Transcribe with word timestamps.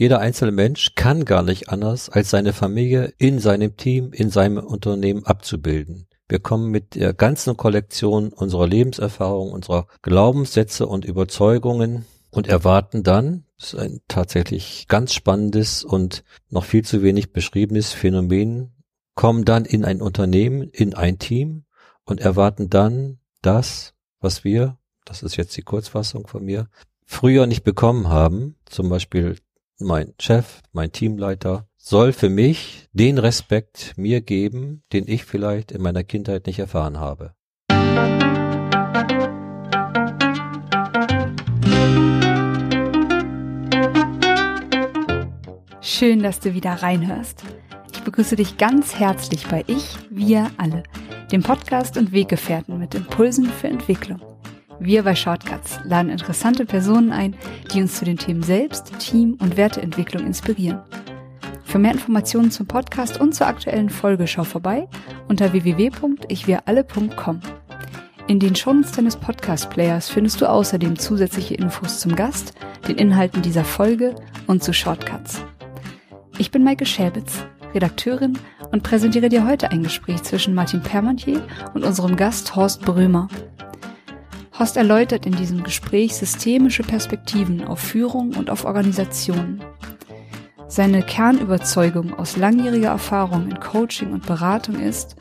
Jeder 0.00 0.18
einzelne 0.18 0.52
Mensch 0.52 0.94
kann 0.94 1.26
gar 1.26 1.42
nicht 1.42 1.68
anders, 1.68 2.08
als 2.08 2.30
seine 2.30 2.54
Familie 2.54 3.12
in 3.18 3.38
seinem 3.38 3.76
Team, 3.76 4.14
in 4.14 4.30
seinem 4.30 4.56
Unternehmen 4.56 5.26
abzubilden. 5.26 6.06
Wir 6.26 6.38
kommen 6.38 6.70
mit 6.70 6.94
der 6.94 7.12
ganzen 7.12 7.58
Kollektion 7.58 8.32
unserer 8.32 8.66
Lebenserfahrung, 8.66 9.52
unserer 9.52 9.88
Glaubenssätze 10.00 10.86
und 10.86 11.04
Überzeugungen 11.04 12.06
und 12.30 12.48
erwarten 12.48 13.02
dann, 13.02 13.44
das 13.58 13.74
ist 13.74 13.78
ein 13.78 14.00
tatsächlich 14.08 14.86
ganz 14.88 15.12
spannendes 15.12 15.84
und 15.84 16.24
noch 16.48 16.64
viel 16.64 16.82
zu 16.82 17.02
wenig 17.02 17.34
beschriebenes 17.34 17.92
Phänomen, 17.92 18.72
kommen 19.14 19.44
dann 19.44 19.66
in 19.66 19.84
ein 19.84 20.00
Unternehmen, 20.00 20.70
in 20.70 20.94
ein 20.94 21.18
Team 21.18 21.66
und 22.04 22.22
erwarten 22.22 22.70
dann 22.70 23.18
das, 23.42 23.92
was 24.18 24.44
wir, 24.44 24.78
das 25.04 25.22
ist 25.22 25.36
jetzt 25.36 25.54
die 25.58 25.62
Kurzfassung 25.62 26.26
von 26.26 26.42
mir, 26.42 26.70
früher 27.04 27.46
nicht 27.46 27.64
bekommen 27.64 28.08
haben, 28.08 28.56
zum 28.64 28.88
Beispiel 28.88 29.36
mein 29.80 30.14
Chef, 30.18 30.62
mein 30.72 30.92
Teamleiter, 30.92 31.66
soll 31.76 32.12
für 32.12 32.28
mich 32.28 32.88
den 32.92 33.18
Respekt 33.18 33.94
mir 33.96 34.20
geben, 34.20 34.82
den 34.92 35.08
ich 35.08 35.24
vielleicht 35.24 35.72
in 35.72 35.82
meiner 35.82 36.04
Kindheit 36.04 36.46
nicht 36.46 36.58
erfahren 36.58 37.00
habe. 37.00 37.34
Schön, 45.80 46.22
dass 46.22 46.40
du 46.40 46.54
wieder 46.54 46.82
reinhörst. 46.82 47.42
Ich 47.92 48.02
begrüße 48.02 48.36
dich 48.36 48.56
ganz 48.56 48.94
herzlich 48.94 49.46
bei 49.48 49.64
Ich, 49.66 49.96
Wir 50.10 50.50
alle, 50.56 50.82
dem 51.32 51.42
Podcast 51.42 51.96
und 51.96 52.12
Weggefährten 52.12 52.78
mit 52.78 52.94
Impulsen 52.94 53.46
für 53.46 53.68
Entwicklung. 53.68 54.20
Wir 54.82 55.02
bei 55.02 55.14
Shortcuts 55.14 55.78
laden 55.84 56.10
interessante 56.10 56.64
Personen 56.64 57.12
ein, 57.12 57.36
die 57.70 57.82
uns 57.82 57.96
zu 57.96 58.06
den 58.06 58.16
Themen 58.16 58.42
Selbst, 58.42 58.98
Team 58.98 59.36
und 59.38 59.58
Werteentwicklung 59.58 60.24
inspirieren. 60.26 60.80
Für 61.64 61.78
mehr 61.78 61.92
Informationen 61.92 62.50
zum 62.50 62.66
Podcast 62.66 63.20
und 63.20 63.34
zur 63.34 63.46
aktuellen 63.46 63.90
Folge 63.90 64.26
schau 64.26 64.42
vorbei 64.42 64.88
unter 65.28 65.52
www.ichwiralle.com. 65.52 67.40
In 68.26 68.40
den 68.40 68.56
Shownotes 68.56 68.92
deines 68.92 69.16
Podcast-Players 69.16 70.08
findest 70.08 70.40
du 70.40 70.48
außerdem 70.48 70.98
zusätzliche 70.98 71.56
Infos 71.56 72.00
zum 72.00 72.16
Gast, 72.16 72.54
den 72.88 72.96
Inhalten 72.96 73.42
dieser 73.42 73.64
Folge 73.64 74.14
und 74.46 74.64
zu 74.64 74.72
Shortcuts. 74.72 75.42
Ich 76.38 76.50
bin 76.50 76.64
Maike 76.64 76.86
Schäbitz, 76.86 77.44
Redakteurin 77.74 78.38
und 78.72 78.82
präsentiere 78.82 79.28
dir 79.28 79.46
heute 79.46 79.70
ein 79.72 79.82
Gespräch 79.82 80.22
zwischen 80.22 80.54
Martin 80.54 80.80
Permontier 80.80 81.46
und 81.74 81.84
unserem 81.84 82.16
Gast 82.16 82.56
Horst 82.56 82.80
Brömer, 82.80 83.28
Horst 84.60 84.76
erläutert 84.76 85.24
in 85.24 85.32
diesem 85.32 85.64
Gespräch 85.64 86.14
systemische 86.14 86.82
Perspektiven 86.82 87.64
auf 87.64 87.78
Führung 87.78 88.34
und 88.34 88.50
auf 88.50 88.66
Organisationen. 88.66 89.64
Seine 90.68 91.02
Kernüberzeugung 91.02 92.12
aus 92.12 92.36
langjähriger 92.36 92.90
Erfahrung 92.90 93.48
in 93.48 93.58
Coaching 93.58 94.12
und 94.12 94.26
Beratung 94.26 94.78
ist, 94.78 95.16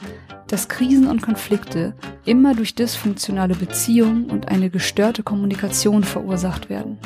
dass 0.48 0.68
Krisen 0.68 1.08
und 1.08 1.22
Konflikte 1.22 1.96
immer 2.26 2.54
durch 2.54 2.76
dysfunktionale 2.76 3.56
Beziehungen 3.56 4.26
und 4.30 4.50
eine 4.50 4.70
gestörte 4.70 5.24
Kommunikation 5.24 6.04
verursacht 6.04 6.70
werden. 6.70 6.98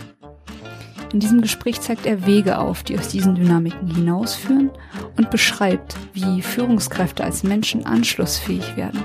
In 1.13 1.19
diesem 1.19 1.39
Gespräch 1.39 1.81
zeigt 1.81 2.07
er 2.07 2.25
Wege 2.25 2.57
auf, 2.57 2.81
die 2.81 2.97
aus 2.97 3.09
diesen 3.09 3.35
Dynamiken 3.35 3.93
hinausführen 3.93 4.71
und 5.17 5.29
beschreibt, 5.29 5.95
wie 6.13 6.41
Führungskräfte 6.41 7.23
als 7.23 7.43
Menschen 7.43 7.85
anschlussfähig 7.85 8.75
werden, 8.75 9.03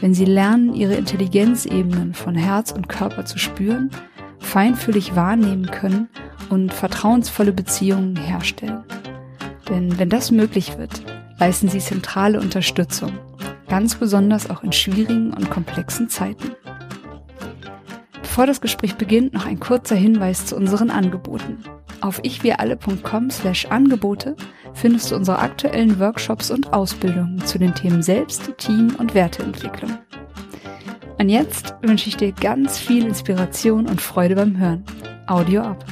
wenn 0.00 0.14
sie 0.14 0.24
lernen, 0.24 0.74
ihre 0.74 0.94
Intelligenzebenen 0.94 2.14
von 2.14 2.34
Herz 2.34 2.72
und 2.72 2.88
Körper 2.88 3.24
zu 3.24 3.38
spüren, 3.38 3.90
feinfühlig 4.38 5.14
wahrnehmen 5.14 5.66
können 5.66 6.08
und 6.48 6.72
vertrauensvolle 6.72 7.52
Beziehungen 7.52 8.16
herstellen. 8.16 8.84
Denn 9.68 9.98
wenn 9.98 10.08
das 10.08 10.30
möglich 10.30 10.78
wird, 10.78 11.02
leisten 11.38 11.68
sie 11.68 11.78
zentrale 11.78 12.40
Unterstützung, 12.40 13.12
ganz 13.68 13.94
besonders 13.94 14.50
auch 14.50 14.62
in 14.62 14.72
schwierigen 14.72 15.32
und 15.32 15.50
komplexen 15.50 16.08
Zeiten. 16.08 16.52
Bevor 18.22 18.46
das 18.46 18.60
Gespräch 18.60 18.96
beginnt, 18.96 19.34
noch 19.34 19.46
ein 19.46 19.60
kurzer 19.60 19.96
Hinweis 19.96 20.46
zu 20.46 20.56
unseren 20.56 20.90
Angeboten. 20.90 21.58
Auf 22.00 22.20
ichwiralle.com 22.24 23.30
slash 23.30 23.66
Angebote 23.66 24.36
findest 24.72 25.10
du 25.10 25.16
unsere 25.16 25.38
aktuellen 25.38 25.98
Workshops 25.98 26.50
und 26.50 26.72
Ausbildungen 26.72 27.44
zu 27.44 27.58
den 27.58 27.74
Themen 27.74 28.02
Selbst, 28.02 28.52
Team 28.56 28.94
und 28.98 29.14
Werteentwicklung. 29.14 29.98
Und 31.18 31.28
jetzt 31.28 31.74
wünsche 31.82 32.08
ich 32.08 32.16
dir 32.16 32.32
ganz 32.32 32.78
viel 32.78 33.04
Inspiration 33.04 33.86
und 33.86 34.00
Freude 34.00 34.34
beim 34.34 34.56
Hören. 34.56 34.84
Audio 35.26 35.60
ab. 35.62 35.84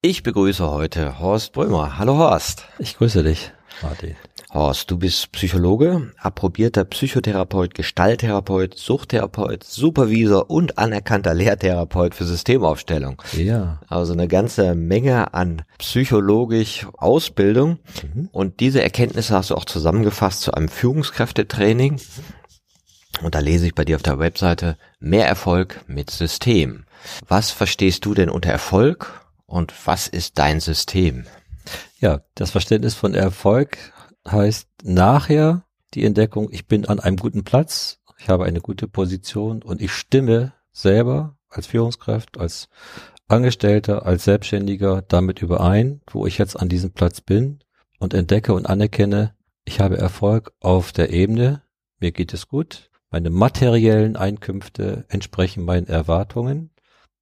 Ich 0.00 0.22
begrüße 0.22 0.68
heute 0.68 1.20
Horst 1.20 1.52
Brömer. 1.52 1.98
Hallo 1.98 2.16
Horst. 2.16 2.64
Ich 2.78 2.96
grüße 2.96 3.22
dich, 3.22 3.52
Martin. 3.82 4.16
Horst, 4.50 4.90
du 4.90 4.96
bist 4.96 5.30
Psychologe, 5.32 6.12
approbierter 6.16 6.84
Psychotherapeut, 6.84 7.74
Gestalttherapeut, 7.74 8.78
Suchttherapeut, 8.78 9.62
Supervisor 9.62 10.48
und 10.48 10.78
anerkannter 10.78 11.34
Lehrtherapeut 11.34 12.14
für 12.14 12.24
Systemaufstellung. 12.24 13.20
Ja. 13.32 13.80
Also 13.88 14.14
eine 14.14 14.26
ganze 14.26 14.74
Menge 14.74 15.34
an 15.34 15.62
psychologisch 15.76 16.86
Ausbildung. 16.96 17.78
Mhm. 18.02 18.30
Und 18.32 18.60
diese 18.60 18.82
Erkenntnisse 18.82 19.34
hast 19.34 19.50
du 19.50 19.54
auch 19.54 19.66
zusammengefasst 19.66 20.40
zu 20.40 20.52
einem 20.52 20.68
Führungskräftetraining. 20.68 22.00
Und 23.22 23.34
da 23.34 23.40
lese 23.40 23.66
ich 23.66 23.74
bei 23.74 23.84
dir 23.84 23.96
auf 23.96 24.02
der 24.02 24.18
Webseite 24.18 24.78
mehr 24.98 25.26
Erfolg 25.26 25.84
mit 25.88 26.10
System. 26.10 26.84
Was 27.28 27.50
verstehst 27.50 28.06
du 28.06 28.14
denn 28.14 28.30
unter 28.30 28.50
Erfolg 28.50 29.26
und 29.46 29.74
was 29.84 30.08
ist 30.08 30.38
dein 30.38 30.60
System? 30.60 31.26
Ja, 32.00 32.20
das 32.34 32.50
Verständnis 32.50 32.94
von 32.94 33.12
Erfolg 33.12 33.76
heißt 34.30 34.68
nachher 34.82 35.64
die 35.94 36.04
Entdeckung, 36.04 36.48
ich 36.50 36.66
bin 36.66 36.86
an 36.86 37.00
einem 37.00 37.16
guten 37.16 37.44
Platz, 37.44 38.00
ich 38.18 38.28
habe 38.28 38.44
eine 38.44 38.60
gute 38.60 38.88
Position 38.88 39.62
und 39.62 39.80
ich 39.80 39.92
stimme 39.92 40.52
selber 40.72 41.36
als 41.48 41.66
Führungskraft, 41.66 42.38
als 42.38 42.68
Angestellter, 43.28 44.06
als 44.06 44.24
Selbstständiger 44.24 45.02
damit 45.02 45.42
überein, 45.42 46.00
wo 46.10 46.26
ich 46.26 46.38
jetzt 46.38 46.58
an 46.58 46.68
diesem 46.68 46.92
Platz 46.92 47.20
bin 47.20 47.60
und 47.98 48.14
entdecke 48.14 48.54
und 48.54 48.66
anerkenne, 48.66 49.34
ich 49.64 49.80
habe 49.80 49.98
Erfolg 49.98 50.52
auf 50.60 50.92
der 50.92 51.10
Ebene, 51.10 51.62
mir 52.00 52.12
geht 52.12 52.32
es 52.32 52.48
gut, 52.48 52.90
meine 53.10 53.30
materiellen 53.30 54.16
Einkünfte 54.16 55.04
entsprechen 55.08 55.64
meinen 55.64 55.86
Erwartungen. 55.86 56.70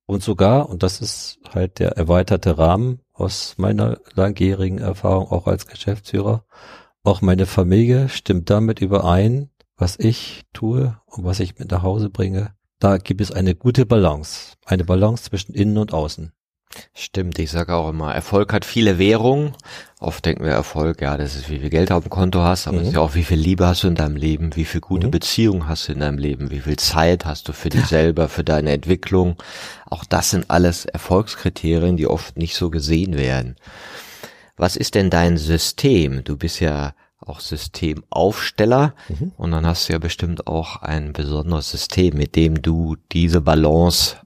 Und 0.06 0.22
sogar, 0.22 0.68
und 0.68 0.84
das 0.84 1.00
ist 1.00 1.40
halt 1.52 1.80
der 1.80 1.96
erweiterte 1.96 2.58
Rahmen 2.58 3.00
aus 3.12 3.54
meiner 3.56 3.98
langjährigen 4.14 4.78
Erfahrung 4.78 5.28
auch 5.30 5.48
als 5.48 5.66
Geschäftsführer, 5.66 6.44
auch 7.06 7.22
meine 7.22 7.46
Familie 7.46 8.08
stimmt 8.08 8.50
damit 8.50 8.80
überein, 8.80 9.50
was 9.76 9.98
ich 9.98 10.42
tue 10.52 10.98
und 11.06 11.24
was 11.24 11.40
ich 11.40 11.58
mit 11.58 11.70
nach 11.70 11.82
Hause 11.82 12.10
bringe. 12.10 12.50
Da 12.78 12.98
gibt 12.98 13.20
es 13.20 13.32
eine 13.32 13.54
gute 13.54 13.86
Balance. 13.86 14.54
Eine 14.64 14.84
Balance 14.84 15.24
zwischen 15.24 15.54
innen 15.54 15.78
und 15.78 15.92
außen. 15.92 16.32
Stimmt, 16.92 17.38
ich 17.38 17.50
sage 17.50 17.74
auch 17.74 17.88
immer, 17.88 18.12
Erfolg 18.12 18.52
hat 18.52 18.64
viele 18.64 18.98
Währungen. 18.98 19.52
Oft 20.00 20.26
denken 20.26 20.44
wir 20.44 20.50
Erfolg, 20.50 21.00
ja, 21.00 21.16
das 21.16 21.36
ist 21.36 21.48
wie 21.48 21.60
viel 21.60 21.70
Geld 21.70 21.92
auf 21.92 22.02
dem 22.04 22.10
Konto 22.10 22.40
hast, 22.40 22.66
aber 22.66 22.78
es 22.78 22.82
mhm. 22.82 22.88
ist 22.88 22.94
ja 22.94 23.00
auch, 23.00 23.14
wie 23.14 23.24
viel 23.24 23.38
Liebe 23.38 23.66
hast 23.66 23.84
du 23.84 23.88
in 23.88 23.94
deinem 23.94 24.16
Leben, 24.16 24.56
wie 24.56 24.64
viel 24.64 24.80
gute 24.80 25.06
mhm. 25.06 25.12
Beziehungen 25.12 25.68
hast 25.68 25.88
du 25.88 25.92
in 25.92 26.00
deinem 26.00 26.18
Leben, 26.18 26.50
wie 26.50 26.60
viel 26.60 26.76
Zeit 26.76 27.24
hast 27.24 27.48
du 27.48 27.52
für 27.52 27.68
dich 27.70 27.86
selber, 27.86 28.28
für 28.28 28.44
deine 28.44 28.72
Entwicklung. 28.72 29.36
Auch 29.88 30.04
das 30.04 30.30
sind 30.30 30.50
alles 30.50 30.84
Erfolgskriterien, 30.84 31.96
die 31.96 32.08
oft 32.08 32.36
nicht 32.36 32.56
so 32.56 32.68
gesehen 32.68 33.16
werden 33.16 33.56
was 34.56 34.76
ist 34.76 34.94
denn 34.94 35.10
dein 35.10 35.36
System? 35.36 36.24
Du 36.24 36.36
bist 36.36 36.60
ja 36.60 36.94
auch 37.18 37.40
Systemaufsteller 37.40 38.94
mhm. 39.08 39.32
und 39.36 39.50
dann 39.50 39.66
hast 39.66 39.88
du 39.88 39.92
ja 39.92 39.98
bestimmt 39.98 40.46
auch 40.46 40.82
ein 40.82 41.12
besonderes 41.12 41.70
System, 41.70 42.16
mit 42.16 42.36
dem 42.36 42.62
du 42.62 42.97
diese 43.12 43.41
Balance 43.41 44.16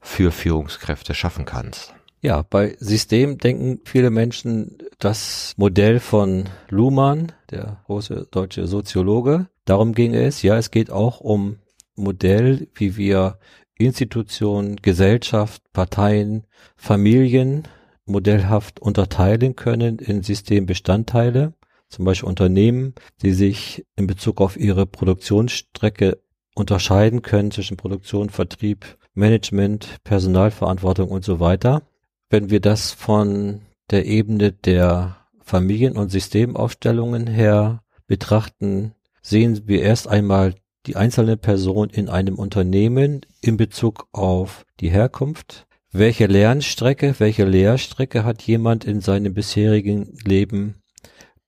für 0.00 0.30
Führungskräfte 0.32 1.14
schaffen 1.14 1.44
kannst. 1.44 1.94
Ja, 2.22 2.42
bei 2.42 2.76
System 2.80 3.38
denken 3.38 3.80
viele 3.84 4.10
Menschen 4.10 4.76
das 4.98 5.54
Modell 5.56 6.00
von 6.00 6.50
Luhmann, 6.68 7.32
der 7.50 7.80
große 7.86 8.28
deutsche 8.30 8.66
Soziologe. 8.66 9.46
Darum 9.64 9.94
ging 9.94 10.14
es. 10.14 10.42
Ja, 10.42 10.58
es 10.58 10.70
geht 10.70 10.90
auch 10.90 11.20
um 11.20 11.56
Modell, 11.96 12.68
wie 12.74 12.98
wir 12.98 13.38
Institutionen, 13.78 14.76
Gesellschaft, 14.76 15.62
Parteien, 15.72 16.44
Familien 16.76 17.66
modellhaft 18.06 18.80
unterteilen 18.80 19.56
können 19.56 19.98
in 19.98 20.22
Systembestandteile, 20.22 21.54
zum 21.88 22.04
Beispiel 22.04 22.28
Unternehmen, 22.28 22.94
die 23.22 23.32
sich 23.32 23.84
in 23.96 24.06
Bezug 24.06 24.40
auf 24.40 24.56
ihre 24.56 24.86
Produktionsstrecke 24.86 26.18
unterscheiden 26.54 27.22
können 27.22 27.50
zwischen 27.50 27.76
Produktion, 27.76 28.30
Vertrieb, 28.30 28.98
Management, 29.14 29.96
Personalverantwortung 30.04 31.10
und 31.10 31.24
so 31.24 31.40
weiter. 31.40 31.82
Wenn 32.28 32.50
wir 32.50 32.60
das 32.60 32.92
von 32.92 33.62
der 33.90 34.06
Ebene 34.06 34.52
der 34.52 35.16
Familien- 35.40 35.96
und 35.96 36.10
Systemaufstellungen 36.10 37.26
her 37.26 37.82
betrachten, 38.06 38.94
sehen 39.20 39.62
wir 39.66 39.82
erst 39.82 40.06
einmal 40.06 40.54
die 40.86 40.96
einzelne 40.96 41.36
Person 41.36 41.90
in 41.90 42.08
einem 42.08 42.36
Unternehmen 42.36 43.26
in 43.40 43.56
Bezug 43.56 44.08
auf 44.12 44.64
die 44.80 44.90
Herkunft? 44.90 45.66
Welche 45.92 46.26
Lernstrecke, 46.26 47.16
welche 47.18 47.44
Lehrstrecke 47.44 48.22
hat 48.24 48.42
jemand 48.42 48.84
in 48.84 49.00
seinem 49.00 49.34
bisherigen 49.34 50.16
Leben 50.24 50.76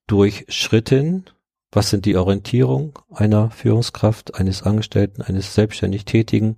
durchschritten? 0.09 1.27
Was 1.71 1.91
sind 1.91 2.07
die 2.07 2.17
Orientierung 2.17 2.99
einer 3.15 3.53
Führungskraft, 3.53 4.35
eines 4.35 4.65
Angestellten, 4.65 5.23
eines 5.23 5.55
selbstständig 5.55 6.07
Tätigen? 6.07 6.57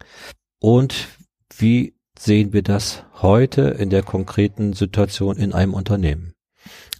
Und 0.60 1.08
wie 1.54 1.94
sehen 2.18 2.54
wir 2.54 2.62
das 2.62 3.04
heute 3.20 3.60
in 3.62 3.90
der 3.90 4.02
konkreten 4.02 4.72
Situation 4.72 5.36
in 5.36 5.52
einem 5.52 5.74
Unternehmen? 5.74 6.32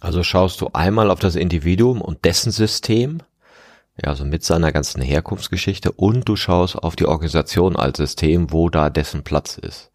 Also 0.01 0.21
schaust 0.21 0.61
du 0.61 0.69
einmal 0.73 1.09
auf 1.09 1.19
das 1.19 1.35
Individuum 1.35 1.99
und 1.99 2.25
dessen 2.25 2.51
System, 2.51 3.23
ja, 3.99 4.11
also 4.11 4.23
mit 4.23 4.43
seiner 4.43 4.71
ganzen 4.71 5.01
Herkunftsgeschichte 5.01 5.91
und 5.91 6.29
du 6.29 6.35
schaust 6.35 6.75
auf 6.75 6.95
die 6.95 7.07
Organisation 7.07 7.75
als 7.75 7.97
System, 7.97 8.51
wo 8.51 8.69
da 8.69 8.91
dessen 8.91 9.23
Platz 9.23 9.57
ist. 9.57 9.91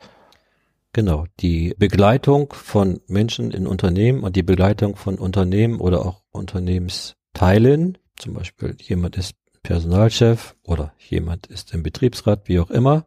Genau, 0.92 1.26
die 1.38 1.74
Begleitung 1.78 2.52
von 2.52 3.00
Menschen 3.06 3.52
in 3.52 3.66
Unternehmen 3.66 4.24
und 4.24 4.34
die 4.34 4.42
Begleitung 4.42 4.96
von 4.96 5.18
Unternehmen 5.18 5.80
oder 5.80 6.04
auch 6.04 6.22
Unternehmensteilen 6.32 7.96
zum 8.20 8.34
Beispiel 8.34 8.76
jemand 8.80 9.16
ist 9.16 9.34
Personalchef 9.62 10.54
oder 10.62 10.94
jemand 10.98 11.46
ist 11.46 11.74
im 11.74 11.82
Betriebsrat, 11.82 12.48
wie 12.48 12.60
auch 12.60 12.70
immer, 12.70 13.06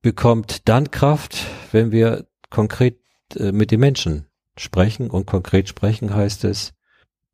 bekommt 0.00 0.68
dann 0.68 0.90
Kraft, 0.90 1.46
wenn 1.72 1.92
wir 1.92 2.26
konkret 2.50 2.98
äh, 3.36 3.52
mit 3.52 3.70
den 3.70 3.80
Menschen 3.80 4.26
sprechen. 4.56 5.10
Und 5.10 5.26
konkret 5.26 5.68
sprechen 5.68 6.14
heißt 6.14 6.44
es 6.44 6.72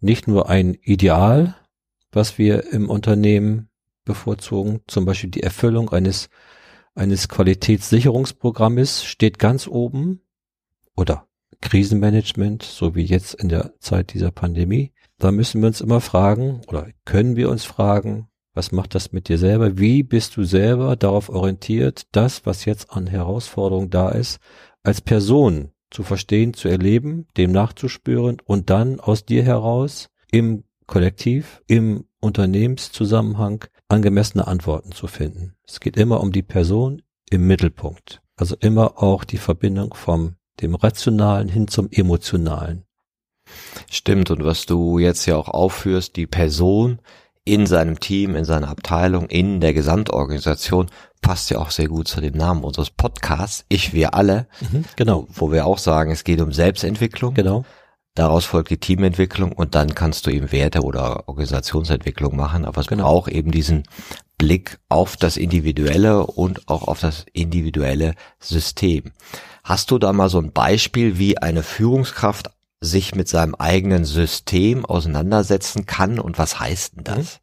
nicht 0.00 0.29
nur 0.29 0.49
ein 0.49 0.75
Ideal, 0.82 1.56
was 2.12 2.38
wir 2.38 2.73
im 2.73 2.91
Unternehmen 2.91 3.69
bevorzugen, 4.05 4.81
zum 4.87 5.05
Beispiel 5.05 5.31
die 5.31 5.43
Erfüllung 5.43 5.91
eines, 5.91 6.29
eines 6.94 7.29
Qualitätssicherungsprogrammes 7.29 9.05
steht 9.05 9.38
ganz 9.38 9.67
oben 9.67 10.20
oder 10.96 11.26
Krisenmanagement, 11.61 12.62
so 12.62 12.94
wie 12.94 13.05
jetzt 13.05 13.35
in 13.35 13.49
der 13.49 13.75
Zeit 13.81 14.12
dieser 14.12 14.31
Pandemie, 14.31 14.93
da 15.19 15.32
müssen 15.32 15.61
wir 15.61 15.69
uns 15.69 15.81
immer 15.81 16.00
fragen 16.00 16.61
oder 16.67 16.88
können 17.05 17.37
wir 17.37 17.50
uns 17.50 17.64
fragen, 17.64 18.29
was 18.52 18.70
macht 18.70 18.94
das 18.94 19.12
mit 19.12 19.29
dir 19.29 19.38
selber? 19.38 19.79
Wie 19.79 20.02
bist 20.02 20.37
du 20.37 20.44
selber 20.44 20.94
darauf 20.94 21.29
orientiert, 21.29 22.06
das, 22.12 22.46
was 22.46 22.64
jetzt 22.64 22.93
an 22.93 23.06
Herausforderungen 23.06 23.91
da 23.91 24.11
ist, 24.11 24.38
als 24.82 25.00
Person 25.00 25.70
zu 25.91 26.02
verstehen, 26.02 26.55
zu 26.55 26.69
erleben, 26.69 27.26
dem 27.37 27.50
nachzuspüren 27.50 28.38
und 28.44 28.70
dann 28.70 29.00
aus 29.00 29.25
dir 29.25 29.43
heraus 29.43 30.11
im 30.31 30.64
Kollektiv, 30.87 31.62
im 31.67 32.05
Unternehmenszusammenhang 32.20 33.64
angemessene 33.89 34.47
Antworten 34.47 34.93
zu 34.93 35.07
finden. 35.07 35.55
Es 35.67 35.81
geht 35.81 35.97
immer 35.97 36.21
um 36.21 36.33
die 36.33 36.43
Person 36.43 37.03
im 37.31 37.47
Mittelpunkt. 37.47 38.23
Also 38.37 38.57
immer 38.59 39.03
auch 39.03 39.25
die 39.25 39.39
Verbindung 39.39 39.95
vom 39.95 40.37
dem 40.61 40.75
Rationalen 40.75 41.49
hin 41.49 41.69
zum 41.69 41.89
Emotionalen. 41.91 42.85
Stimmt, 43.91 44.31
und 44.31 44.45
was 44.45 44.67
du 44.67 44.99
jetzt 44.99 45.27
ja 45.27 45.37
auch 45.37 45.49
aufführst, 45.49 46.17
die 46.17 46.27
Person 46.27 47.01
in 47.45 47.67
seinem 47.67 48.01
Team, 48.01 48.37
in 48.37 48.45
seiner 48.45 48.69
Abteilung, 48.69 49.27
in 49.27 49.61
der 49.61 49.75
Gesamtorganisation, 49.75 50.87
passt 51.21 51.51
ja 51.51 51.59
auch 51.59 51.71
sehr 51.71 51.89
gut 51.89 52.09
zu 52.09 52.21
dem 52.21 52.35
Namen 52.35 52.65
unseres 52.65 52.91
Podcasts, 52.91 53.65
Ich, 53.69 53.93
wir 53.93 54.15
alle. 54.15 54.47
Mhm, 54.61 54.85
genau. 54.97 55.27
Wo 55.31 55.53
wir 55.53 55.67
auch 55.67 55.79
sagen, 55.79 56.11
es 56.11 56.25
geht 56.25 56.41
um 56.41 56.53
Selbstentwicklung. 56.53 57.35
Genau. 57.35 57.65
Daraus 58.15 58.45
folgt 58.45 58.71
die 58.71 58.79
Teamentwicklung 58.79 59.51
und 59.51 59.75
dann 59.75 59.95
kannst 59.95 60.27
du 60.27 60.31
eben 60.31 60.53
Werte 60.53 60.83
oder 60.83 61.29
Organisationsentwicklung 61.29 62.37
machen, 62.37 62.65
aber 62.65 62.81
es 62.81 62.87
genau. 62.87 63.05
braucht 63.05 63.33
eben 63.33 63.51
diesen 63.51 63.83
Blick 64.39 64.79
auf 64.89 65.17
das 65.17 65.37
Individuelle 65.37 66.25
und 66.25 66.69
auch 66.69 66.87
auf 66.87 67.01
das 67.01 67.27
individuelle 67.33 68.15
System. 68.39 69.13
Hast 69.65 69.91
du 69.91 69.99
da 69.99 70.13
mal 70.13 70.29
so 70.29 70.39
ein 70.39 70.53
Beispiel, 70.53 71.19
wie 71.19 71.39
eine 71.39 71.65
Führungskraft 71.65 72.51
sich 72.81 73.17
mit 73.17 73.29
seinem 73.29 73.57
eigenen 73.57 74.05
System 74.05 74.85
auseinandersetzen 74.85 75.87
kann 75.87 76.21
und 76.21 76.39
was 76.39 76.61
heißt 76.61 76.97
denn 76.97 77.05
das? 77.05 77.41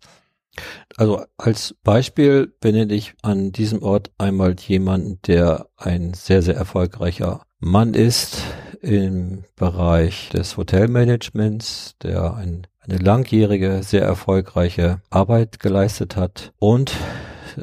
Also 0.95 1.25
als 1.37 1.75
Beispiel 1.83 2.47
benenne 2.59 2.93
ich 2.93 3.13
an 3.21 3.51
diesem 3.51 3.81
Ort 3.83 4.11
einmal 4.17 4.55
jemanden, 4.59 5.21
der 5.23 5.67
ein 5.77 6.13
sehr, 6.13 6.41
sehr 6.41 6.55
erfolgreicher 6.55 7.45
Mann 7.63 7.93
ist 7.93 8.43
im 8.81 9.43
Bereich 9.55 10.29
des 10.29 10.57
Hotelmanagements, 10.57 11.95
der 12.01 12.33
ein, 12.33 12.65
eine 12.79 12.97
langjährige, 12.97 13.83
sehr 13.83 14.01
erfolgreiche 14.01 14.99
Arbeit 15.11 15.59
geleistet 15.59 16.15
hat 16.15 16.53
und 16.57 16.95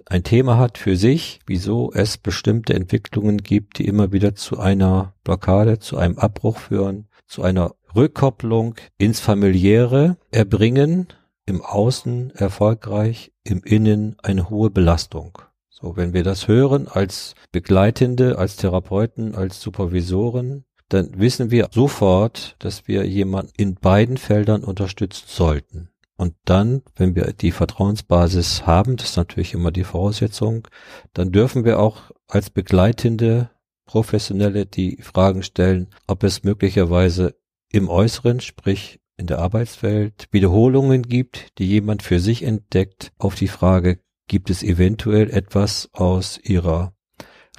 ein 0.07 0.23
Thema 0.23 0.57
hat 0.57 0.79
für 0.79 0.95
sich, 0.95 1.41
wieso 1.47 1.91
es 1.93 2.17
bestimmte 2.17 2.75
Entwicklungen 2.75 3.39
gibt, 3.39 3.79
die 3.79 3.89
immer 3.89 4.13
wieder 4.13 4.37
zu 4.37 4.61
einer 4.61 5.15
Blockade, 5.25 5.81
zu 5.81 5.97
einem 5.97 6.17
Abbruch 6.17 6.59
führen, 6.59 7.09
zu 7.27 7.43
einer 7.43 7.75
Rückkopplung 7.97 8.77
ins 8.99 9.19
familiäre 9.19 10.17
Erbringen, 10.31 11.09
im 11.45 11.61
Außen 11.61 12.31
erfolgreich, 12.37 13.33
im 13.43 13.65
Innen 13.65 14.15
eine 14.23 14.49
hohe 14.49 14.71
Belastung. 14.71 15.39
So, 15.81 15.97
wenn 15.97 16.13
wir 16.13 16.25
das 16.25 16.49
hören 16.49 16.89
als 16.89 17.35
Begleitende, 17.53 18.39
als 18.39 18.57
Therapeuten, 18.57 19.37
als 19.37 19.61
Supervisoren, 19.61 20.65
dann 20.89 21.19
wissen 21.19 21.51
wir 21.51 21.69
sofort, 21.71 22.57
dass 22.59 22.89
wir 22.89 23.07
jemanden 23.07 23.53
in 23.57 23.75
beiden 23.75 24.17
Feldern 24.17 24.65
unterstützen 24.65 25.27
sollten. 25.29 25.91
Und 26.17 26.35
dann, 26.45 26.83
wenn 26.97 27.15
wir 27.15 27.33
die 27.33 27.53
Vertrauensbasis 27.53 28.67
haben, 28.67 28.97
das 28.97 29.11
ist 29.11 29.17
natürlich 29.17 29.55
immer 29.55 29.71
die 29.71 29.85
Voraussetzung, 29.85 30.67
dann 31.13 31.31
dürfen 31.31 31.65
wir 31.65 31.79
auch 31.79 32.11
als 32.27 32.51
Begleitende 32.51 33.51
Professionelle 33.87 34.67
die 34.67 34.99
Fragen 35.01 35.45
stellen, 35.45 35.89
ob 36.09 36.25
es 36.25 36.43
möglicherweise 36.43 37.37
im 37.71 37.89
Äußeren, 37.89 38.41
sprich 38.41 38.99
in 39.17 39.29
der 39.29 39.39
Arbeitswelt, 39.39 40.27
Wiederholungen 40.33 41.03
gibt, 41.03 41.59
die 41.59 41.67
jemand 41.67 42.03
für 42.03 42.19
sich 42.19 42.43
entdeckt, 42.43 43.13
auf 43.19 43.37
die 43.37 43.49
Frage, 43.49 44.01
gibt 44.29 44.51
es 44.51 44.63
eventuell 44.63 45.31
etwas 45.31 45.89
aus 45.93 46.39
ihrer 46.43 46.93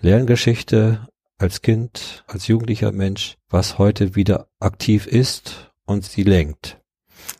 Lerngeschichte 0.01 1.07
als 1.38 1.62
Kind, 1.62 2.24
als 2.27 2.48
jugendlicher 2.48 2.92
Mensch, 2.92 3.36
was 3.50 3.77
heute 3.77 4.16
wieder 4.16 4.48
aktiv 4.60 5.07
ist 5.07 5.71
und 5.86 6.06
sie 6.06 6.24
lenkt. 6.24 6.80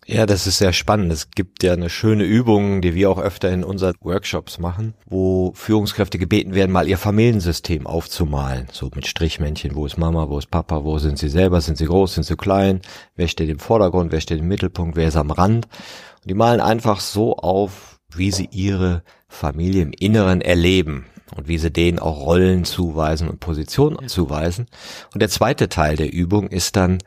Ja, 0.06 0.26
das 0.26 0.48
ist 0.48 0.58
sehr 0.58 0.74
spannend. 0.74 1.12
Es 1.12 1.30
gibt 1.32 1.62
ja 1.64 1.74
eine 1.74 1.90
schöne 1.90 2.24
Übung, 2.24 2.82
die 2.82 2.96
wir 2.96 3.12
auch 3.12 3.20
öfter 3.20 3.52
in 3.52 3.64
unseren 3.64 3.94
Workshops 4.02 4.58
machen, 4.58 4.96
wo 5.06 5.52
Führungskräfte 5.54 6.18
gebeten 6.18 6.56
werden, 6.56 6.72
mal 6.72 6.88
ihr 6.88 6.98
Familiensystem 6.98 7.86
aufzumalen. 7.86 8.68
So 8.72 8.90
mit 8.96 9.06
Strichmännchen, 9.06 9.76
wo 9.76 9.86
ist 9.86 9.98
Mama, 9.98 10.28
wo 10.30 10.40
ist 10.40 10.50
Papa, 10.50 10.84
wo 10.84 10.98
sind 10.98 11.20
sie 11.20 11.30
selber, 11.30 11.62
sind 11.62 11.78
sie 11.78 11.86
groß, 11.86 12.16
sind 12.16 12.24
sie 12.24 12.36
klein, 12.36 12.82
wer 13.16 13.28
steht 13.28 13.50
im 13.50 13.60
Vordergrund, 13.60 14.12
wer 14.12 14.22
steht 14.22 14.40
im 14.40 14.48
Mittelpunkt, 14.48 14.96
wer 14.96 15.10
ist 15.10 15.16
am 15.16 15.32
Rand. 15.32 15.66
Und 15.66 16.30
die 16.30 16.34
malen 16.34 16.60
einfach 16.60 17.00
so 17.00 17.38
auf, 17.38 17.99
wie 18.16 18.32
sie 18.32 18.50
ihre 18.52 19.04
Familie 19.28 19.84
im 19.84 19.92
Inneren 19.92 20.42
erleben 20.42 21.06
und 21.36 21.48
wie 21.48 21.58
sie 21.58 21.72
denen 21.72 22.00
auch 22.00 22.26
Rollen 22.26 22.66
zuweisen 22.66 23.30
und 23.30 23.40
Positionen 23.40 24.08
zuweisen. 24.08 24.68
Und 25.14 25.22
der 25.22 25.30
zweite 25.30 25.70
Teil 25.70 25.96
der 25.96 26.12
Übung 26.12 26.48
ist 26.48 26.76
dann, 26.76 27.00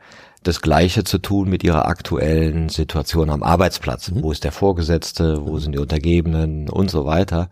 das 0.43 0.61
Gleiche 0.61 1.03
zu 1.03 1.19
tun 1.19 1.49
mit 1.49 1.63
ihrer 1.63 1.87
aktuellen 1.87 2.69
Situation 2.69 3.29
am 3.29 3.43
Arbeitsplatz. 3.43 4.11
Mhm. 4.11 4.23
Wo 4.23 4.31
ist 4.31 4.43
der 4.43 4.51
Vorgesetzte, 4.51 5.45
wo 5.45 5.57
sind 5.57 5.73
die 5.73 5.79
Untergebenen 5.79 6.69
und 6.69 6.91
so 6.91 7.05
weiter. 7.05 7.49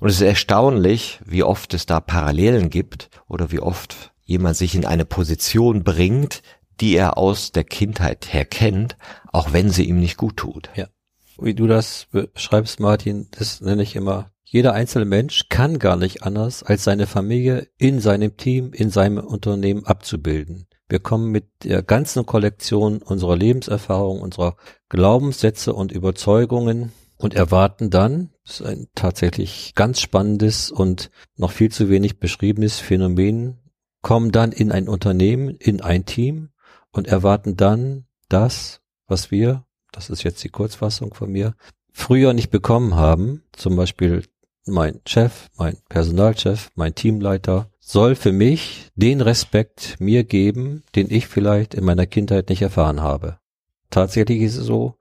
Und 0.00 0.08
es 0.08 0.16
ist 0.16 0.26
erstaunlich, 0.26 1.20
wie 1.24 1.42
oft 1.42 1.74
es 1.74 1.86
da 1.86 2.00
Parallelen 2.00 2.70
gibt 2.70 3.10
oder 3.28 3.52
wie 3.52 3.60
oft 3.60 4.12
jemand 4.24 4.56
sich 4.56 4.74
in 4.74 4.86
eine 4.86 5.04
Position 5.04 5.84
bringt, 5.84 6.42
die 6.80 6.96
er 6.96 7.18
aus 7.18 7.52
der 7.52 7.64
Kindheit 7.64 8.32
her 8.32 8.46
kennt, 8.46 8.96
auch 9.32 9.52
wenn 9.52 9.70
sie 9.70 9.84
ihm 9.84 10.00
nicht 10.00 10.16
gut 10.16 10.38
tut. 10.38 10.70
Ja. 10.74 10.86
Wie 11.40 11.54
du 11.54 11.66
das 11.66 12.06
beschreibst, 12.10 12.80
Martin, 12.80 13.28
das 13.32 13.60
nenne 13.60 13.82
ich 13.82 13.96
immer 13.96 14.30
jeder 14.52 14.72
einzelne 14.72 15.04
Mensch 15.04 15.48
kann 15.48 15.78
gar 15.78 15.96
nicht 15.96 16.24
anders, 16.24 16.64
als 16.64 16.82
seine 16.82 17.06
Familie 17.06 17.68
in 17.78 18.00
seinem 18.00 18.36
Team, 18.36 18.72
in 18.72 18.90
seinem 18.90 19.18
Unternehmen 19.18 19.86
abzubilden. 19.86 20.66
Wir 20.88 20.98
kommen 20.98 21.30
mit 21.30 21.44
der 21.62 21.84
ganzen 21.84 22.26
Kollektion 22.26 23.00
unserer 23.00 23.36
Lebenserfahrung, 23.36 24.20
unserer 24.20 24.56
Glaubenssätze 24.88 25.72
und 25.72 25.92
Überzeugungen 25.92 26.90
und 27.16 27.34
erwarten 27.34 27.90
dann, 27.90 28.30
das 28.44 28.58
ist 28.58 28.66
ein 28.66 28.88
tatsächlich 28.96 29.74
ganz 29.76 30.00
spannendes 30.00 30.72
und 30.72 31.12
noch 31.36 31.52
viel 31.52 31.70
zu 31.70 31.88
wenig 31.88 32.18
beschriebenes 32.18 32.80
Phänomen, 32.80 33.60
kommen 34.02 34.32
dann 34.32 34.50
in 34.50 34.72
ein 34.72 34.88
Unternehmen, 34.88 35.50
in 35.50 35.80
ein 35.80 36.06
Team 36.06 36.48
und 36.90 37.06
erwarten 37.06 37.56
dann 37.56 38.06
das, 38.28 38.80
was 39.06 39.30
wir, 39.30 39.64
das 39.92 40.10
ist 40.10 40.22
jetzt 40.22 40.42
die 40.44 40.48
Kurzfassung 40.48 41.14
von 41.14 41.30
mir, 41.30 41.54
früher 41.92 42.32
nicht 42.32 42.50
bekommen 42.50 42.94
haben, 42.94 43.42
zum 43.52 43.76
Beispiel 43.76 44.24
mein 44.66 45.00
Chef, 45.06 45.48
mein 45.56 45.76
Personalchef, 45.88 46.70
mein 46.74 46.94
Teamleiter, 46.94 47.70
soll 47.80 48.14
für 48.14 48.32
mich 48.32 48.90
den 48.94 49.20
Respekt 49.20 49.96
mir 49.98 50.24
geben, 50.24 50.84
den 50.94 51.10
ich 51.10 51.26
vielleicht 51.26 51.74
in 51.74 51.84
meiner 51.84 52.06
Kindheit 52.06 52.48
nicht 52.48 52.62
erfahren 52.62 53.00
habe. 53.00 53.38
Tatsächlich 53.90 54.40
ist 54.42 54.56
es 54.56 54.66
so, 54.66 54.96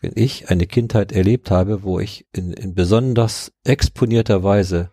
wenn 0.00 0.12
ich 0.14 0.48
eine 0.48 0.66
Kindheit 0.66 1.12
erlebt 1.12 1.50
habe, 1.50 1.82
wo 1.82 2.00
ich 2.00 2.26
in, 2.32 2.52
in 2.52 2.74
besonders 2.74 3.52
exponierter 3.64 4.42
Weise 4.42 4.90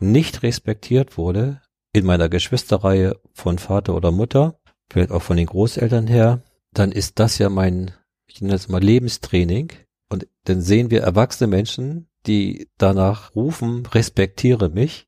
nicht 0.00 0.42
respektiert 0.42 1.16
wurde, 1.16 1.62
in 1.92 2.04
meiner 2.04 2.28
Geschwisterreihe 2.28 3.16
von 3.32 3.58
Vater 3.58 3.94
oder 3.94 4.10
Mutter, 4.10 4.60
vielleicht 4.90 5.10
auch 5.10 5.22
von 5.22 5.36
den 5.36 5.46
Großeltern 5.46 6.06
her, 6.06 6.42
dann 6.72 6.92
ist 6.92 7.18
das 7.18 7.38
ja 7.38 7.48
mein, 7.48 7.92
ich 8.30 8.40
nenne 8.40 8.52
das 8.52 8.68
mal 8.68 8.82
Lebenstraining. 8.82 9.72
Und 10.08 10.26
dann 10.44 10.60
sehen 10.60 10.90
wir 10.90 11.02
erwachsene 11.02 11.48
Menschen, 11.48 12.08
die 12.26 12.68
danach 12.78 13.34
rufen, 13.34 13.86
respektiere 13.86 14.68
mich. 14.68 15.06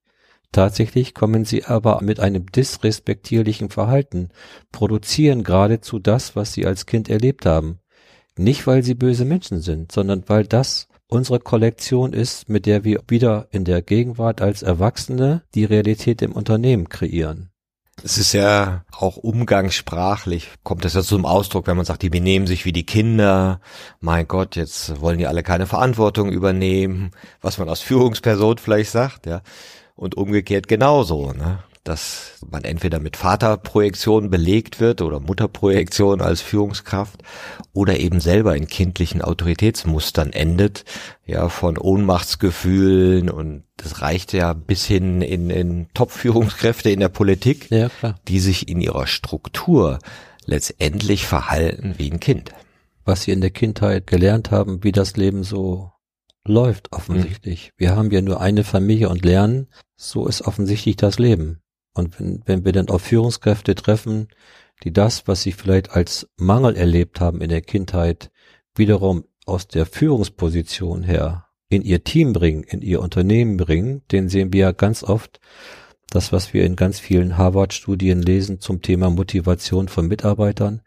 Tatsächlich 0.51 1.15
kommen 1.15 1.45
sie 1.45 1.65
aber 1.65 2.03
mit 2.03 2.21
einem 2.21 2.47
disrespektierlichen 2.47 3.71
Verhalten, 3.71 4.29
produzieren 4.71 5.45
geradezu 5.45 5.99
das, 5.99 6.37
was 6.37 6.53
sie 6.53 6.67
als 6.67 6.85
Kind 6.85 7.09
erlebt 7.09 7.47
haben. 7.47 7.79
Nicht, 8.37 8.67
weil 8.67 8.83
sie 8.83 8.95
böse 8.95 9.25
Menschen 9.25 9.61
sind, 9.61 9.93
sondern 9.93 10.25
weil 10.29 10.45
das 10.45 10.89
unsere 11.07 11.39
Kollektion 11.39 12.13
ist, 12.13 12.49
mit 12.49 12.67
der 12.67 12.85
wir 12.85 13.03
wieder 13.09 13.49
in 13.51 13.65
der 13.65 13.83
Gegenwart 13.83 14.41
als 14.41 14.63
Erwachsene 14.63 15.43
die 15.55 15.65
Realität 15.65 16.23
im 16.23 16.33
Unternehmen 16.33 16.89
kreieren. 16.89 17.52
Es 18.05 18.19
ist 18.19 18.33
ja 18.33 18.85
auch 18.91 19.17
umgangssprachlich, 19.17 20.49
kommt 20.63 20.85
das 20.85 20.95
ja 20.95 21.03
zum 21.03 21.27
Ausdruck, 21.27 21.67
wenn 21.67 21.77
man 21.77 21.85
sagt, 21.85 22.03
die 22.03 22.11
benehmen 22.11 22.47
sich 22.47 22.65
wie 22.65 22.73
die 22.73 22.87
Kinder. 22.87 23.61
Mein 24.01 24.27
Gott, 24.27 24.57
jetzt 24.57 25.01
wollen 25.01 25.19
die 25.19 25.27
alle 25.27 25.43
keine 25.43 25.67
Verantwortung 25.67 26.31
übernehmen, 26.31 27.13
was 27.41 27.59
man 27.59 27.69
als 27.69 27.81
Führungsperson 27.81 28.59
vielleicht 28.59 28.91
sagt, 28.91 29.27
ja. 29.27 29.43
Und 29.95 30.17
umgekehrt 30.17 30.69
genauso, 30.69 31.33
ne? 31.33 31.63
Dass 31.85 32.39
man 32.49 32.65
entweder 32.65 33.01
mit 33.01 33.17
Vaterprojektion 33.17 34.31
belegt 34.31 34.79
wird 34.79 35.03
oder 35.03 35.19
Mutterprojektion 35.19 36.21
als 36.21 36.41
Führungskraft 36.41 37.23
oder 37.73 37.99
eben 37.99 38.21
selber 38.21 38.57
in 38.57 38.69
kindlichen 38.69 39.21
Autoritätsmustern 39.21 40.33
endet, 40.33 40.85
ja, 41.27 41.49
von 41.49 41.79
Ohnmachtsgefühlen 41.79 43.31
und 43.31 43.65
das 43.77 44.01
reicht 44.01 44.33
ja 44.33 44.53
bis 44.53 44.85
hin 44.85 45.23
in, 45.23 45.51
in 45.51 45.89
Top-Führungskräfte 45.95 46.91
in 46.91 47.01
der 47.01 47.09
Politik, 47.09 47.71
ja, 47.71 47.89
die 48.29 48.39
sich 48.39 48.69
in 48.69 48.81
ihrer 48.81 49.07
Struktur 49.07 49.99
letztendlich 50.45 51.27
verhalten 51.27 51.95
wie 51.99 52.11
ein 52.11 52.21
Kind. 52.21 52.53
Was 53.05 53.23
sie 53.23 53.33
in 53.33 53.41
der 53.41 53.51
Kindheit 53.51 54.07
gelernt 54.07 54.53
haben, 54.53 54.85
wie 54.85 54.93
das 54.93 55.17
Leben 55.17 55.43
so 55.43 55.91
läuft 56.45 56.93
offensichtlich. 56.93 57.69
Mhm. 57.69 57.73
Wir 57.77 57.97
haben 57.97 58.11
ja 58.11 58.21
nur 58.21 58.41
eine 58.41 58.65
Familie 58.65 59.09
und 59.09 59.25
lernen, 59.25 59.69
so 59.97 60.27
ist 60.27 60.43
offensichtlich 60.43 60.97
das 60.97 61.19
Leben. 61.19 61.61
Und 61.95 62.19
wenn, 62.19 62.43
wenn 62.47 62.65
wir 62.65 62.73
dann 62.73 62.89
auf 62.89 63.03
Führungskräfte 63.03 63.75
treffen, 63.75 64.29
die 64.85 64.93
das, 64.93 65.29
was 65.29 65.43
sie 65.43 65.53
vielleicht 65.53 65.91
als 65.91 66.29
Mangel 66.37 66.77
erlebt 66.77 67.21
haben 67.21 67.41
in 67.41 67.49
der 67.49 67.63
Kindheit, 67.63 68.31
wiederum 68.75 69.25
aus 69.47 69.69
der 69.69 69.87
Führungsposition 69.87 71.03
her 71.03 71.47
in 71.69 71.83
ihr 71.83 72.05
Team 72.05 72.33
bringen, 72.33 72.65
in 72.65 72.83
ihr 72.83 73.01
Unternehmen 73.01 73.57
bringen, 73.57 74.03
den 74.11 74.29
sehen 74.29 74.53
wir 74.53 74.61
ja 74.61 74.73
ganz 74.73 75.03
oft, 75.03 75.41
das, 76.11 76.33
was 76.33 76.53
wir 76.53 76.65
in 76.65 76.77
ganz 76.77 77.01
vielen 77.01 77.39
Harvard-Studien 77.39 78.21
lesen 78.21 78.61
zum 78.61 78.83
Thema 78.83 79.09
Motivation 79.09 79.89
von 79.89 80.07
Mitarbeitern. 80.07 80.83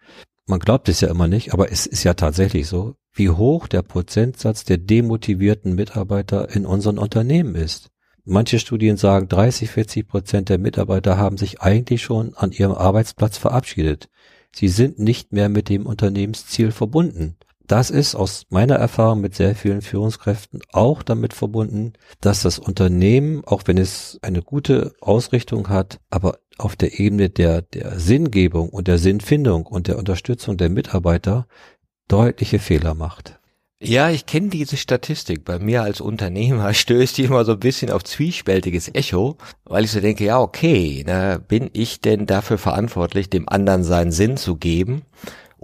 Man 0.46 0.60
glaubt 0.60 0.88
es 0.88 1.02
ja 1.02 1.10
immer 1.10 1.28
nicht, 1.28 1.54
aber 1.54 1.72
es 1.72 1.88
ist 1.88 2.04
ja 2.04 2.14
tatsächlich 2.14 2.68
so, 2.68 2.96
wie 3.14 3.30
hoch 3.30 3.68
der 3.68 3.82
Prozentsatz 3.82 4.64
der 4.64 4.78
demotivierten 4.78 5.74
Mitarbeiter 5.74 6.54
in 6.56 6.66
unseren 6.68 7.00
Unternehmen 7.00 7.56
ist. 7.56 7.90
Manche 8.28 8.58
Studien 8.58 8.98
sagen, 8.98 9.28
30, 9.28 9.70
40 9.70 10.08
Prozent 10.08 10.50
der 10.50 10.58
Mitarbeiter 10.58 11.16
haben 11.18 11.38
sich 11.38 11.62
eigentlich 11.62 12.02
schon 12.02 12.34
an 12.34 12.52
ihrem 12.52 12.74
Arbeitsplatz 12.74 13.38
verabschiedet. 13.38 14.10
Sie 14.52 14.68
sind 14.68 14.98
nicht 14.98 15.32
mehr 15.32 15.48
mit 15.48 15.70
dem 15.70 15.86
Unternehmensziel 15.86 16.72
verbunden. 16.72 17.38
Das 17.68 17.92
ist 17.92 18.16
aus 18.16 18.46
meiner 18.50 18.76
Erfahrung 18.76 19.22
mit 19.22 19.36
sehr 19.36 19.56
vielen 19.56 19.82
Führungskräften 19.82 20.62
auch 20.72 21.04
damit 21.04 21.34
verbunden, 21.34 21.94
dass 22.20 22.42
das 22.42 22.58
Unternehmen, 22.58 23.44
auch 23.46 23.64
wenn 23.66 23.78
es 23.78 24.18
eine 24.24 24.42
gute 24.42 24.94
Ausrichtung 25.02 25.70
hat, 25.70 26.00
aber 26.10 26.40
auf 26.58 26.76
der 26.76 27.00
Ebene 27.00 27.30
der, 27.30 27.62
der 27.62 28.00
Sinngebung 28.00 28.70
und 28.70 28.88
der 28.88 28.98
Sinnfindung 28.98 29.68
und 29.68 29.88
der 29.88 30.00
Unterstützung 30.00 30.58
der 30.58 30.70
Mitarbeiter 30.70 31.48
deutliche 32.08 32.60
Fehler 32.60 32.96
macht. 32.96 33.40
Ja, 33.82 34.10
ich 34.10 34.26
kenne 34.26 34.48
diese 34.50 34.78
Statistik. 34.78 35.44
Bei 35.44 35.60
mir 35.60 35.84
als 35.84 36.00
Unternehmer 36.00 36.74
stößt 36.74 37.18
die 37.18 37.26
immer 37.26 37.44
so 37.44 37.54
ein 37.54 37.60
bisschen 37.60 37.92
auf 37.92 38.04
zwiespältiges 38.04 38.90
Echo, 38.94 39.38
weil 39.66 39.84
ich 39.84 39.92
so 39.92 40.00
denke, 40.00 40.24
ja, 40.24 40.40
okay, 40.40 41.04
na, 41.06 41.38
bin 41.38 41.70
ich 41.74 42.00
denn 42.00 42.26
dafür 42.26 42.58
verantwortlich, 42.58 43.30
dem 43.30 43.50
anderen 43.50 43.84
seinen 43.84 44.12
Sinn 44.14 44.38
zu 44.38 44.56
geben? 44.56 45.02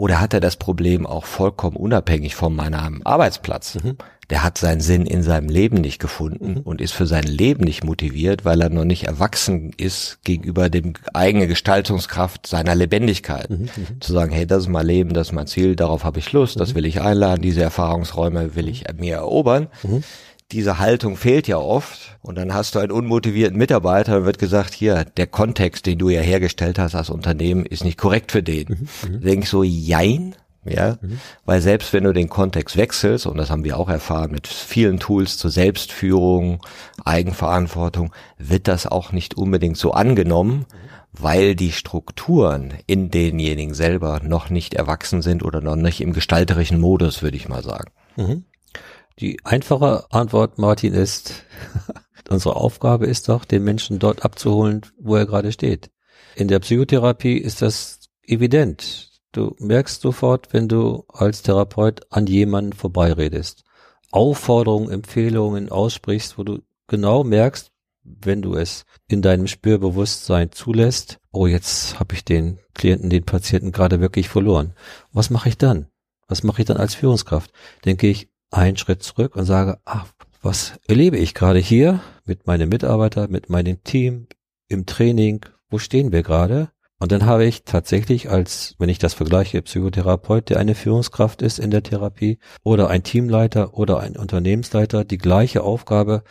Oder 0.01 0.19
hat 0.19 0.33
er 0.33 0.39
das 0.39 0.55
Problem 0.55 1.05
auch 1.05 1.25
vollkommen 1.25 1.75
unabhängig 1.75 2.33
von 2.33 2.55
meinem 2.55 3.01
Arbeitsplatz? 3.03 3.75
Mhm. 3.75 3.97
Der 4.31 4.43
hat 4.43 4.57
seinen 4.57 4.81
Sinn 4.81 5.05
in 5.05 5.21
seinem 5.21 5.47
Leben 5.47 5.77
nicht 5.77 5.99
gefunden 5.99 6.53
mhm. 6.53 6.61
und 6.61 6.81
ist 6.81 6.93
für 6.93 7.05
sein 7.05 7.25
Leben 7.25 7.65
nicht 7.65 7.83
motiviert, 7.83 8.43
weil 8.43 8.61
er 8.61 8.69
noch 8.69 8.83
nicht 8.83 9.03
erwachsen 9.03 9.71
ist 9.77 10.17
gegenüber 10.23 10.71
dem 10.71 10.93
eigenen 11.13 11.47
Gestaltungskraft 11.47 12.47
seiner 12.47 12.73
Lebendigkeit. 12.73 13.51
Mhm. 13.51 13.57
mhm. 13.57 13.69
Zu 14.01 14.13
sagen, 14.13 14.31
hey, 14.31 14.47
das 14.47 14.63
ist 14.63 14.69
mein 14.69 14.87
Leben, 14.87 15.13
das 15.13 15.27
ist 15.27 15.33
mein 15.33 15.45
Ziel, 15.45 15.75
darauf 15.75 16.03
habe 16.03 16.17
ich 16.17 16.31
Lust, 16.31 16.59
das 16.59 16.71
mhm. 16.71 16.77
will 16.77 16.85
ich 16.87 16.99
einladen, 16.99 17.43
diese 17.43 17.61
Erfahrungsräume 17.61 18.55
will 18.55 18.69
ich 18.69 18.85
mir 18.97 19.17
erobern 19.17 19.67
mhm 19.83 20.03
diese 20.51 20.79
Haltung 20.79 21.17
fehlt 21.17 21.47
ja 21.47 21.57
oft 21.57 22.17
und 22.21 22.37
dann 22.37 22.53
hast 22.53 22.75
du 22.75 22.79
einen 22.79 22.91
unmotivierten 22.91 23.57
Mitarbeiter 23.57 24.17
und 24.17 24.25
wird 24.25 24.39
gesagt, 24.39 24.73
hier, 24.73 25.05
der 25.05 25.27
Kontext, 25.27 25.85
den 25.85 25.97
du 25.97 26.09
ja 26.09 26.21
hergestellt 26.21 26.77
hast 26.79 26.95
als 26.95 27.09
Unternehmen, 27.09 27.65
ist 27.65 27.83
nicht 27.83 27.97
korrekt 27.97 28.31
für 28.31 28.43
den. 28.43 28.67
Mhm, 28.67 29.11
mhm. 29.11 29.21
Denke 29.21 29.43
ich 29.43 29.49
so, 29.49 29.63
jein, 29.63 30.35
ja, 30.63 30.97
mhm. 31.01 31.19
weil 31.45 31.61
selbst 31.61 31.91
wenn 31.93 32.03
du 32.03 32.13
den 32.13 32.29
Kontext 32.29 32.77
wechselst, 32.77 33.25
und 33.25 33.37
das 33.37 33.49
haben 33.49 33.63
wir 33.63 33.77
auch 33.77 33.89
erfahren 33.89 34.31
mit 34.31 34.47
vielen 34.47 34.99
Tools 34.99 35.37
zur 35.37 35.49
Selbstführung, 35.49 36.59
Eigenverantwortung, 37.03 38.13
wird 38.37 38.67
das 38.67 38.85
auch 38.85 39.11
nicht 39.11 39.35
unbedingt 39.35 39.77
so 39.77 39.91
angenommen, 39.91 40.65
weil 41.13 41.55
die 41.55 41.71
Strukturen 41.71 42.73
in 42.87 43.09
denjenigen 43.09 43.73
selber 43.73 44.21
noch 44.23 44.49
nicht 44.49 44.75
erwachsen 44.75 45.21
sind 45.21 45.43
oder 45.43 45.61
noch 45.61 45.75
nicht 45.75 46.01
im 46.01 46.13
gestalterischen 46.13 46.79
Modus, 46.79 47.21
würde 47.21 47.37
ich 47.37 47.49
mal 47.49 47.63
sagen. 47.63 47.91
Mhm. 48.15 48.45
Die 49.19 49.39
einfache 49.43 50.05
Antwort, 50.11 50.57
Martin, 50.57 50.93
ist, 50.93 51.43
unsere 52.29 52.55
Aufgabe 52.55 53.05
ist 53.07 53.29
doch, 53.29 53.45
den 53.45 53.63
Menschen 53.63 53.99
dort 53.99 54.25
abzuholen, 54.25 54.81
wo 54.99 55.15
er 55.15 55.25
gerade 55.25 55.51
steht. 55.51 55.91
In 56.35 56.47
der 56.47 56.59
Psychotherapie 56.59 57.37
ist 57.37 57.61
das 57.61 57.99
evident. 58.23 59.09
Du 59.31 59.55
merkst 59.59 60.01
sofort, 60.01 60.53
wenn 60.53 60.67
du 60.67 61.05
als 61.07 61.41
Therapeut 61.41 62.01
an 62.09 62.27
jemanden 62.27 62.73
vorbeiredest. 62.73 63.63
Aufforderungen, 64.11 64.91
Empfehlungen 64.91 65.69
aussprichst, 65.69 66.37
wo 66.37 66.43
du 66.43 66.59
genau 66.87 67.23
merkst, 67.23 67.71
wenn 68.03 68.41
du 68.41 68.55
es 68.55 68.85
in 69.07 69.21
deinem 69.21 69.47
Spürbewusstsein 69.47 70.51
zulässt, 70.51 71.19
oh, 71.31 71.47
jetzt 71.47 71.99
habe 71.99 72.15
ich 72.15 72.25
den 72.25 72.59
Klienten, 72.73 73.09
den 73.09 73.23
Patienten 73.23 73.71
gerade 73.71 74.01
wirklich 74.01 74.27
verloren. 74.27 74.73
Was 75.13 75.29
mache 75.29 75.49
ich 75.49 75.57
dann? 75.57 75.87
Was 76.27 76.43
mache 76.43 76.61
ich 76.61 76.65
dann 76.65 76.77
als 76.77 76.95
Führungskraft? 76.95 77.51
Denke 77.85 78.07
ich, 78.07 78.29
einen 78.51 78.77
Schritt 78.77 79.01
zurück 79.01 79.35
und 79.35 79.45
sage, 79.45 79.79
ach, 79.85 80.07
was 80.41 80.73
erlebe 80.87 81.17
ich 81.17 81.33
gerade 81.33 81.59
hier 81.59 82.01
mit 82.25 82.47
meinen 82.47 82.69
Mitarbeitern, 82.69 83.31
mit 83.31 83.49
meinem 83.49 83.83
Team, 83.83 84.27
im 84.67 84.85
Training, 84.85 85.45
wo 85.69 85.79
stehen 85.79 86.11
wir 86.11 86.23
gerade? 86.23 86.69
Und 86.99 87.11
dann 87.11 87.25
habe 87.25 87.45
ich 87.45 87.63
tatsächlich 87.63 88.29
als, 88.29 88.75
wenn 88.77 88.89
ich 88.89 88.99
das 88.99 89.15
vergleiche, 89.15 89.61
Psychotherapeut, 89.61 90.49
der 90.49 90.59
eine 90.59 90.75
Führungskraft 90.75 91.41
ist 91.41 91.57
in 91.57 91.71
der 91.71 91.81
Therapie, 91.81 92.37
oder 92.63 92.89
ein 92.89 93.03
Teamleiter 93.03 93.73
oder 93.73 93.99
ein 93.99 94.15
Unternehmensleiter, 94.15 95.03
die 95.03 95.17
gleiche 95.17 95.63
Aufgabe, 95.63 96.23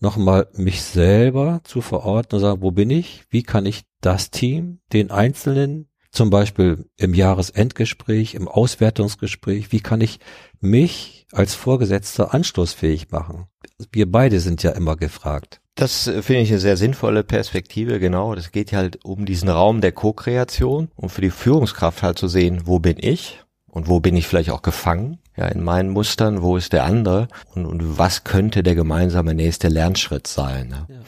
nochmal 0.00 0.48
mich 0.54 0.82
selber 0.82 1.60
zu 1.64 1.80
verorten 1.80 2.36
und 2.36 2.42
sagen, 2.42 2.62
wo 2.62 2.70
bin 2.70 2.90
ich? 2.90 3.24
Wie 3.30 3.42
kann 3.42 3.66
ich 3.66 3.82
das 4.00 4.30
Team, 4.30 4.80
den 4.92 5.10
Einzelnen, 5.10 5.88
zum 6.12 6.30
Beispiel 6.30 6.86
im 6.96 7.12
Jahresendgespräch, 7.12 8.34
im 8.34 8.46
Auswertungsgespräch, 8.46 9.72
wie 9.72 9.80
kann 9.80 10.00
ich 10.00 10.20
mich 10.60 11.13
als 11.32 11.54
Vorgesetzter 11.54 12.34
anstoßfähig 12.34 13.10
machen? 13.10 13.46
Wir 13.92 14.10
beide 14.10 14.40
sind 14.40 14.62
ja 14.62 14.70
immer 14.72 14.96
gefragt. 14.96 15.60
Das 15.74 16.06
äh, 16.06 16.22
finde 16.22 16.42
ich 16.42 16.50
eine 16.50 16.60
sehr 16.60 16.76
sinnvolle 16.76 17.24
Perspektive, 17.24 17.98
genau. 17.98 18.34
Das 18.34 18.52
geht 18.52 18.72
halt 18.72 19.04
um 19.04 19.26
diesen 19.26 19.48
Raum 19.48 19.80
der 19.80 19.92
Co-Kreation 19.92 20.88
und 20.94 21.08
für 21.08 21.20
die 21.20 21.30
Führungskraft 21.30 22.02
halt 22.02 22.18
zu 22.18 22.28
sehen, 22.28 22.62
wo 22.64 22.78
bin 22.78 22.96
ich 22.98 23.42
und 23.66 23.88
wo 23.88 24.00
bin 24.00 24.16
ich 24.16 24.28
vielleicht 24.28 24.50
auch 24.50 24.62
gefangen, 24.62 25.18
ja, 25.36 25.46
in 25.46 25.64
meinen 25.64 25.90
Mustern, 25.90 26.42
wo 26.42 26.56
ist 26.56 26.72
der 26.72 26.84
andere 26.84 27.26
und, 27.54 27.66
und 27.66 27.98
was 27.98 28.22
könnte 28.22 28.62
der 28.62 28.76
gemeinsame 28.76 29.34
nächste 29.34 29.68
Lernschritt 29.68 30.28
sein. 30.28 30.68
Ne? 30.68 30.86
Ja. 30.88 31.00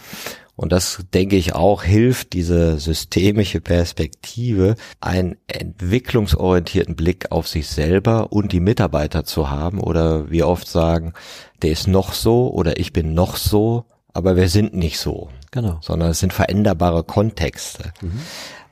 Und 0.56 0.72
das, 0.72 1.04
denke 1.12 1.36
ich, 1.36 1.54
auch 1.54 1.82
hilft, 1.82 2.32
diese 2.32 2.78
systemische 2.78 3.60
Perspektive, 3.60 4.76
einen 5.00 5.36
entwicklungsorientierten 5.48 6.96
Blick 6.96 7.30
auf 7.30 7.46
sich 7.46 7.68
selber 7.68 8.32
und 8.32 8.52
die 8.52 8.60
Mitarbeiter 8.60 9.25
zu 9.25 9.50
haben. 9.50 9.80
Oder 9.80 10.30
wir 10.30 10.48
oft 10.48 10.66
sagen, 10.66 11.12
der 11.60 11.70
ist 11.70 11.86
noch 11.86 12.14
so 12.14 12.50
oder 12.50 12.80
ich 12.80 12.94
bin 12.94 13.12
noch 13.12 13.36
so, 13.36 13.84
aber 14.14 14.36
wir 14.36 14.48
sind 14.48 14.75
nicht 14.75 14.98
so. 14.98 15.28
Genau. 15.50 15.78
Sondern 15.82 16.10
es 16.10 16.20
sind 16.20 16.32
veränderbare 16.32 17.04
Kontexte. 17.04 17.92
Mhm. 18.00 18.20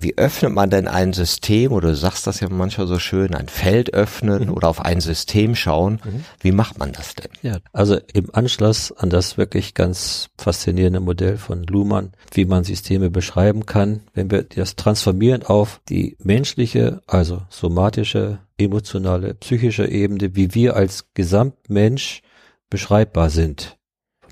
Wie 0.01 0.17
öffnet 0.17 0.53
man 0.53 0.71
denn 0.71 0.89
ein 0.89 1.13
System, 1.13 1.73
oder 1.73 1.89
du 1.89 1.97
sagst 1.97 2.27
das 2.27 2.41
ja 2.41 2.49
manchmal 2.49 2.87
so 2.87 2.99
schön, 2.99 3.35
ein 3.35 3.49
Feld 3.49 3.95
öffnen 3.95 4.47
mhm. 4.47 4.53
oder 4.53 4.69
auf 4.69 4.85
ein 4.85 5.01
System 5.01 5.55
schauen? 5.55 6.01
Mhm. 6.05 6.25
Wie 6.41 6.53
macht 6.53 6.79
man 6.79 6.93
das 6.93 7.15
denn? 7.15 7.31
Ja, 7.43 7.59
also 7.73 7.99
im 8.13 8.35
Anschluss 8.35 8.93
an 8.93 9.11
das 9.11 9.39
wirklich 9.39 9.75
ganz 9.75 10.31
faszinierende 10.39 11.01
Modell 11.01 11.37
von 11.37 11.65
Luhmann, 11.65 12.13
wie 12.33 12.45
man 12.45 12.65
Systeme 12.65 13.11
beschreiben 13.11 13.67
kann, 13.67 14.01
wenn 14.15 14.31
wir 14.31 14.43
das 14.43 14.77
transformieren 14.77 15.43
auf 15.43 15.81
die 15.89 16.17
menschliche, 16.23 17.01
also 17.07 17.43
somatische, 17.49 18.39
emotionale, 18.59 19.35
psychische 19.35 19.87
Ebene, 19.87 20.37
wie 20.37 20.55
wir 20.55 20.77
als 20.77 21.13
Gesamtmensch 21.15 22.23
beschreibbar 22.71 23.31
sind 23.31 23.77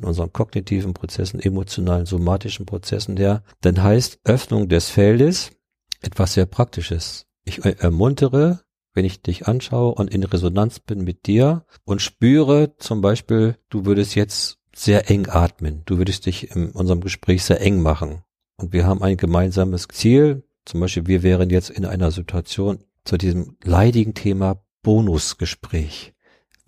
von 0.03 0.09
unseren 0.09 0.33
kognitiven 0.33 0.95
Prozessen, 0.95 1.41
emotionalen, 1.41 2.07
somatischen 2.07 2.67
Prozessen 2.67 3.17
her, 3.17 3.43
dann 3.61 3.83
heißt 3.83 4.19
Öffnung 4.25 4.69
des 4.69 4.91
Feldes 4.91 5.53
etwas 6.01 6.35
sehr 6.35 6.47
Praktisches. 6.47 7.27
Ich 7.45 7.65
ermuntere, 7.65 8.61
wenn 8.95 9.05
ich 9.05 9.23
dich 9.23 9.47
anschaue 9.47 9.95
und 9.95 10.13
in 10.13 10.25
Resonanz 10.25 10.81
bin 10.81 11.05
mit 11.05 11.27
dir 11.27 11.65
und 11.85 12.03
spüre 12.03 12.77
zum 12.79 13.01
Beispiel, 13.01 13.57
du 13.71 13.85
würdest 13.85 14.15
jetzt 14.17 14.59
sehr 14.75 15.09
eng 15.09 15.29
atmen, 15.29 15.83
du 15.85 15.99
würdest 15.99 16.27
dich 16.27 16.55
in 16.55 16.71
unserem 16.71 17.01
Gespräch 17.01 17.45
sehr 17.45 17.61
eng 17.61 17.81
machen. 17.81 18.23
Und 18.57 18.73
wir 18.73 18.87
haben 18.87 19.03
ein 19.03 19.17
gemeinsames 19.17 19.87
Ziel, 19.89 20.43
zum 20.65 20.81
Beispiel 20.81 21.07
wir 21.07 21.23
wären 21.23 21.51
jetzt 21.51 21.71
in 21.71 21.85
einer 21.85 22.11
Situation 22.11 22.79
zu 23.05 23.17
diesem 23.17 23.57
leidigen 23.63 24.15
Thema 24.15 24.65
Bonusgespräch. 24.83 26.13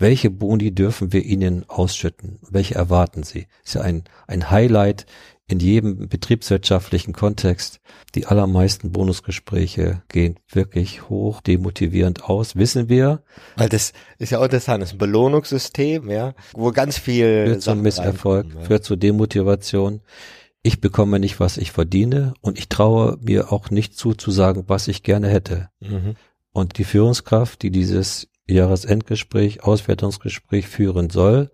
Welche 0.04 0.28
Boni 0.28 0.74
dürfen 0.74 1.14
wir 1.14 1.24
Ihnen 1.24 1.64
ausschütten? 1.66 2.38
Welche 2.50 2.74
erwarten 2.74 3.22
Sie? 3.22 3.46
Ist 3.64 3.76
ja 3.76 3.80
ein, 3.80 4.04
ein 4.26 4.50
Highlight 4.50 5.06
in 5.46 5.60
jedem 5.60 6.10
betriebswirtschaftlichen 6.10 7.14
Kontext. 7.14 7.80
Die 8.14 8.26
allermeisten 8.26 8.92
Bonusgespräche 8.92 10.02
gehen 10.08 10.38
wirklich 10.46 11.08
hoch 11.08 11.40
demotivierend 11.40 12.24
aus, 12.24 12.54
wissen 12.54 12.90
wir. 12.90 13.22
Weil 13.56 13.70
das 13.70 13.94
ist 14.18 14.30
ja 14.30 14.40
auch 14.40 14.44
interessant, 14.44 14.82
das 14.82 14.90
ist 14.90 14.96
ein 14.96 14.98
Belohnungssystem, 14.98 16.10
ja, 16.10 16.34
wo 16.52 16.70
ganz 16.70 16.98
viel 16.98 17.46
führt 17.46 17.62
zu 17.62 17.74
Misserfolg, 17.74 18.48
ja. 18.54 18.60
führt 18.60 18.84
zu 18.84 18.96
Demotivation. 18.96 20.02
Ich 20.62 20.82
bekomme 20.82 21.18
nicht, 21.18 21.40
was 21.40 21.56
ich 21.56 21.72
verdiene 21.72 22.34
und 22.42 22.58
ich 22.58 22.68
traue 22.68 23.16
mir 23.22 23.50
auch 23.52 23.70
nicht 23.70 23.96
zu, 23.96 24.12
zu 24.12 24.30
sagen, 24.30 24.64
was 24.66 24.86
ich 24.86 25.02
gerne 25.02 25.28
hätte. 25.28 25.70
Mhm. 25.80 26.16
Und 26.52 26.76
die 26.76 26.84
Führungskraft, 26.84 27.62
die 27.62 27.70
dieses 27.70 28.28
Jahresendgespräch, 28.46 29.64
Auswertungsgespräch 29.64 30.68
führen 30.68 31.10
soll 31.10 31.50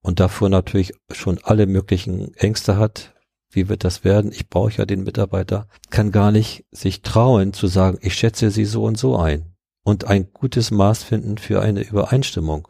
und 0.00 0.20
davor 0.20 0.48
natürlich 0.48 0.92
schon 1.10 1.38
alle 1.42 1.66
möglichen 1.66 2.34
Ängste 2.34 2.76
hat, 2.76 3.14
wie 3.50 3.68
wird 3.68 3.84
das 3.84 4.04
werden? 4.04 4.30
Ich 4.30 4.48
brauche 4.48 4.72
ja 4.72 4.84
den 4.84 5.04
Mitarbeiter, 5.04 5.68
kann 5.90 6.12
gar 6.12 6.30
nicht 6.32 6.66
sich 6.70 7.02
trauen 7.02 7.52
zu 7.52 7.66
sagen, 7.66 7.98
ich 8.02 8.14
schätze 8.14 8.50
sie 8.50 8.66
so 8.66 8.84
und 8.84 8.98
so 8.98 9.16
ein 9.16 9.54
und 9.88 10.04
ein 10.04 10.32
gutes 10.32 10.70
Maß 10.70 11.02
finden 11.02 11.38
für 11.38 11.62
eine 11.62 11.80
Übereinstimmung. 11.80 12.68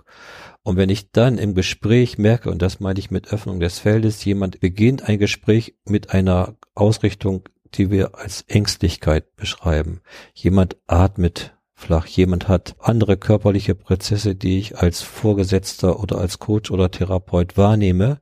Und 0.63 0.77
wenn 0.77 0.89
ich 0.89 1.11
dann 1.11 1.37
im 1.37 1.55
Gespräch 1.55 2.17
merke, 2.17 2.51
und 2.51 2.63
das 2.63 2.79
meine 2.79 2.99
ich 2.99 3.11
mit 3.11 3.33
Öffnung 3.33 3.59
des 3.59 3.81
Feldes, 3.81 4.25
jemand 4.25 4.61
beginnt 4.61 5.09
ein 5.09 5.19
Gespräch 5.19 5.75
mit 5.85 6.11
einer 6.11 6.55
Ausrichtung, 6.75 7.49
die 7.75 7.91
wir 7.91 8.17
als 8.17 8.43
Ängstlichkeit 8.43 9.35
beschreiben. 9.35 10.01
Jemand 10.33 10.77
atmet 10.87 11.58
flach. 11.79 12.07
Jemand 12.07 12.49
hat 12.49 12.75
andere 12.81 13.17
körperliche 13.17 13.75
Prozesse, 13.75 14.35
die 14.35 14.59
ich 14.59 14.79
als 14.79 15.01
Vorgesetzter 15.01 16.01
oder 16.01 16.19
als 16.19 16.39
Coach 16.39 16.71
oder 16.71 16.91
Therapeut 16.91 17.57
wahrnehme. 17.57 18.21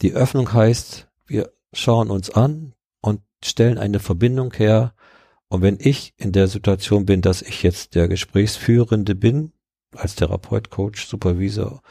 Die 0.00 0.14
Öffnung 0.14 0.52
heißt, 0.52 1.08
wir 1.26 1.52
schauen 1.72 2.10
uns 2.10 2.30
an 2.30 2.74
und 3.00 3.20
stellen 3.44 3.78
eine 3.78 4.00
Verbindung 4.00 4.52
her. 4.54 4.94
Und 5.48 5.62
wenn 5.62 5.78
ich 5.78 6.14
in 6.16 6.32
der 6.32 6.48
Situation 6.48 7.04
bin, 7.04 7.20
dass 7.20 7.42
ich 7.42 7.62
jetzt 7.62 7.94
der 7.94 8.08
Gesprächsführende 8.08 9.14
bin, 9.14 9.52
als 9.94 10.14
Therapeut, 10.14 10.70
Coach, 10.70 11.06
Supervisor, 11.06 11.82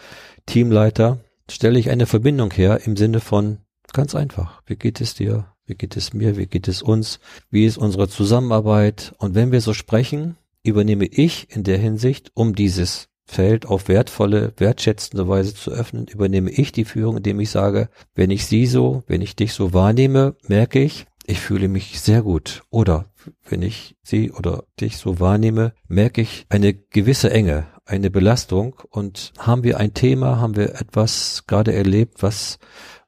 Teamleiter, 0.48 1.20
stelle 1.50 1.78
ich 1.78 1.92
eine 1.92 2.08
Verbindung 2.08 2.52
her 2.52 2.82
im 2.86 2.98
Sinne 2.98 3.20
von 3.20 3.60
ganz 3.94 4.16
einfach. 4.16 4.64
Wie 4.66 4.78
geht 4.78 5.00
es 5.00 5.14
dir? 5.14 5.54
Wie 5.66 5.76
geht 5.76 5.96
es 5.96 6.14
mir? 6.14 6.38
Wie 6.38 6.48
geht 6.48 6.68
es 6.68 6.82
uns? 6.82 7.20
Wie 7.52 7.66
ist 7.66 7.78
unsere 7.78 8.10
Zusammenarbeit? 8.10 9.14
Und 9.20 9.36
wenn 9.36 9.52
wir 9.52 9.62
so 9.62 9.74
sprechen, 9.74 10.38
übernehme 10.64 11.06
ich 11.06 11.48
in 11.56 11.64
der 11.64 11.78
Hinsicht, 11.78 12.32
um 12.34 12.56
dieses 12.56 13.10
Feld 13.26 13.66
auf 13.66 13.88
wertvolle, 13.88 14.54
wertschätzende 14.58 15.28
Weise 15.28 15.56
zu 15.56 15.72
öffnen, 15.72 16.08
übernehme 16.08 16.52
ich 16.52 16.72
die 16.72 16.86
Führung, 16.86 17.18
indem 17.18 17.40
ich 17.40 17.50
sage, 17.50 17.90
wenn 18.14 18.30
ich 18.30 18.46
sie 18.46 18.66
so, 18.66 19.04
wenn 19.08 19.22
ich 19.22 19.36
dich 19.36 19.54
so 19.54 19.74
wahrnehme, 19.74 20.36
merke 20.48 20.80
ich, 20.80 21.06
ich 21.26 21.40
fühle 21.40 21.70
mich 21.70 22.02
sehr 22.02 22.24
gut. 22.24 22.64
Oder 22.70 23.06
wenn 23.48 23.62
ich 23.62 23.96
sie 24.04 24.32
oder 24.32 24.66
dich 24.80 24.98
so 24.98 25.20
wahrnehme, 25.20 25.74
merke 25.88 26.22
ich 26.22 26.46
eine 26.50 26.74
gewisse 26.74 27.32
Enge, 27.32 27.68
eine 27.86 28.10
Belastung 28.10 28.76
und 28.90 29.32
haben 29.38 29.64
wir 29.64 29.80
ein 29.80 29.94
Thema, 29.94 30.40
haben 30.40 30.56
wir 30.56 30.76
etwas 30.76 31.44
gerade 31.48 31.74
erlebt, 31.74 32.22
was 32.22 32.60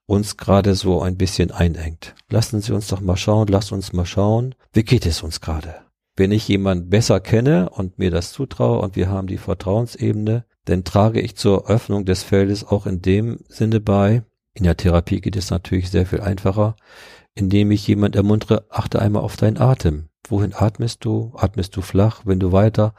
uns 0.05 0.37
gerade 0.37 0.75
so 0.75 1.01
ein 1.01 1.17
bisschen 1.17 1.51
einengt. 1.51 2.15
Lassen 2.29 2.61
Sie 2.61 2.73
uns 2.73 2.87
doch 2.87 3.01
mal 3.01 3.17
schauen, 3.17 3.47
lasst 3.47 3.71
uns 3.71 3.93
mal 3.93 4.05
schauen, 4.05 4.55
wie 4.73 4.83
geht 4.83 5.05
es 5.05 5.23
uns 5.23 5.41
gerade? 5.41 5.82
Wenn 6.15 6.31
ich 6.31 6.47
jemand 6.47 6.89
besser 6.89 7.19
kenne 7.19 7.69
und 7.69 7.97
mir 7.97 8.11
das 8.11 8.31
zutraue 8.31 8.79
und 8.79 8.95
wir 8.95 9.09
haben 9.09 9.27
die 9.27 9.37
Vertrauensebene, 9.37 10.45
dann 10.65 10.83
trage 10.83 11.19
ich 11.19 11.35
zur 11.35 11.69
Öffnung 11.69 12.05
des 12.05 12.23
Feldes 12.23 12.63
auch 12.63 12.85
in 12.85 13.01
dem 13.01 13.39
Sinne 13.47 13.79
bei. 13.79 14.23
In 14.53 14.63
der 14.63 14.77
Therapie 14.77 15.21
geht 15.21 15.35
es 15.35 15.49
natürlich 15.49 15.89
sehr 15.89 16.05
viel 16.05 16.21
einfacher, 16.21 16.75
indem 17.33 17.71
ich 17.71 17.87
jemand 17.87 18.15
ermuntere, 18.15 18.65
achte 18.69 19.01
einmal 19.01 19.23
auf 19.23 19.35
deinen 19.35 19.57
Atem. 19.57 20.09
Wohin 20.27 20.53
atmest 20.53 21.03
du? 21.03 21.33
Atmest 21.35 21.75
du 21.75 21.81
flach? 21.81 22.21
Wenn 22.25 22.39
du 22.39 22.51
weiter 22.51 22.93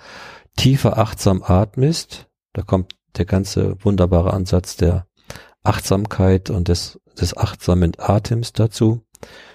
tiefer 0.56 0.98
achtsam 0.98 1.42
atmest, 1.42 2.28
da 2.52 2.62
kommt 2.62 2.96
der 3.16 3.24
ganze 3.24 3.76
wunderbare 3.84 4.32
Ansatz 4.32 4.76
der 4.76 5.06
Achtsamkeit 5.62 6.50
und 6.50 6.68
des, 6.68 7.00
des 7.18 7.36
achtsamen 7.36 7.92
Atems 7.98 8.52
dazu. 8.52 9.02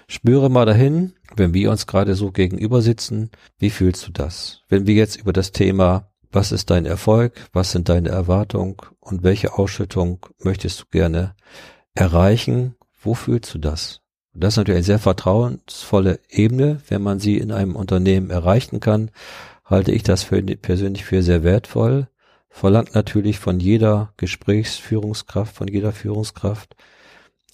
Spüre 0.08 0.50
mal 0.50 0.66
dahin, 0.66 1.14
wenn 1.36 1.54
wir 1.54 1.70
uns 1.70 1.86
gerade 1.86 2.14
so 2.14 2.32
gegenüber 2.32 2.82
sitzen, 2.82 3.30
wie 3.58 3.70
fühlst 3.70 4.06
du 4.06 4.12
das? 4.12 4.62
Wenn 4.68 4.86
wir 4.86 4.94
jetzt 4.94 5.16
über 5.16 5.32
das 5.32 5.52
Thema, 5.52 6.10
was 6.32 6.52
ist 6.52 6.70
dein 6.70 6.86
Erfolg, 6.86 7.48
was 7.52 7.72
sind 7.72 7.88
deine 7.88 8.10
Erwartungen 8.10 8.76
und 9.00 9.22
welche 9.22 9.54
Ausschüttung 9.58 10.26
möchtest 10.38 10.80
du 10.80 10.84
gerne 10.90 11.34
erreichen, 11.94 12.76
wo 13.02 13.14
fühlst 13.14 13.54
du 13.54 13.58
das? 13.58 14.00
Das 14.32 14.54
ist 14.54 14.58
natürlich 14.58 14.78
eine 14.78 14.84
sehr 14.84 14.98
vertrauensvolle 14.98 16.20
Ebene. 16.28 16.80
Wenn 16.88 17.02
man 17.02 17.18
sie 17.18 17.36
in 17.38 17.50
einem 17.50 17.74
Unternehmen 17.74 18.30
erreichen 18.30 18.78
kann, 18.78 19.10
halte 19.64 19.92
ich 19.92 20.02
das 20.02 20.22
für, 20.22 20.40
persönlich 20.42 21.04
für 21.04 21.22
sehr 21.22 21.42
wertvoll. 21.42 22.08
Verlangt 22.48 22.94
natürlich 22.94 23.38
von 23.38 23.58
jeder 23.60 24.12
Gesprächsführungskraft, 24.16 25.54
von 25.54 25.68
jeder 25.68 25.92
Führungskraft 25.92 26.76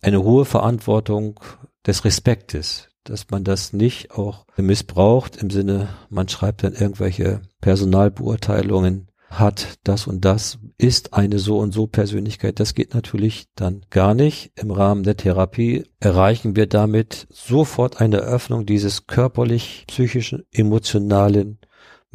eine 0.02 0.22
hohe 0.22 0.44
Verantwortung 0.44 1.40
des 1.86 2.04
Respektes, 2.04 2.88
dass 3.10 3.30
man 3.30 3.44
das 3.44 3.72
nicht 3.72 4.12
auch 4.12 4.46
missbraucht 4.56 5.36
im 5.36 5.50
Sinne, 5.50 5.88
man 6.10 6.28
schreibt 6.28 6.62
dann 6.62 6.74
irgendwelche 6.74 7.42
Personalbeurteilungen, 7.60 9.08
hat 9.28 9.78
das 9.84 10.06
und 10.06 10.24
das, 10.24 10.58
ist 10.78 11.14
eine 11.14 11.38
so 11.38 11.58
und 11.58 11.72
so 11.72 11.86
Persönlichkeit. 11.86 12.60
Das 12.60 12.74
geht 12.74 12.94
natürlich 12.94 13.46
dann 13.54 13.84
gar 13.90 14.14
nicht. 14.14 14.52
Im 14.54 14.70
Rahmen 14.70 15.02
der 15.02 15.16
Therapie 15.16 15.84
erreichen 16.00 16.54
wir 16.54 16.66
damit 16.66 17.26
sofort 17.30 18.00
eine 18.00 18.18
Öffnung 18.18 18.66
dieses 18.66 19.06
körperlich, 19.06 19.84
psychischen, 19.88 20.44
emotionalen, 20.52 21.58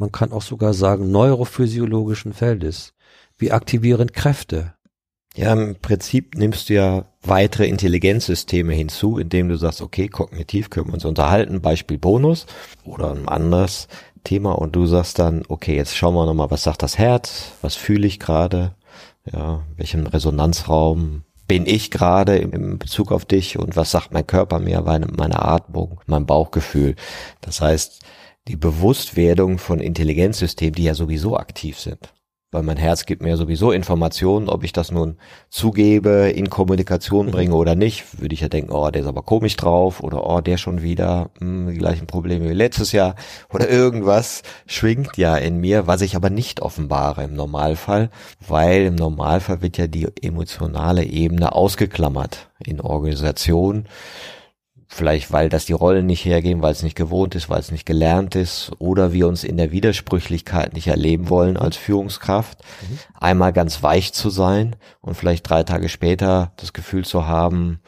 man 0.02 0.10
kann 0.10 0.32
auch 0.32 0.42
sogar 0.42 0.74
sagen 0.74 1.12
neurophysiologischen 1.12 2.32
Feldes. 2.32 2.92
Wir 3.38 3.54
aktivieren 3.54 4.10
Kräfte. 4.10 4.74
Ja, 5.34 5.54
im 5.54 5.76
Prinzip 5.76 6.36
nimmst 6.36 6.68
du 6.68 6.74
ja 6.74 7.04
weitere 7.22 7.66
Intelligenzsysteme 7.66 8.74
hinzu, 8.74 9.16
indem 9.18 9.48
du 9.48 9.56
sagst, 9.56 9.80
okay, 9.80 10.08
kognitiv 10.08 10.68
können 10.68 10.88
wir 10.88 10.94
uns 10.94 11.06
unterhalten, 11.06 11.62
Beispiel 11.62 11.96
Bonus 11.96 12.46
oder 12.84 13.12
ein 13.12 13.28
anderes 13.28 13.88
Thema 14.24 14.52
und 14.52 14.76
du 14.76 14.86
sagst 14.86 15.18
dann, 15.18 15.42
okay, 15.48 15.74
jetzt 15.74 15.96
schauen 15.96 16.14
wir 16.14 16.26
nochmal, 16.26 16.50
was 16.50 16.64
sagt 16.64 16.82
das 16.82 16.98
Herz, 16.98 17.52
was 17.62 17.76
fühle 17.76 18.06
ich 18.06 18.20
gerade, 18.20 18.74
ja, 19.32 19.62
welchen 19.76 20.06
Resonanzraum 20.06 21.22
bin 21.48 21.66
ich 21.66 21.90
gerade 21.90 22.36
im 22.36 22.78
Bezug 22.78 23.10
auf 23.10 23.24
dich 23.24 23.58
und 23.58 23.74
was 23.74 23.90
sagt 23.90 24.12
mein 24.12 24.26
Körper 24.26 24.58
mir, 24.58 24.82
meine, 24.82 25.06
meine 25.06 25.42
Atmung, 25.42 26.00
mein 26.06 26.26
Bauchgefühl. 26.26 26.94
Das 27.40 27.60
heißt, 27.60 28.02
die 28.48 28.56
Bewusstwerdung 28.56 29.58
von 29.58 29.80
Intelligenzsystemen, 29.80 30.74
die 30.74 30.84
ja 30.84 30.94
sowieso 30.94 31.38
aktiv 31.38 31.78
sind 31.78 32.12
weil 32.52 32.62
mein 32.62 32.76
Herz 32.76 33.06
gibt 33.06 33.22
mir 33.22 33.36
sowieso 33.36 33.72
Informationen, 33.72 34.48
ob 34.48 34.62
ich 34.62 34.72
das 34.72 34.92
nun 34.92 35.16
zugebe, 35.48 36.30
in 36.30 36.50
Kommunikation 36.50 37.26
mhm. 37.26 37.30
bringe 37.30 37.54
oder 37.54 37.74
nicht, 37.74 38.20
würde 38.20 38.34
ich 38.34 38.42
ja 38.42 38.48
denken, 38.48 38.72
oh, 38.72 38.90
der 38.90 39.02
ist 39.02 39.08
aber 39.08 39.22
komisch 39.22 39.56
drauf 39.56 40.02
oder 40.02 40.24
oh, 40.26 40.40
der 40.42 40.58
schon 40.58 40.82
wieder 40.82 41.30
hm, 41.40 41.68
die 41.70 41.78
gleichen 41.78 42.06
Probleme 42.06 42.48
wie 42.48 42.54
letztes 42.54 42.92
Jahr 42.92 43.16
oder 43.52 43.68
irgendwas 43.68 44.42
schwingt 44.66 45.16
ja 45.16 45.36
in 45.36 45.58
mir, 45.58 45.86
was 45.86 46.02
ich 46.02 46.14
aber 46.14 46.28
nicht 46.28 46.60
offenbare 46.60 47.24
im 47.24 47.34
Normalfall, 47.34 48.10
weil 48.46 48.82
im 48.82 48.94
Normalfall 48.94 49.62
wird 49.62 49.78
ja 49.78 49.86
die 49.86 50.08
emotionale 50.20 51.04
Ebene 51.04 51.54
ausgeklammert 51.54 52.50
in 52.64 52.82
Organisation 52.82 53.86
vielleicht 54.94 55.32
weil 55.32 55.48
das 55.48 55.64
die 55.64 55.72
Rollen 55.72 56.04
nicht 56.04 56.24
hergeben, 56.24 56.60
weil 56.60 56.72
es 56.72 56.82
nicht 56.82 56.96
gewohnt 56.96 57.34
ist, 57.34 57.48
weil 57.48 57.60
es 57.60 57.72
nicht 57.72 57.86
gelernt 57.86 58.34
ist 58.34 58.72
oder 58.78 59.14
wir 59.14 59.26
uns 59.26 59.42
in 59.42 59.56
der 59.56 59.72
Widersprüchlichkeit 59.72 60.74
nicht 60.74 60.88
erleben 60.88 61.30
wollen 61.30 61.56
als 61.56 61.78
Führungskraft, 61.78 62.58
mhm. 62.60 62.98
einmal 63.18 63.54
ganz 63.54 63.82
weich 63.82 64.12
zu 64.12 64.28
sein 64.28 64.76
und 65.00 65.14
vielleicht 65.14 65.48
drei 65.48 65.62
Tage 65.62 65.88
später 65.88 66.52
das 66.56 66.74
Gefühl 66.74 67.06
zu 67.06 67.26
haben, 67.26 67.80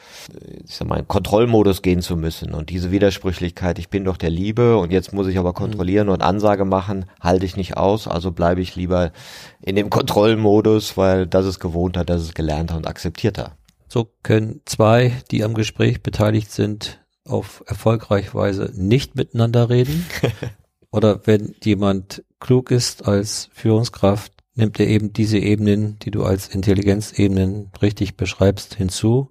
ich 0.65 0.77
sag 0.77 0.89
mal, 0.89 0.99
in 0.99 1.07
Kontrollmodus 1.07 1.83
gehen 1.83 2.01
zu 2.01 2.17
müssen 2.17 2.55
und 2.55 2.71
diese 2.71 2.91
Widersprüchlichkeit, 2.91 3.79
ich 3.79 3.91
bin 3.91 4.05
doch 4.05 4.17
der 4.17 4.31
Liebe 4.31 4.79
und 4.79 4.91
jetzt 4.91 5.13
muss 5.13 5.27
ich 5.27 5.39
aber 5.39 5.53
kontrollieren 5.53 6.07
mhm. 6.07 6.15
und 6.15 6.23
Ansage 6.23 6.65
machen, 6.65 7.05
halte 7.21 7.45
ich 7.45 7.57
nicht 7.57 7.77
aus, 7.77 8.09
also 8.09 8.33
bleibe 8.33 8.63
ich 8.63 8.77
lieber 8.77 9.13
in 9.61 9.77
dem 9.77 9.91
Kontrollmodus, 9.91 10.97
weil 10.97 11.27
das 11.27 11.45
ist 11.45 11.61
gewohnter, 11.61 12.03
das 12.03 12.23
ist 12.23 12.35
gelernter 12.35 12.79
und 12.79 12.89
akzeptierter. 12.89 13.53
So 13.95 14.11
können 14.25 14.61
zwei, 14.65 15.13
die 15.31 15.45
am 15.45 15.55
Gespräch 15.55 16.03
beteiligt 16.03 16.51
sind, 16.51 17.01
auf 17.25 17.63
erfolgreich 17.69 18.35
Weise 18.35 18.73
nicht 18.75 19.15
miteinander 19.15 19.71
reden. 19.71 20.05
Oder 20.91 21.29
wenn 21.29 21.55
jemand 21.63 22.25
klug 22.41 22.73
ist 22.73 23.07
als 23.07 23.51
Führungskraft, 23.53 24.33
nimmt 24.57 24.81
er 24.81 24.89
eben 24.89 25.13
diese 25.13 25.39
Ebenen, 25.39 25.97
die 26.01 26.11
du 26.11 26.25
als 26.25 26.49
Intelligenzebenen 26.49 27.71
richtig 27.81 28.17
beschreibst, 28.17 28.75
hinzu 28.75 29.31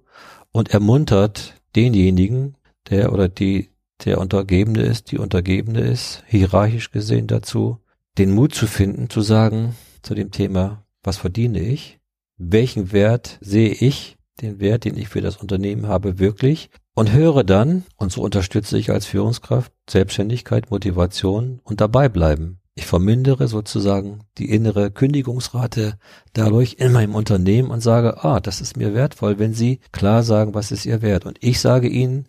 und 0.50 0.70
ermuntert 0.70 1.60
denjenigen, 1.76 2.56
der 2.88 3.12
oder 3.12 3.28
die 3.28 3.68
der 4.06 4.16
Untergebene 4.16 4.80
ist, 4.80 5.12
die 5.12 5.18
Untergebene 5.18 5.80
ist, 5.80 6.24
hierarchisch 6.26 6.90
gesehen 6.90 7.26
dazu, 7.26 7.80
den 8.16 8.30
Mut 8.30 8.54
zu 8.54 8.66
finden, 8.66 9.10
zu 9.10 9.20
sagen 9.20 9.76
zu 10.00 10.14
dem 10.14 10.30
Thema, 10.30 10.86
was 11.02 11.18
verdiene 11.18 11.60
ich? 11.60 12.00
Welchen 12.38 12.92
Wert 12.92 13.38
sehe 13.42 13.68
ich 13.68 14.13
den 14.40 14.60
Wert, 14.60 14.84
den 14.84 14.96
ich 14.96 15.08
für 15.08 15.20
das 15.20 15.36
Unternehmen 15.36 15.86
habe, 15.86 16.18
wirklich 16.18 16.70
und 16.94 17.12
höre 17.12 17.44
dann, 17.44 17.84
und 17.96 18.12
so 18.12 18.22
unterstütze 18.22 18.78
ich 18.78 18.90
als 18.90 19.06
Führungskraft 19.06 19.72
Selbstständigkeit, 19.88 20.70
Motivation 20.70 21.60
und 21.64 21.80
dabei 21.80 22.08
bleiben. 22.08 22.60
Ich 22.76 22.86
vermindere 22.86 23.46
sozusagen 23.46 24.24
die 24.38 24.50
innere 24.50 24.90
Kündigungsrate 24.90 25.96
dadurch 26.32 26.76
in 26.78 26.92
meinem 26.92 27.14
Unternehmen 27.14 27.70
und 27.70 27.80
sage, 27.80 28.24
ah, 28.24 28.40
das 28.40 28.60
ist 28.60 28.76
mir 28.76 28.94
wertvoll, 28.94 29.38
wenn 29.38 29.54
Sie 29.54 29.78
klar 29.92 30.24
sagen, 30.24 30.54
was 30.54 30.72
ist 30.72 30.84
Ihr 30.84 31.00
Wert. 31.00 31.24
Und 31.24 31.38
ich 31.40 31.60
sage 31.60 31.88
Ihnen, 31.88 32.26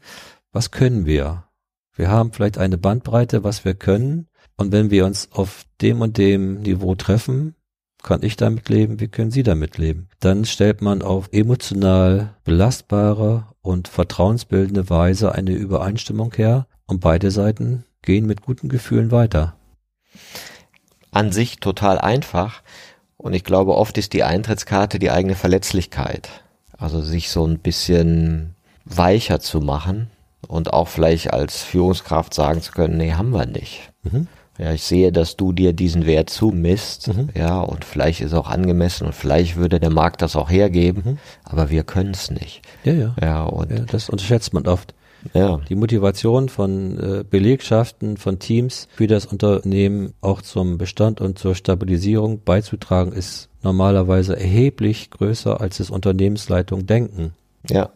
was 0.52 0.70
können 0.70 1.08
wir? 1.08 1.46
Wir 1.96 2.10
haben 2.10 2.32
vielleicht 2.32 2.60
eine 2.60 2.78
Bandbreite, 2.78 3.44
was 3.44 3.66
wir 3.66 3.74
können. 3.74 4.28
Und 4.56 4.72
wenn 4.72 4.92
wir 4.92 5.06
uns 5.06 5.32
auf 5.32 5.64
dem 5.82 6.02
und 6.02 6.18
dem 6.18 6.62
Niveau 6.62 6.94
treffen, 6.96 7.55
kann 8.06 8.22
ich 8.22 8.38
damit 8.38 8.70
leben, 8.70 9.00
wie 9.00 9.08
können 9.08 9.32
Sie 9.32 9.42
damit 9.42 9.80
leben? 9.80 10.10
Dann 10.20 10.46
stellt 10.46 10.80
man 10.80 11.02
auf 11.02 11.30
emotional 11.32 12.36
belastbare 12.44 13.48
und 13.64 13.88
vertrauensbildende 13.88 14.92
Weise 14.92 15.34
eine 15.34 15.54
Übereinstimmung 15.54 16.32
her 16.36 16.68
und 16.86 17.00
beide 17.00 17.32
Seiten 17.32 17.84
gehen 18.04 18.28
mit 18.28 18.44
guten 18.44 18.70
Gefühlen 18.70 19.10
weiter. 19.10 19.56
An 21.10 21.32
sich 21.32 21.60
total 21.60 21.98
einfach 21.98 22.62
und 23.18 23.34
ich 23.34 23.44
glaube, 23.44 23.76
oft 23.76 23.98
ist 23.98 24.14
die 24.14 24.24
Eintrittskarte 24.24 25.00
die 25.00 25.10
eigene 25.10 25.34
Verletzlichkeit. 25.34 26.30
Also 26.78 27.02
sich 27.02 27.32
so 27.32 27.44
ein 27.44 27.58
bisschen 27.58 28.54
weicher 28.86 29.40
zu 29.40 29.62
machen 29.62 30.12
und 30.48 30.72
auch 30.72 30.90
vielleicht 30.90 31.34
als 31.34 31.64
Führungskraft 31.64 32.36
sagen 32.36 32.62
zu 32.62 32.72
können, 32.72 32.98
nee, 32.98 33.14
haben 33.14 33.32
wir 33.32 33.48
nicht. 33.48 33.92
Mhm. 34.04 34.28
Ja, 34.58 34.72
ich 34.72 34.84
sehe, 34.84 35.12
dass 35.12 35.36
du 35.36 35.52
dir 35.52 35.74
diesen 35.74 36.06
Wert 36.06 36.30
zumisst, 36.30 37.10
mhm. 37.10 37.30
ja, 37.36 37.60
und 37.60 37.84
vielleicht 37.84 38.22
ist 38.22 38.34
auch 38.34 38.48
angemessen 38.48 39.06
und 39.06 39.14
vielleicht 39.14 39.58
würde 39.58 39.82
der 39.82 39.90
Markt 39.90 40.22
das 40.22 40.38
auch 40.38 40.50
hergeben, 40.50 41.04
mhm. 41.06 41.18
aber 41.44 41.70
wir 41.70 41.84
können 41.84 42.12
es 42.12 42.32
nicht. 42.32 42.62
Ja, 42.86 42.94
ja. 42.94 43.16
Ja, 43.22 43.44
und 43.44 43.72
ja, 43.72 43.80
das 43.80 44.10
unterschätzt 44.10 44.54
man 44.54 44.66
oft. 44.66 44.94
Ja. 45.34 45.60
Die 45.68 45.76
Motivation 45.76 46.50
von 46.50 47.00
äh, 47.00 47.24
Belegschaften, 47.30 48.16
von 48.16 48.40
Teams 48.40 48.88
für 48.96 49.08
das 49.08 49.26
Unternehmen 49.26 50.14
auch 50.22 50.42
zum 50.42 50.78
Bestand 50.78 51.20
und 51.20 51.40
zur 51.40 51.56
Stabilisierung 51.56 52.44
beizutragen, 52.44 53.12
ist 53.12 53.50
normalerweise 53.64 54.40
erheblich 54.40 55.10
größer, 55.10 55.60
als 55.60 55.80
es 55.80 55.90
Unternehmensleitungen 55.90 56.86
denken. 56.86 57.34
Ja. 57.70 57.90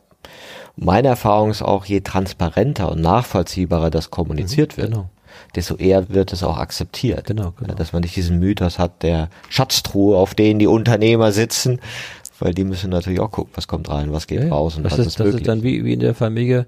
Meine 0.75 1.09
Erfahrung 1.09 1.51
ist 1.51 1.61
auch, 1.61 1.85
je 1.85 2.01
transparenter 2.01 2.91
und 2.91 3.01
nachvollziehbarer 3.01 3.91
das 3.91 4.09
kommuniziert 4.09 4.75
mhm, 4.75 4.81
wird, 4.81 4.91
genau 4.91 5.09
desto 5.55 5.75
eher 5.75 6.09
wird 6.09 6.33
es 6.33 6.43
auch 6.43 6.57
akzeptiert. 6.57 7.25
Genau, 7.25 7.51
genau. 7.51 7.73
Dass 7.73 7.93
man 7.93 8.01
nicht 8.01 8.15
diesen 8.15 8.39
Mythos 8.39 8.79
hat 8.79 9.03
der 9.03 9.29
Schatztruhe, 9.49 10.17
auf 10.17 10.35
denen 10.35 10.59
die 10.59 10.67
Unternehmer 10.67 11.31
sitzen, 11.31 11.79
weil 12.39 12.53
die 12.53 12.63
müssen 12.63 12.89
natürlich 12.89 13.19
auch 13.19 13.31
gucken, 13.31 13.51
was 13.55 13.67
kommt 13.67 13.89
rein, 13.89 14.13
was 14.13 14.27
geht 14.27 14.43
ja, 14.43 14.49
raus 14.49 14.77
und 14.77 14.83
das 14.83 14.93
was 14.93 14.99
ist, 14.99 15.07
ist 15.07 15.19
das 15.19 15.25
möglich. 15.25 15.41
ist 15.41 15.47
dann 15.47 15.63
wie, 15.63 15.83
wie 15.83 15.93
in 15.93 15.99
der 15.99 16.15
Familie. 16.15 16.67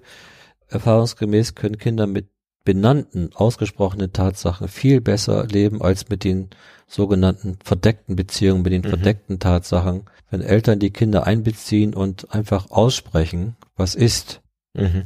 Erfahrungsgemäß 0.70 1.56
können 1.56 1.78
Kinder 1.78 2.08
mit 2.08 2.28
benannten, 2.64 3.32
ausgesprochenen 3.34 4.14
Tatsachen 4.14 4.68
viel 4.68 5.02
besser 5.02 5.46
leben 5.48 5.82
als 5.82 6.10
mit 6.10 6.24
den 6.24 6.50
sogenannten 6.88 7.58
verdeckten 7.64 8.16
Beziehungen, 8.16 8.62
mit 8.62 8.74
den 8.74 8.82
mhm. 8.82 8.90
verdeckten 8.90 9.40
Tatsachen. 9.40 10.04
Wenn 10.30 10.42
Eltern 10.42 10.80
die 10.80 10.92
Kinder 10.92 11.26
einbeziehen 11.26 11.94
und 11.94 12.34
einfach 12.34 12.70
aussprechen, 12.70 13.56
was 13.76 13.96
ist, 13.96 14.42
mhm. 14.74 15.04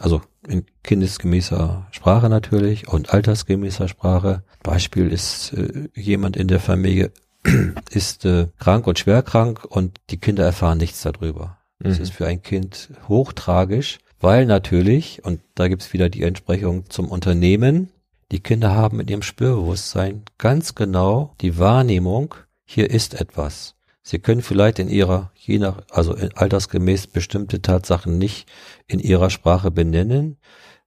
Also 0.00 0.22
in 0.46 0.66
kindesgemäßer 0.82 1.86
Sprache 1.90 2.28
natürlich 2.28 2.88
und 2.88 3.10
altersgemäßer 3.12 3.88
Sprache. 3.88 4.42
Beispiel 4.62 5.10
ist 5.10 5.52
äh, 5.52 5.88
jemand 5.94 6.36
in 6.36 6.48
der 6.48 6.60
Familie 6.60 7.12
ist 7.90 8.24
äh, 8.24 8.48
krank 8.58 8.86
und 8.86 8.98
schwer 8.98 9.22
krank 9.22 9.64
und 9.64 10.00
die 10.10 10.18
Kinder 10.18 10.44
erfahren 10.44 10.78
nichts 10.78 11.02
darüber. 11.02 11.58
Mhm. 11.78 11.88
Das 11.88 11.98
ist 11.98 12.12
für 12.12 12.26
ein 12.26 12.42
Kind 12.42 12.90
hochtragisch, 13.08 13.98
weil 14.20 14.46
natürlich, 14.46 15.24
und 15.24 15.40
da 15.54 15.68
gibt's 15.68 15.92
wieder 15.92 16.08
die 16.08 16.22
Entsprechung 16.22 16.88
zum 16.88 17.08
Unternehmen, 17.08 17.90
die 18.32 18.40
Kinder 18.40 18.74
haben 18.74 19.00
in 19.00 19.08
ihrem 19.08 19.22
Spürbewusstsein 19.22 20.22
ganz 20.38 20.74
genau 20.74 21.34
die 21.40 21.58
Wahrnehmung, 21.58 22.34
hier 22.64 22.90
ist 22.90 23.20
etwas. 23.20 23.73
Sie 24.06 24.18
können 24.18 24.42
vielleicht 24.42 24.78
in 24.78 24.90
ihrer, 24.90 25.30
je 25.34 25.58
nach, 25.58 25.78
also 25.90 26.14
altersgemäß 26.34 27.06
bestimmte 27.06 27.62
Tatsachen 27.62 28.18
nicht 28.18 28.46
in 28.86 29.00
ihrer 29.00 29.30
Sprache 29.30 29.70
benennen. 29.70 30.36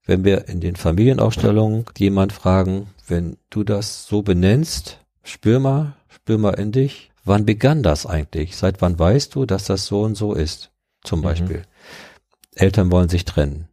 Wenn 0.06 0.24
wir 0.24 0.48
in 0.48 0.62
den 0.62 0.76
Familienaufstellungen 0.76 1.86
jemand 1.98 2.32
fragen, 2.32 2.90
wenn 3.08 3.38
du 3.50 3.64
das 3.64 4.06
so 4.06 4.22
benennst, 4.22 5.00
spür 5.24 5.60
mal, 5.60 5.96
spür 6.10 6.38
mal 6.38 6.54
in 6.54 6.72
dich, 6.72 7.12
wann 7.26 7.44
begann 7.44 7.82
das 7.82 8.06
eigentlich? 8.06 8.56
Seit 8.56 8.84
wann 8.84 9.00
weißt 9.00 9.34
du, 9.34 9.48
dass 9.48 9.66
das 9.66 9.88
so 9.88 10.04
und 10.04 10.14
so 10.14 10.34
ist? 10.34 10.72
Zum 11.04 11.20
mhm. 11.20 11.24
Beispiel. 11.24 11.64
Eltern 12.54 12.92
wollen 12.92 13.10
sich 13.10 13.26
trennen. 13.26 13.68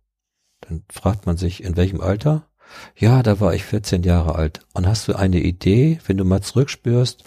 Dann 0.62 0.84
fragt 0.90 1.26
man 1.26 1.36
sich, 1.36 1.62
in 1.62 1.76
welchem 1.76 2.00
Alter? 2.00 2.48
Ja, 2.96 3.22
da 3.22 3.40
war 3.40 3.52
ich 3.52 3.64
14 3.64 4.04
Jahre 4.04 4.36
alt. 4.36 4.60
Und 4.72 4.86
hast 4.86 5.06
du 5.06 5.14
eine 5.14 5.40
Idee, 5.40 5.98
wenn 6.06 6.16
du 6.16 6.24
mal 6.24 6.40
zurückspürst, 6.40 7.24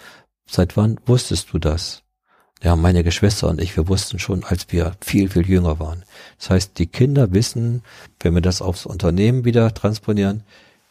seit 0.49 0.75
wann 0.77 0.99
wusstest 1.05 1.53
du 1.53 1.59
das? 1.59 2.03
Ja, 2.63 2.75
meine 2.75 3.03
Geschwister 3.03 3.49
und 3.49 3.61
ich, 3.61 3.77
wir 3.77 3.87
wussten 3.87 4.17
schon, 4.17 4.43
als 4.43 4.67
wir 4.69 4.93
viel, 5.01 5.29
viel 5.29 5.47
jünger 5.47 5.79
waren. 5.79 6.03
Das 6.39 6.49
heißt, 6.49 6.79
die 6.79 6.87
Kinder 6.87 7.31
wissen, 7.31 7.83
wenn 8.19 8.33
wir 8.33 8.41
das 8.41 8.63
aufs 8.63 8.87
Unternehmen 8.87 9.45
wieder 9.45 9.73
transponieren, 9.73 10.43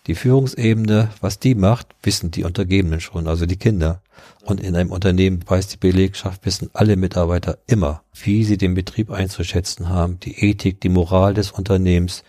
die 0.07 0.15
Führungsebene, 0.15 1.11
was 1.21 1.41
die 1.41 1.57
macht, 1.57 1.89
wissen 2.03 2.31
die 2.31 2.45
Untergebenen 2.45 3.01
schon, 3.01 3.27
also 3.27 3.47
die 3.47 3.57
Kinder. 3.57 4.01
Und 4.45 4.61
in 4.61 4.77
einem 4.77 4.93
Unternehmen 4.93 5.41
weiß 5.45 5.67
die 5.67 5.77
Belegschaft, 5.79 6.47
wissen 6.47 6.71
alle 6.73 6.97
Mitarbeiter 6.97 7.59
immer, 7.67 8.03
wie 8.15 8.45
sie 8.45 8.57
den 8.57 8.75
Betrieb 8.75 9.11
einzuschätzen 9.11 9.89
haben, 9.89 10.21
die 10.21 10.39
Ethik, 10.39 10.81
die 10.81 10.89
Moral 10.89 11.35
des 11.35 11.51
Unternehmens, 11.51 12.23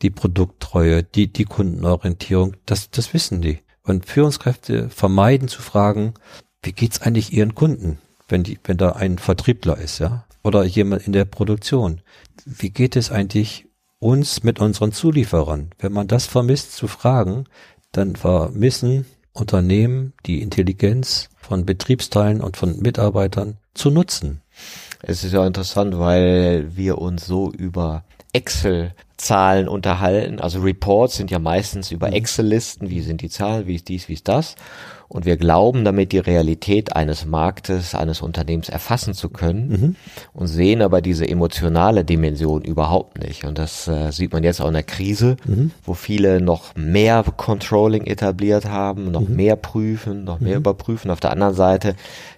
die 0.00 0.08
Produkttreue, 0.08 1.02
die, 1.02 1.30
die 1.30 1.44
Kundenorientierung, 1.44 2.56
das, 2.64 2.90
das 2.90 3.12
wissen 3.12 3.42
die. 3.42 3.58
Und 3.82 4.06
Führungskräfte 4.06 4.88
vermeiden 4.88 5.48
zu 5.48 5.60
fragen, 5.60 6.14
wie 6.62 6.72
geht's 6.72 7.02
eigentlich 7.02 7.34
ihren 7.34 7.54
Kunden? 7.54 7.98
Wenn 8.30 8.42
die, 8.42 8.58
wenn 8.64 8.76
da 8.76 8.92
ein 8.92 9.18
Vertriebler 9.18 9.78
ist, 9.78 9.98
ja, 9.98 10.24
oder 10.42 10.64
jemand 10.64 11.06
in 11.06 11.12
der 11.12 11.24
Produktion. 11.24 12.00
Wie 12.44 12.70
geht 12.70 12.96
es 12.96 13.10
eigentlich 13.10 13.66
uns 13.98 14.42
mit 14.42 14.60
unseren 14.60 14.92
Zulieferern? 14.92 15.70
Wenn 15.78 15.92
man 15.92 16.08
das 16.08 16.26
vermisst 16.26 16.72
zu 16.72 16.88
fragen, 16.88 17.44
dann 17.92 18.16
vermissen 18.16 19.06
Unternehmen 19.32 20.12
die 20.26 20.42
Intelligenz 20.42 21.28
von 21.36 21.66
Betriebsteilen 21.66 22.40
und 22.40 22.56
von 22.56 22.78
Mitarbeitern 22.80 23.58
zu 23.74 23.90
nutzen. 23.90 24.40
Es 25.02 25.24
ist 25.24 25.32
ja 25.32 25.46
interessant, 25.46 25.98
weil 25.98 26.76
wir 26.76 26.98
uns 26.98 27.26
so 27.26 27.50
über 27.50 28.04
Excel-Zahlen 28.32 29.68
unterhalten. 29.68 30.40
Also 30.40 30.60
Reports 30.60 31.16
sind 31.16 31.30
ja 31.30 31.38
meistens 31.38 31.90
über 31.90 32.08
mhm. 32.08 32.14
Excel-Listen. 32.14 32.90
Wie 32.90 33.00
sind 33.00 33.22
die 33.22 33.30
Zahlen? 33.30 33.66
Wie 33.66 33.76
ist 33.76 33.88
dies? 33.88 34.08
Wie 34.08 34.14
ist 34.14 34.28
das? 34.28 34.56
Und 35.12 35.26
wir 35.26 35.36
glauben 35.36 35.84
damit 35.84 36.12
die 36.12 36.18
Realität 36.18 36.94
eines 36.94 37.26
Marktes, 37.26 37.96
eines 37.96 38.22
Unternehmens 38.22 38.68
erfassen 38.68 39.12
zu 39.12 39.28
können 39.28 39.68
mhm. 39.68 39.96
und 40.32 40.46
sehen 40.46 40.82
aber 40.82 41.02
diese 41.02 41.28
emotionale 41.28 42.04
Dimension 42.04 42.62
überhaupt 42.62 43.18
nicht. 43.18 43.44
Und 43.44 43.58
das 43.58 43.88
äh, 43.88 44.12
sieht 44.12 44.32
man 44.32 44.44
jetzt 44.44 44.60
auch 44.60 44.68
in 44.68 44.74
der 44.74 44.84
Krise, 44.84 45.36
mhm. 45.46 45.72
wo 45.84 45.94
viele 45.94 46.40
noch 46.40 46.76
mehr 46.76 47.24
Controlling 47.36 48.06
etabliert 48.06 48.66
haben, 48.66 49.10
noch 49.10 49.28
mhm. 49.28 49.34
mehr 49.34 49.56
prüfen, 49.56 50.22
noch 50.22 50.38
mehr 50.38 50.54
mhm. 50.54 50.60
überprüfen. 50.60 51.10
Auf 51.10 51.18
der 51.18 51.32
anderen 51.32 51.54
Seite 51.54 51.96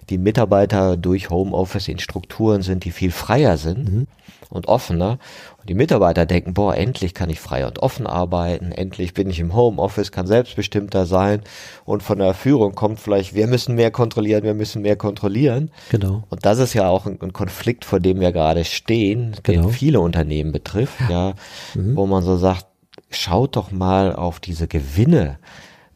die 0.09 0.17
Mitarbeiter 0.17 0.97
durch 0.97 1.29
Homeoffice 1.29 1.87
in 1.87 1.99
Strukturen 1.99 2.63
sind, 2.63 2.85
die 2.85 2.91
viel 2.91 3.11
freier 3.11 3.57
sind. 3.57 3.93
Mhm. 3.93 4.07
und 4.49 4.67
offener. 4.67 5.19
Und 5.63 5.69
die 5.69 5.75
Mitarbeiter 5.75 6.25
denken, 6.25 6.53
boah, 6.53 6.75
endlich 6.75 7.13
kann 7.13 7.29
ich 7.29 7.39
frei 7.39 7.65
und 7.65 7.79
offen 7.79 8.05
arbeiten, 8.05 8.73
endlich 8.73 9.13
bin 9.13 9.29
ich 9.29 9.39
im 9.39 9.55
Homeoffice, 9.55 10.11
kann 10.11 10.27
selbstbestimmter 10.27 11.05
sein. 11.05 11.41
Und 11.85 12.03
von 12.03 12.19
der 12.19 12.33
Führung 12.33 12.75
kommt 12.75 12.99
vielleicht, 12.99 13.33
wir 13.33 13.47
müssen 13.47 13.75
mehr 13.75 13.89
kontrollieren, 13.89 14.43
wir 14.43 14.55
müssen 14.55 14.81
mehr 14.81 14.97
kontrollieren. 14.97 15.71
Genau. 15.89 16.23
Und 16.29 16.45
das 16.45 16.59
ist 16.59 16.73
ja 16.73 16.89
auch 16.89 17.05
ein, 17.05 17.17
ein 17.21 17.31
Konflikt, 17.31 17.85
vor 17.85 18.01
dem 18.01 18.19
wir 18.19 18.33
gerade 18.33 18.65
stehen, 18.65 19.37
genau. 19.41 19.61
den 19.61 19.71
viele 19.71 20.01
Unternehmen 20.01 20.51
betrifft, 20.51 20.99
ja, 21.09 21.33
mhm. 21.75 21.95
wo 21.95 22.07
man 22.07 22.23
so 22.23 22.35
sagt, 22.35 22.65
schaut 23.09 23.55
doch 23.55 23.71
mal 23.71 24.13
auf 24.13 24.41
diese 24.41 24.67
Gewinne, 24.67 25.39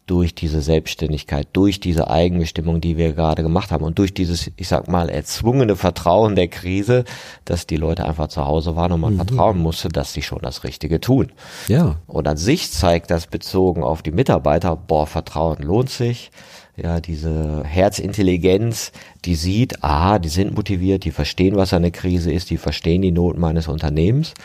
durch 0.08 0.34
diese 0.34 0.62
Selbstständigkeit, 0.62 1.50
durch 1.54 1.80
diese 1.80 2.10
Eigenbestimmung, 2.10 2.82
die 2.82 2.98
wir 2.98 3.13
gerade 3.13 3.43
gemacht 3.43 3.72
haben 3.72 3.84
und 3.84 4.00
durch 4.00 4.13
dieses, 4.13 4.50
ich 4.56 4.67
sag 4.67 4.88
mal, 4.88 5.10
erzwungene 5.10 5.76
Vertrauen 5.76 6.36
der 6.36 6.48
Krise, 6.48 7.04
dass 7.46 7.67
die 7.67 7.76
Leute 7.76 8.06
einfach 8.06 8.30
zu 8.30 8.46
Hause 8.46 8.76
waren 8.76 8.93
und 8.93 9.02
man 9.02 9.13
mhm. 9.13 9.17
vertrauen 9.17 9.60
musste, 9.60 9.89
dass 9.89 10.13
sie 10.13 10.22
schon 10.22 10.39
das 10.41 10.63
Richtige 10.63 11.02
tun. 11.02 11.32
Ja. 11.67 11.98
Und 12.08 12.28
an 12.28 12.38
sich 12.38 12.72
zeigt 12.72 13.12
das 13.12 13.28
bezogen 13.28 13.84
auf 13.84 14.02
die 14.02 14.12
Mitarbeiter, 14.12 14.76
boah, 14.76 15.06
Vertrauen 15.06 15.62
lohnt 15.62 15.89
sich 15.89 16.32
ja, 16.78 17.00
diese 17.02 17.63
Herzintelligenz, 17.63 18.92
die 19.26 19.34
sieht, 19.34 19.84
ah, 19.84 20.20
die 20.20 20.30
sind 20.30 20.56
motiviert, 20.56 21.06
die 21.06 21.12
verstehen, 21.12 21.56
was 21.56 21.74
eine 21.74 21.90
Krise 21.90 22.32
ist, 22.32 22.52
die 22.52 22.58
verstehen 22.58 23.02
die 23.02 23.12
Not 23.12 23.36
meines 23.36 23.68
Unternehmens, 23.68 24.36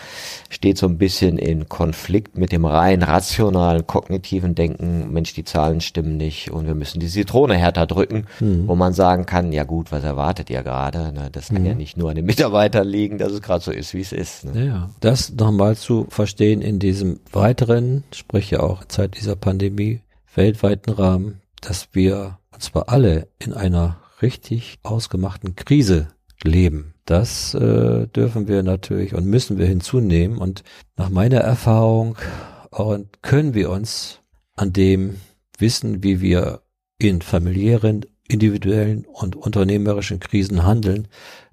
steht 0.49 0.79
so 0.79 0.87
ein 0.87 0.97
bisschen 0.97 1.37
in 1.37 1.69
Konflikt 1.69 2.39
mit 2.39 2.51
dem 2.51 2.65
rein 2.65 3.03
rationalen, 3.03 3.87
kognitiven 3.87 4.55
Denken, 4.55 5.13
Mensch, 5.13 5.35
die 5.35 5.45
Zahlen 5.45 5.83
stimmen 5.83 6.17
nicht 6.17 6.51
und 6.51 6.67
wir 6.67 6.75
müssen 6.75 7.01
die 7.01 7.09
Zitrone 7.09 7.55
härter 7.55 7.87
drücken, 7.87 8.25
mhm. 8.41 8.67
wo 8.67 8.77
man 8.77 8.95
sagen 8.95 9.27
kann, 9.27 9.53
ja 9.53 9.65
gut, 9.65 9.93
was 9.93 10.03
erwartet 10.03 10.49
ihr 10.49 10.63
gerade? 10.63 11.13
Ne? 11.13 11.29
Das 11.31 11.51
kann 11.51 11.61
mhm. 11.61 11.69
ja 11.69 11.75
nicht 11.75 11.99
nur 11.99 12.09
an 12.09 12.17
den 12.17 12.25
Mitarbeitern 12.25 12.89
liegen, 12.89 13.19
dass 13.19 13.33
es 13.33 13.43
gerade 13.43 13.63
so 13.63 13.71
ist, 13.71 13.93
wie 13.93 14.01
es 14.01 14.13
ist. 14.13 14.47
Ne? 14.47 14.67
Ja, 14.69 14.91
das 15.01 15.35
nochmal 15.35 15.77
zu 15.77 16.07
verstehen 16.09 16.63
in 16.63 16.79
diesem 16.79 17.21
weiteren, 17.31 18.05
sprich 18.11 18.51
ja 18.51 18.61
auch 18.61 18.87
Zeit 18.87 19.19
dieser 19.19 19.37
Pandemie, 19.37 20.01
weltweiten 20.35 20.93
Rahmen, 20.93 21.42
dass 21.63 21.89
wir, 21.93 22.39
und 22.53 22.63
zwar 22.63 22.91
alle, 22.91 23.29
in 23.39 23.55
einer 23.55 24.01
richtig 24.21 24.79
ausgemachten 24.83 25.57
Krise 25.57 26.09
leben. 26.45 26.95
Das 27.05 27.55
äh, 27.55 28.07
dürfen 28.09 28.47
wir 28.49 28.63
natürlich 28.63 29.15
und 29.15 29.27
müssen 29.27 29.59
wir 29.59 29.67
hinzunehmen. 29.67 30.39
Und 30.39 30.63
nach 30.97 31.09
meiner 31.09 31.39
Erfahrung 31.39 32.17
können 33.21 33.55
wir 33.55 33.71
uns 33.71 34.21
an 34.57 34.73
dem 34.73 35.17
Wissen, 35.59 36.03
wie 36.03 36.21
wir 36.21 36.63
in 36.99 37.21
familiären, 37.21 38.07
individuellen 38.29 39.05
und 39.05 39.37
unternehmerischen 39.37 40.21
Krisen 40.21 40.65
handeln, 40.65 41.09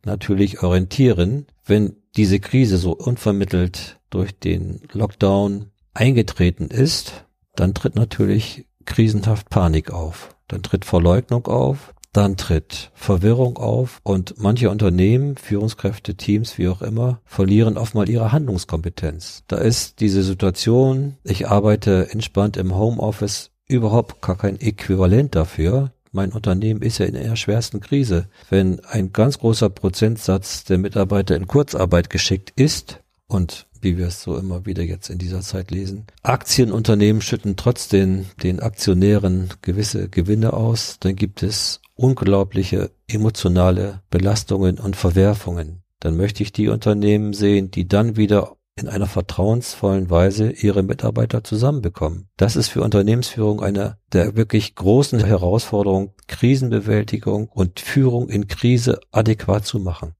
natürlich 0.05 0.63
orientieren. 0.63 1.47
Wenn 1.65 1.97
diese 2.15 2.39
Krise 2.39 2.77
so 2.77 2.93
unvermittelt 2.93 3.99
durch 4.09 4.37
den 4.37 4.81
Lockdown 4.93 5.71
eingetreten 5.93 6.67
ist, 6.67 7.25
dann 7.55 7.73
tritt 7.73 7.95
natürlich 7.95 8.65
krisenhaft 8.89 9.49
Panik 9.49 9.91
auf. 9.91 10.35
Dann 10.49 10.63
tritt 10.63 10.83
Verleugnung 10.83 11.45
auf, 11.45 11.93
dann 12.11 12.37
tritt 12.37 12.91
Verwirrung 12.95 13.57
auf 13.57 13.99
und 14.03 14.35
manche 14.39 14.69
Unternehmen, 14.71 15.37
Führungskräfte, 15.37 16.15
Teams, 16.15 16.57
wie 16.57 16.67
auch 16.67 16.81
immer, 16.81 17.21
verlieren 17.23 17.77
oft 17.77 17.93
mal 17.93 18.09
ihre 18.09 18.31
Handlungskompetenz. 18.31 19.43
Da 19.47 19.57
ist 19.57 19.99
diese 20.01 20.23
Situation, 20.23 21.17
ich 21.23 21.47
arbeite 21.47 22.09
entspannt 22.09 22.57
im 22.57 22.75
Homeoffice, 22.75 23.51
überhaupt 23.67 24.21
gar 24.21 24.37
kein 24.37 24.59
Äquivalent 24.59 25.35
dafür. 25.35 25.91
Mein 26.11 26.31
Unternehmen 26.31 26.81
ist 26.81 26.97
ja 26.97 27.05
in 27.05 27.13
der 27.13 27.35
schwersten 27.35 27.81
Krise. 27.81 28.27
Wenn 28.49 28.79
ein 28.85 29.13
ganz 29.13 29.37
großer 29.37 29.69
Prozentsatz 29.69 30.63
der 30.63 30.79
Mitarbeiter 30.79 31.35
in 31.35 31.45
Kurzarbeit 31.45 32.09
geschickt 32.09 32.51
ist 32.55 33.01
und 33.27 33.67
wie 33.81 33.97
wir 33.97 34.07
es 34.07 34.21
so 34.21 34.37
immer 34.37 34.65
wieder 34.65 34.83
jetzt 34.83 35.09
in 35.09 35.17
dieser 35.17 35.41
Zeit 35.41 35.71
lesen. 35.71 36.05
Aktienunternehmen 36.23 37.21
schütten 37.21 37.55
trotzdem 37.55 38.25
den 38.43 38.59
Aktionären 38.59 39.49
gewisse 39.61 40.09
Gewinne 40.09 40.53
aus. 40.53 40.97
Dann 40.99 41.15
gibt 41.15 41.43
es 41.43 41.81
unglaubliche 41.95 42.91
emotionale 43.07 44.01
Belastungen 44.09 44.79
und 44.79 44.95
Verwerfungen. 44.95 45.83
Dann 45.99 46.15
möchte 46.15 46.43
ich 46.43 46.53
die 46.53 46.69
Unternehmen 46.69 47.33
sehen, 47.33 47.71
die 47.71 47.87
dann 47.87 48.15
wieder 48.15 48.55
in 48.79 48.87
einer 48.87 49.07
vertrauensvollen 49.07 50.09
Weise 50.09 50.51
ihre 50.51 50.83
Mitarbeiter 50.83 51.43
zusammenbekommen. 51.43 52.29
Das 52.37 52.55
ist 52.55 52.69
für 52.69 52.81
Unternehmensführung 52.81 53.61
eine 53.61 53.97
der 54.13 54.35
wirklich 54.37 54.75
großen 54.75 55.23
Herausforderungen, 55.23 56.11
Krisenbewältigung 56.27 57.49
und 57.49 57.79
Führung 57.81 58.29
in 58.29 58.47
Krise 58.47 58.99
adäquat 59.11 59.65
zu 59.65 59.79
machen. 59.79 60.13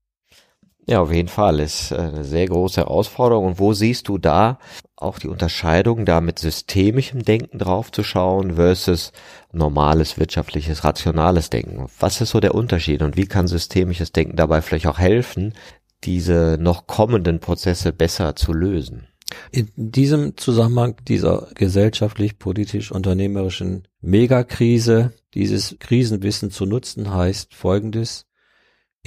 Ja, 0.89 1.01
auf 1.01 1.13
jeden 1.13 1.27
Fall 1.27 1.59
ist 1.59 1.93
eine 1.93 2.23
sehr 2.23 2.47
große 2.47 2.81
Herausforderung. 2.81 3.45
Und 3.45 3.59
wo 3.59 3.73
siehst 3.73 4.07
du 4.07 4.17
da 4.17 4.57
auch 4.95 5.19
die 5.19 5.27
Unterscheidung, 5.27 6.03
da 6.03 6.19
mit 6.19 6.39
systemischem 6.39 7.23
Denken 7.23 7.59
draufzuschauen 7.59 8.55
versus 8.55 9.11
normales, 9.53 10.17
wirtschaftliches, 10.17 10.83
rationales 10.83 11.51
Denken? 11.51 11.85
Was 11.99 12.21
ist 12.21 12.31
so 12.31 12.39
der 12.39 12.55
Unterschied 12.55 13.03
und 13.03 13.17
wie 13.17 13.27
kann 13.27 13.45
systemisches 13.45 14.13
Denken 14.13 14.35
dabei 14.35 14.63
vielleicht 14.63 14.87
auch 14.87 14.97
helfen, 14.97 15.53
diese 16.05 16.57
noch 16.59 16.87
kommenden 16.87 17.39
Prozesse 17.39 17.93
besser 17.93 18.35
zu 18.35 18.51
lösen? 18.51 19.05
In 19.51 19.69
diesem 19.75 20.37
Zusammenhang 20.37 20.95
dieser 21.07 21.49
gesellschaftlich, 21.53 22.39
politisch, 22.39 22.91
unternehmerischen 22.91 23.83
Megakrise, 24.01 25.13
dieses 25.35 25.75
Krisenwissen 25.77 26.49
zu 26.49 26.65
nutzen, 26.65 27.13
heißt 27.13 27.53
Folgendes 27.53 28.25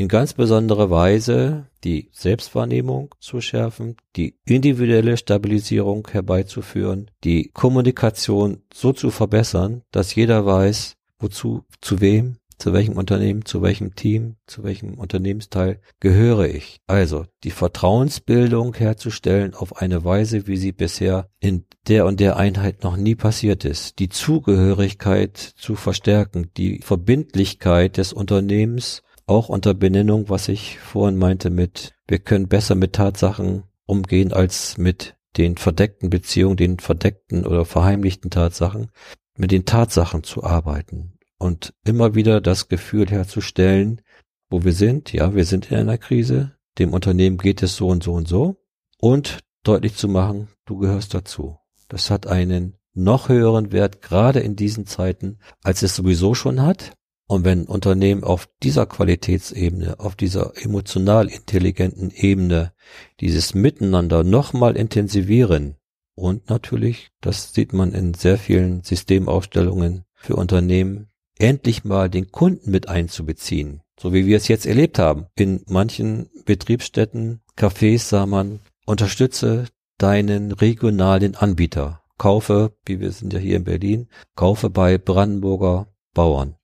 in 0.03 0.09
ganz 0.09 0.35
besonderer 0.35 0.91
Weise 0.91 1.67
die 1.85 2.09
Selbstwahrnehmung 2.12 3.15
zu 3.21 3.41
schärfen, 3.41 3.97
die 4.17 4.35
individuelle 4.45 5.17
Stabilisierung 5.17 6.09
herbeizuführen, 6.11 7.11
die 7.23 7.51
Kommunikation 7.55 8.62
so 8.75 8.93
zu 8.93 9.11
verbessern, 9.11 9.83
dass 9.93 10.15
jeder 10.15 10.45
weiß, 10.45 10.97
wozu, 11.21 11.65
zu 11.81 12.01
wem, 12.01 12.37
zu 12.59 12.73
welchem 12.73 12.97
Unternehmen, 12.97 13.45
zu 13.45 13.62
welchem 13.62 13.95
Team, 13.95 14.37
zu 14.47 14.65
welchem 14.65 14.95
Unternehmensteil 14.95 15.81
gehöre 16.01 16.47
ich. 16.47 16.79
Also 16.87 17.27
die 17.45 17.51
Vertrauensbildung 17.51 18.75
herzustellen 18.75 19.55
auf 19.55 19.77
eine 19.77 20.05
Weise, 20.05 20.47
wie 20.47 20.57
sie 20.57 20.73
bisher 20.73 21.29
in 21.41 21.65
der 21.88 22.07
und 22.07 22.21
der 22.21 22.37
Einheit 22.37 22.83
noch 22.83 22.97
nie 22.97 23.15
passiert 23.15 23.65
ist. 23.65 23.99
Die 23.99 24.09
Zugehörigkeit 24.09 25.37
zu 25.38 25.75
verstärken, 25.75 26.51
die 26.57 26.81
Verbindlichkeit 26.81 27.97
des 27.97 28.12
Unternehmens 28.12 29.03
auch 29.27 29.49
unter 29.49 29.75
Benennung, 29.75 30.29
was 30.29 30.49
ich 30.49 30.79
vorhin 30.79 31.19
meinte 31.19 31.51
mit, 31.51 31.95
wir 32.07 32.19
können 32.19 32.49
besser 32.49 32.75
mit 32.75 32.95
Tatsachen 32.95 33.65
umgehen 33.87 34.33
als 34.33 34.79
mit 34.79 35.17
den 35.37 35.57
verdeckten 35.57 36.11
Beziehungen, 36.11 36.57
den 36.57 36.79
verdeckten 36.79 37.47
oder 37.47 37.65
verheimlichten 37.65 38.31
Tatsachen, 38.31 38.91
mit 39.37 39.51
den 39.51 39.65
Tatsachen 39.65 40.23
zu 40.23 40.45
arbeiten 40.45 41.19
und 41.39 41.75
immer 41.85 42.15
wieder 42.15 42.41
das 42.41 42.69
Gefühl 42.69 43.09
herzustellen, 43.09 44.03
wo 44.51 44.65
wir 44.65 44.73
sind, 44.73 45.13
ja, 45.13 45.35
wir 45.35 45.45
sind 45.45 45.71
in 45.71 45.79
einer 45.79 45.99
Krise, 45.99 46.53
dem 46.79 46.93
Unternehmen 46.93 47.39
geht 47.39 47.63
es 47.63 47.77
so 47.77 47.89
und 47.89 48.03
so 48.03 48.13
und 48.13 48.29
so 48.29 48.57
und 48.99 49.41
deutlich 49.65 49.97
zu 49.97 50.09
machen, 50.09 50.49
du 50.67 50.79
gehörst 50.79 51.15
dazu. 51.15 51.59
Das 51.89 52.11
hat 52.11 52.27
einen 52.27 52.79
noch 52.95 53.29
höheren 53.29 53.73
Wert, 53.73 54.03
gerade 54.03 54.41
in 54.41 54.57
diesen 54.57 54.87
Zeiten, 54.87 55.39
als 55.63 55.83
es 55.83 55.97
sowieso 55.97 56.35
schon 56.35 56.63
hat. 56.63 56.93
Und 57.33 57.47
wenn 57.47 57.64
Unternehmen 57.64 58.25
auf 58.25 58.47
dieser 58.62 58.85
Qualitätsebene, 58.85 60.01
auf 60.01 60.16
dieser 60.16 60.53
emotional 60.62 61.29
intelligenten 61.29 62.11
Ebene 62.11 62.75
dieses 63.21 63.55
Miteinander 63.55 64.23
nochmal 64.23 64.77
intensivieren 64.77 65.77
und 66.14 66.51
natürlich, 66.51 67.09
das 67.23 67.55
sieht 67.55 67.73
man 67.73 67.92
in 67.92 68.12
sehr 68.12 68.37
vielen 68.37 68.83
Systemaufstellungen 68.83 70.05
für 70.12 70.37
Unternehmen, 70.37 71.09
endlich 71.38 71.85
mal 71.85 72.11
den 72.11 72.31
Kunden 72.33 72.71
mit 72.71 72.90
einzubeziehen, 72.90 73.81
so 73.99 74.12
wie 74.12 74.27
wir 74.27 74.37
es 74.37 74.49
jetzt 74.49 74.66
erlebt 74.66 74.99
haben. 74.99 75.25
In 75.35 75.62
manchen 75.66 76.29
Betriebsstätten, 76.45 77.40
Cafés 77.57 78.11
sah 78.11 78.27
man, 78.27 78.61
unterstütze 78.85 79.68
deinen 79.97 80.53
regionalen 80.53 81.35
Anbieter. 81.35 82.03
Kaufe, 82.18 82.77
wie 82.85 83.01
wir 83.01 83.11
sind 83.11 83.33
ja 83.33 83.38
hier 83.38 83.57
in 83.57 83.64
Berlin, 83.64 84.09
kaufe 84.37 84.68
bei 84.68 84.99
Brandenburger 84.99 85.87
Bauern. 86.12 86.57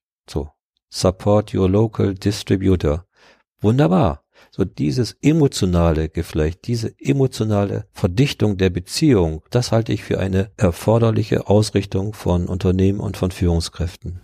Support 0.91 1.55
your 1.55 1.69
local 1.69 2.15
distributor. 2.15 3.05
Wunderbar. 3.61 4.23
So 4.51 4.65
dieses 4.65 5.17
emotionale 5.21 6.09
Geflecht, 6.09 6.67
diese 6.67 6.95
emotionale 6.99 7.87
Verdichtung 7.93 8.57
der 8.57 8.71
Beziehung, 8.71 9.43
das 9.51 9.73
halte 9.73 9.93
ich 9.93 10.03
für 10.03 10.19
eine 10.19 10.51
erforderliche 10.57 11.49
Ausrichtung 11.49 12.15
von 12.15 12.47
Unternehmen 12.47 13.01
und 13.01 13.17
von 13.17 13.31
Führungskräften. 13.31 14.21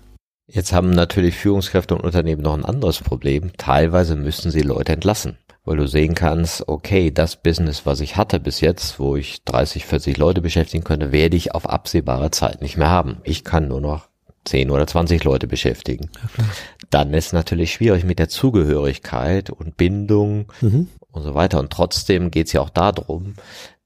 Jetzt 0.47 0.73
haben 0.73 0.91
natürlich 0.91 1.37
Führungskräfte 1.37 1.95
und 1.95 2.03
Unternehmen 2.03 2.43
noch 2.43 2.55
ein 2.55 2.65
anderes 2.65 3.01
Problem. 3.01 3.53
Teilweise 3.57 4.17
müssen 4.17 4.51
sie 4.51 4.61
Leute 4.61 4.93
entlassen, 4.93 5.39
weil 5.65 5.77
du 5.77 5.87
sehen 5.87 6.15
kannst, 6.15 6.69
okay, 6.69 7.11
das 7.11 7.37
Business, 7.37 7.87
was 7.87 8.01
ich 8.01 8.17
hatte 8.17 8.41
bis 8.41 8.61
jetzt, 8.61 8.99
wo 8.99 9.17
ich 9.17 9.45
30, 9.45 9.87
40 9.87 10.17
Leute 10.17 10.41
beschäftigen 10.41 10.85
könnte, 10.85 11.13
werde 11.13 11.37
ich 11.37 11.55
auf 11.55 11.69
absehbare 11.69 12.31
Zeit 12.31 12.61
nicht 12.61 12.77
mehr 12.77 12.91
haben. 12.91 13.19
Ich 13.25 13.45
kann 13.45 13.69
nur 13.69 13.81
noch 13.81 14.09
10 14.45 14.71
oder 14.71 14.87
20 14.87 15.25
Leute 15.25 15.47
beschäftigen. 15.47 16.11
Ja, 16.39 16.45
dann 16.91 17.15
ist 17.15 17.33
natürlich 17.33 17.73
schwierig 17.73 18.05
mit 18.05 18.19
der 18.19 18.29
Zugehörigkeit 18.29 19.51
und 19.51 19.77
Bindung 19.77 20.53
mhm. 20.61 20.89
und 21.11 21.23
so 21.23 21.35
weiter. 21.35 21.59
Und 21.59 21.71
trotzdem 21.71 22.31
geht 22.31 22.49
es 22.49 22.53
ja 22.53 22.61
auch 22.61 22.71
darum, 22.71 23.35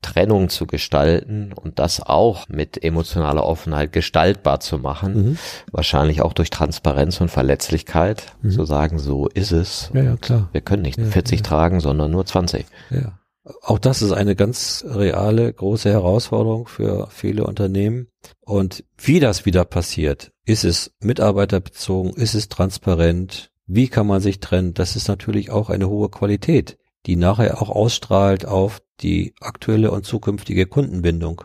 Trennung 0.02 0.48
zu 0.48 0.66
gestalten 0.66 1.52
und 1.52 1.78
das 1.78 2.00
auch 2.00 2.48
mit 2.48 2.82
emotionaler 2.84 3.44
Offenheit 3.44 3.92
gestaltbar 3.92 4.60
zu 4.60 4.78
machen. 4.78 5.14
Mhm. 5.14 5.38
Wahrscheinlich 5.72 6.22
auch 6.22 6.32
durch 6.32 6.50
Transparenz 6.50 7.20
und 7.20 7.30
Verletzlichkeit. 7.30 8.26
Mhm. 8.42 8.50
Zu 8.50 8.64
sagen, 8.64 8.98
so 8.98 9.26
ist 9.26 9.50
es. 9.50 9.90
Ja, 9.92 10.02
ja 10.02 10.16
klar. 10.16 10.48
Wir 10.52 10.60
können 10.60 10.82
nicht 10.82 10.98
ja, 10.98 11.06
40 11.06 11.40
ja. 11.40 11.44
tragen, 11.44 11.80
sondern 11.80 12.10
nur 12.10 12.24
20. 12.24 12.66
Ja. 12.90 13.17
Auch 13.62 13.78
das 13.78 14.02
ist 14.02 14.12
eine 14.12 14.36
ganz 14.36 14.84
reale, 14.86 15.52
große 15.52 15.90
Herausforderung 15.90 16.68
für 16.68 17.08
viele 17.10 17.44
Unternehmen. 17.44 18.08
Und 18.40 18.84
wie 18.98 19.20
das 19.20 19.46
wieder 19.46 19.64
passiert, 19.64 20.32
ist 20.44 20.64
es 20.64 20.92
mitarbeiterbezogen, 21.00 22.12
ist 22.14 22.34
es 22.34 22.48
transparent, 22.48 23.50
wie 23.66 23.88
kann 23.88 24.06
man 24.06 24.20
sich 24.20 24.40
trennen, 24.40 24.74
das 24.74 24.96
ist 24.96 25.08
natürlich 25.08 25.50
auch 25.50 25.68
eine 25.68 25.88
hohe 25.88 26.08
Qualität, 26.08 26.78
die 27.06 27.16
nachher 27.16 27.60
auch 27.60 27.68
ausstrahlt 27.68 28.46
auf 28.46 28.80
die 29.00 29.34
aktuelle 29.40 29.90
und 29.90 30.04
zukünftige 30.04 30.66
Kundenbindung. 30.66 31.44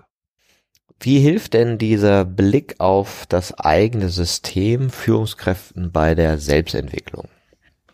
Wie 0.99 1.19
hilft 1.19 1.53
denn 1.53 1.77
dieser 1.77 2.23
Blick 2.23 2.79
auf 2.79 3.25
das 3.27 3.53
eigene 3.59 4.07
System 4.07 4.89
Führungskräften 4.89 5.91
bei 5.91 6.15
der 6.15 6.37
Selbstentwicklung? 6.37 7.27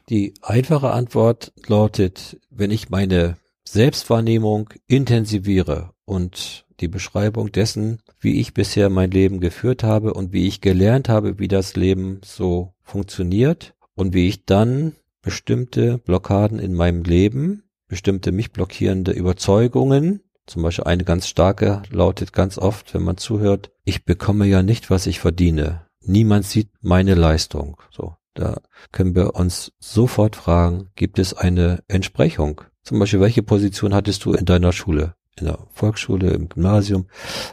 Die 0.10 0.36
einfache 0.44 0.92
Antwort 0.92 1.52
lautet, 1.66 2.40
wenn 2.52 2.70
ich 2.70 2.90
meine 2.90 3.38
Selbstwahrnehmung 3.72 4.72
intensiviere 4.88 5.92
und 6.06 6.66
die 6.80 6.88
Beschreibung 6.88 7.52
dessen, 7.52 8.02
wie 8.20 8.40
ich 8.40 8.56
bisher 8.56 8.90
mein 8.90 9.12
Leben 9.12 9.40
geführt 9.40 9.84
habe 9.84 10.16
und 10.16 10.34
wie 10.34 10.48
ich 10.48 10.60
gelernt 10.60 11.08
habe, 11.08 11.38
wie 11.38 11.48
das 11.48 11.76
Leben 11.76 12.20
so 12.26 12.74
funktioniert 12.82 13.76
und 13.94 14.16
wie 14.16 14.28
ich 14.28 14.46
dann 14.46 14.96
bestimmte 15.22 16.00
Blockaden 16.00 16.58
in 16.58 16.74
meinem 16.74 17.04
Leben 17.04 17.62
bestimmte 17.88 18.32
mich 18.32 18.52
blockierende 18.52 19.12
Überzeugungen. 19.12 20.22
Zum 20.48 20.64
Beispiel 20.64 20.86
eine 20.86 21.04
ganz 21.04 21.28
starke 21.28 21.84
lautet 21.92 22.34
ganz 22.34 22.58
oft, 22.58 22.96
wenn 22.96 23.04
man 23.04 23.18
zuhört, 23.18 23.70
ich 23.84 24.04
bekomme 24.04 24.48
ja 24.48 24.64
nicht, 24.64 24.90
was 24.90 25.06
ich 25.06 25.20
verdiene. 25.20 25.86
Niemand 26.04 26.46
sieht 26.46 26.70
meine 26.82 27.14
Leistung. 27.14 27.78
So, 27.92 28.16
da 28.34 28.62
können 28.92 29.14
wir 29.14 29.36
uns 29.36 29.74
sofort 29.80 30.36
fragen, 30.36 30.90
gibt 30.96 31.20
es 31.20 31.36
eine 31.36 31.84
Entsprechung? 31.88 32.62
Zum 32.84 33.00
Beispiel, 33.00 33.20
welche 33.20 33.44
Position 33.44 33.94
hattest 33.94 34.26
du 34.26 34.34
in 34.34 34.46
deiner 34.46 34.72
Schule? 34.72 35.16
In 35.40 35.46
der 35.46 35.60
Volksschule, 35.74 36.32
im 36.32 36.50
Gymnasium? 36.50 37.08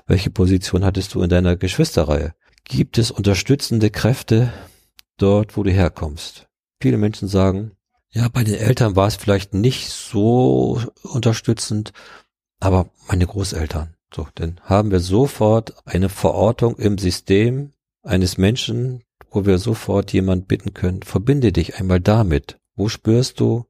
Welche 0.06 0.30
Position 0.30 0.84
hattest 0.84 1.14
du 1.14 1.22
in 1.22 1.30
deiner 1.30 1.56
Geschwisterreihe? 1.56 2.34
Gibt 2.64 2.98
es 2.98 3.10
unterstützende 3.10 3.90
Kräfte 3.90 4.52
dort, 5.18 5.56
wo 5.56 5.62
du 5.62 5.70
herkommst? 5.70 6.48
Viele 6.80 6.96
Menschen 6.96 7.28
sagen, 7.28 7.72
ja, 8.10 8.28
bei 8.28 8.44
den 8.44 8.54
Eltern 8.54 8.96
war 8.96 9.06
es 9.06 9.16
vielleicht 9.16 9.54
nicht 9.54 9.90
so 9.90 10.80
unterstützend, 11.02 11.92
aber 12.60 12.90
meine 13.08 13.26
Großeltern. 13.26 13.94
So, 14.14 14.26
dann 14.34 14.60
haben 14.62 14.90
wir 14.90 15.00
sofort 15.00 15.74
eine 15.86 16.08
Verortung 16.08 16.76
im 16.76 16.98
System 16.98 17.72
eines 18.02 18.38
Menschen, 18.38 19.02
wo 19.30 19.44
wir 19.44 19.58
sofort 19.58 20.12
jemand 20.12 20.48
bitten 20.48 20.72
können, 20.72 21.02
verbinde 21.02 21.52
dich 21.52 21.78
einmal 21.78 22.00
damit. 22.00 22.58
Wo 22.74 22.88
spürst 22.88 23.40
du, 23.40 23.66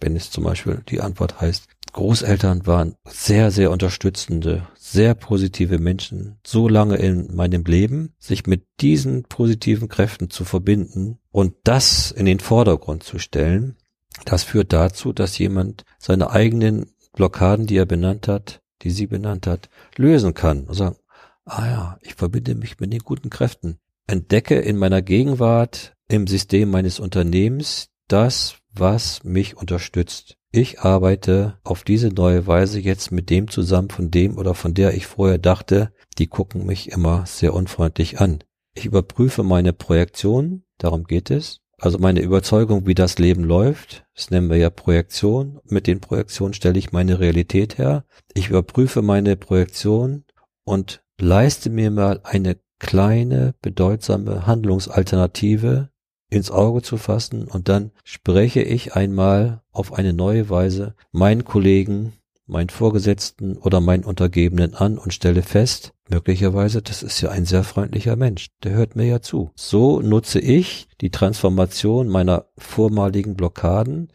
wenn 0.00 0.16
es 0.16 0.30
zum 0.30 0.44
Beispiel 0.44 0.82
die 0.88 1.00
Antwort 1.00 1.40
heißt, 1.40 1.68
Großeltern 1.92 2.66
waren 2.66 2.94
sehr, 3.08 3.50
sehr 3.50 3.70
unterstützende, 3.70 4.66
sehr 4.78 5.14
positive 5.14 5.78
Menschen, 5.78 6.38
so 6.46 6.68
lange 6.68 6.96
in 6.96 7.34
meinem 7.34 7.64
Leben, 7.64 8.14
sich 8.18 8.46
mit 8.46 8.64
diesen 8.80 9.24
positiven 9.24 9.88
Kräften 9.88 10.30
zu 10.30 10.44
verbinden 10.44 11.18
und 11.32 11.54
das 11.64 12.12
in 12.12 12.26
den 12.26 12.40
Vordergrund 12.40 13.02
zu 13.02 13.18
stellen, 13.18 13.76
das 14.24 14.44
führt 14.44 14.72
dazu, 14.72 15.12
dass 15.12 15.38
jemand 15.38 15.84
seine 15.98 16.30
eigenen 16.30 16.90
Blockaden, 17.12 17.66
die 17.66 17.76
er 17.76 17.86
benannt 17.86 18.28
hat, 18.28 18.60
die 18.82 18.90
sie 18.90 19.06
benannt 19.06 19.46
hat, 19.46 19.68
lösen 19.96 20.34
kann 20.34 20.64
und 20.64 20.74
sagen, 20.74 20.96
ah 21.44 21.66
ja, 21.66 21.98
ich 22.02 22.14
verbinde 22.14 22.54
mich 22.54 22.78
mit 22.78 22.92
den 22.92 23.00
guten 23.00 23.30
Kräften, 23.30 23.78
entdecke 24.06 24.58
in 24.58 24.76
meiner 24.76 25.02
Gegenwart 25.02 25.94
im 26.08 26.26
System 26.26 26.70
meines 26.70 27.00
Unternehmens 27.00 27.88
das, 28.08 28.56
was 28.72 29.24
mich 29.24 29.56
unterstützt. 29.56 30.36
Ich 30.52 30.80
arbeite 30.80 31.58
auf 31.62 31.84
diese 31.84 32.08
neue 32.08 32.46
Weise 32.46 32.80
jetzt 32.80 33.12
mit 33.12 33.30
dem 33.30 33.48
zusammen, 33.48 33.90
von 33.90 34.10
dem 34.10 34.36
oder 34.36 34.54
von 34.54 34.74
der 34.74 34.94
ich 34.94 35.06
vorher 35.06 35.38
dachte, 35.38 35.92
die 36.18 36.26
gucken 36.26 36.66
mich 36.66 36.90
immer 36.90 37.24
sehr 37.26 37.54
unfreundlich 37.54 38.20
an. 38.20 38.42
Ich 38.74 38.86
überprüfe 38.86 39.42
meine 39.42 39.72
Projektion, 39.72 40.64
darum 40.78 41.04
geht 41.04 41.30
es, 41.30 41.60
also 41.80 41.98
meine 41.98 42.20
Überzeugung, 42.20 42.86
wie 42.86 42.94
das 42.94 43.18
Leben 43.18 43.42
läuft, 43.42 44.04
das 44.14 44.30
nennen 44.30 44.50
wir 44.50 44.58
ja 44.58 44.68
Projektion. 44.68 45.60
Mit 45.64 45.86
den 45.86 46.00
Projektionen 46.00 46.52
stelle 46.52 46.78
ich 46.78 46.92
meine 46.92 47.20
Realität 47.20 47.78
her. 47.78 48.04
Ich 48.34 48.50
überprüfe 48.50 49.00
meine 49.00 49.36
Projektion 49.36 50.24
und 50.64 51.02
leiste 51.18 51.70
mir 51.70 51.90
mal 51.90 52.20
eine 52.22 52.58
kleine, 52.78 53.54
bedeutsame 53.62 54.46
Handlungsalternative 54.46 55.89
ins 56.30 56.50
Auge 56.50 56.82
zu 56.82 56.96
fassen 56.96 57.44
und 57.44 57.68
dann 57.68 57.90
spreche 58.04 58.62
ich 58.62 58.94
einmal 58.94 59.62
auf 59.72 59.92
eine 59.92 60.12
neue 60.12 60.48
Weise 60.48 60.94
meinen 61.12 61.44
Kollegen, 61.44 62.14
meinen 62.46 62.70
Vorgesetzten 62.70 63.56
oder 63.56 63.80
meinen 63.80 64.04
Untergebenen 64.04 64.74
an 64.74 64.98
und 64.98 65.12
stelle 65.12 65.42
fest, 65.42 65.92
möglicherweise, 66.08 66.82
das 66.82 67.02
ist 67.02 67.20
ja 67.20 67.30
ein 67.30 67.44
sehr 67.44 67.64
freundlicher 67.64 68.16
Mensch, 68.16 68.48
der 68.62 68.72
hört 68.72 68.96
mir 68.96 69.06
ja 69.06 69.20
zu. 69.20 69.50
So 69.54 70.00
nutze 70.00 70.40
ich 70.40 70.88
die 71.00 71.10
Transformation 71.10 72.08
meiner 72.08 72.46
vormaligen 72.58 73.36
Blockaden 73.36 74.08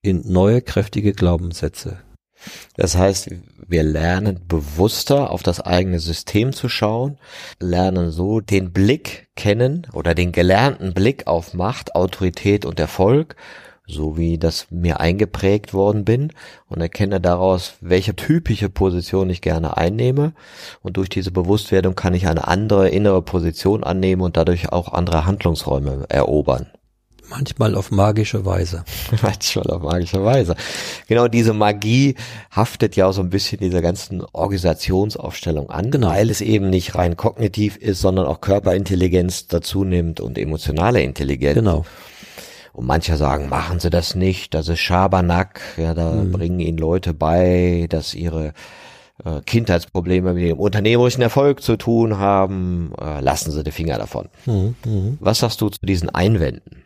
in 0.00 0.22
neue, 0.30 0.62
kräftige 0.62 1.12
Glaubenssätze. 1.12 1.98
Das 2.76 2.96
heißt, 2.96 3.30
wir 3.68 3.82
lernen 3.82 4.40
bewusster 4.46 5.30
auf 5.30 5.42
das 5.42 5.60
eigene 5.60 6.00
System 6.00 6.52
zu 6.52 6.68
schauen, 6.68 7.18
lernen 7.60 8.10
so 8.10 8.40
den 8.40 8.72
Blick 8.72 9.28
kennen 9.36 9.86
oder 9.92 10.14
den 10.14 10.32
gelernten 10.32 10.94
Blick 10.94 11.26
auf 11.26 11.54
Macht, 11.54 11.94
Autorität 11.94 12.64
und 12.64 12.80
Erfolg 12.80 13.36
so 13.86 14.16
wie 14.16 14.38
das 14.38 14.68
mir 14.70 15.00
eingeprägt 15.00 15.74
worden 15.74 16.04
bin 16.04 16.32
und 16.68 16.80
erkenne 16.80 17.20
daraus, 17.20 17.74
welche 17.80 18.16
typische 18.16 18.68
Position 18.68 19.30
ich 19.30 19.42
gerne 19.42 19.76
einnehme 19.76 20.32
und 20.82 20.96
durch 20.96 21.08
diese 21.08 21.30
Bewusstwerdung 21.30 21.94
kann 21.94 22.14
ich 22.14 22.26
eine 22.26 22.46
andere 22.48 22.88
innere 22.88 23.22
Position 23.22 23.84
annehmen 23.84 24.22
und 24.22 24.36
dadurch 24.36 24.72
auch 24.72 24.92
andere 24.92 25.26
Handlungsräume 25.26 26.06
erobern. 26.08 26.66
Manchmal 27.34 27.74
auf 27.74 27.90
magische 27.90 28.44
Weise. 28.44 28.84
Manchmal 29.22 29.66
auf 29.68 29.82
magische 29.82 30.22
Weise. 30.24 30.54
Genau 31.08 31.28
diese 31.28 31.52
Magie 31.52 32.14
haftet 32.50 32.94
ja 32.96 33.06
auch 33.06 33.12
so 33.12 33.22
ein 33.22 33.30
bisschen 33.30 33.58
dieser 33.58 33.80
ganzen 33.80 34.22
Organisationsaufstellung 34.32 35.70
an, 35.70 35.90
genau. 35.90 36.08
weil 36.08 36.30
es 36.30 36.40
eben 36.40 36.68
nicht 36.68 36.94
rein 36.94 37.16
kognitiv 37.16 37.76
ist, 37.76 38.00
sondern 38.00 38.26
auch 38.26 38.40
Körperintelligenz 38.40 39.46
dazu 39.46 39.84
nimmt 39.84 40.20
und 40.20 40.36
emotionale 40.36 41.02
Intelligenz. 41.02 41.54
Genau. 41.54 41.84
Und 42.74 42.86
manche 42.86 43.16
sagen, 43.16 43.48
machen 43.48 43.80
Sie 43.80 43.90
das 43.90 44.14
nicht, 44.14 44.54
das 44.54 44.68
ist 44.68 44.80
Schabernack, 44.80 45.60
ja, 45.76 45.94
da 45.94 46.12
mhm. 46.12 46.32
bringen 46.32 46.60
Ihnen 46.60 46.78
Leute 46.78 47.12
bei, 47.12 47.86
dass 47.90 48.14
ihre 48.14 48.54
äh, 49.24 49.40
Kindheitsprobleme 49.44 50.32
mit 50.32 50.44
dem 50.44 50.58
unternehmerischen 50.58 51.22
Erfolg 51.22 51.62
zu 51.62 51.76
tun 51.76 52.18
haben, 52.18 52.92
äh, 53.00 53.20
lassen 53.20 53.50
Sie 53.50 53.62
die 53.62 53.70
Finger 53.70 53.98
davon. 53.98 54.28
Mhm. 54.46 54.74
Mhm. 54.84 55.18
Was 55.20 55.40
sagst 55.40 55.60
du 55.60 55.68
zu 55.68 55.78
diesen 55.82 56.08
Einwänden? 56.10 56.82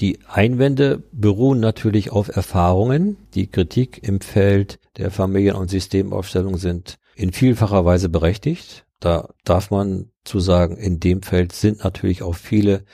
Die 0.00 0.18
Einwände 0.26 1.02
beruhen 1.12 1.60
natürlich 1.60 2.10
auf 2.10 2.34
Erfahrungen. 2.34 3.16
Die 3.34 3.46
Kritik 3.46 4.02
im 4.02 4.20
Feld 4.20 4.80
der 4.96 5.10
Familien- 5.10 5.56
und 5.56 5.70
Systemaufstellung 5.70 6.56
sind 6.56 6.98
in 7.14 7.32
vielfacher 7.32 7.84
Weise 7.84 8.08
berechtigt. 8.08 8.86
Da 9.00 9.28
darf 9.44 9.70
man 9.70 10.10
zu 10.24 10.40
sagen, 10.40 10.76
in 10.76 10.98
dem 10.98 11.22
Feld 11.22 11.52
sind 11.52 11.84
natürlich 11.84 12.22
auch 12.22 12.34
viele 12.34 12.84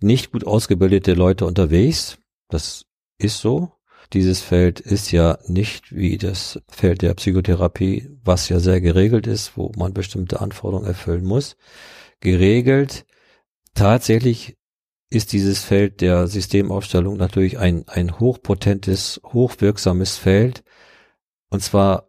nicht 0.00 0.32
gut 0.32 0.46
ausgebildete 0.46 1.14
Leute 1.14 1.46
unterwegs. 1.46 2.18
Das 2.48 2.84
ist 3.18 3.40
so. 3.40 3.72
Dieses 4.12 4.42
Feld 4.42 4.78
ist 4.78 5.10
ja 5.10 5.38
nicht 5.46 5.94
wie 5.94 6.18
das 6.18 6.60
Feld 6.68 7.02
der 7.02 7.14
Psychotherapie, 7.14 8.10
was 8.22 8.48
ja 8.48 8.60
sehr 8.60 8.80
geregelt 8.80 9.26
ist, 9.26 9.56
wo 9.56 9.72
man 9.76 9.94
bestimmte 9.94 10.40
Anforderungen 10.40 10.86
erfüllen 10.86 11.24
muss. 11.24 11.56
Geregelt. 12.20 13.06
Tatsächlich 13.74 14.56
ist 15.14 15.32
dieses 15.32 15.62
Feld 15.64 16.00
der 16.00 16.26
Systemaufstellung 16.26 17.16
natürlich 17.16 17.58
ein, 17.58 17.86
ein 17.88 18.18
hochpotentes, 18.18 19.20
hochwirksames 19.24 20.16
Feld. 20.16 20.64
Und 21.50 21.62
zwar 21.62 22.08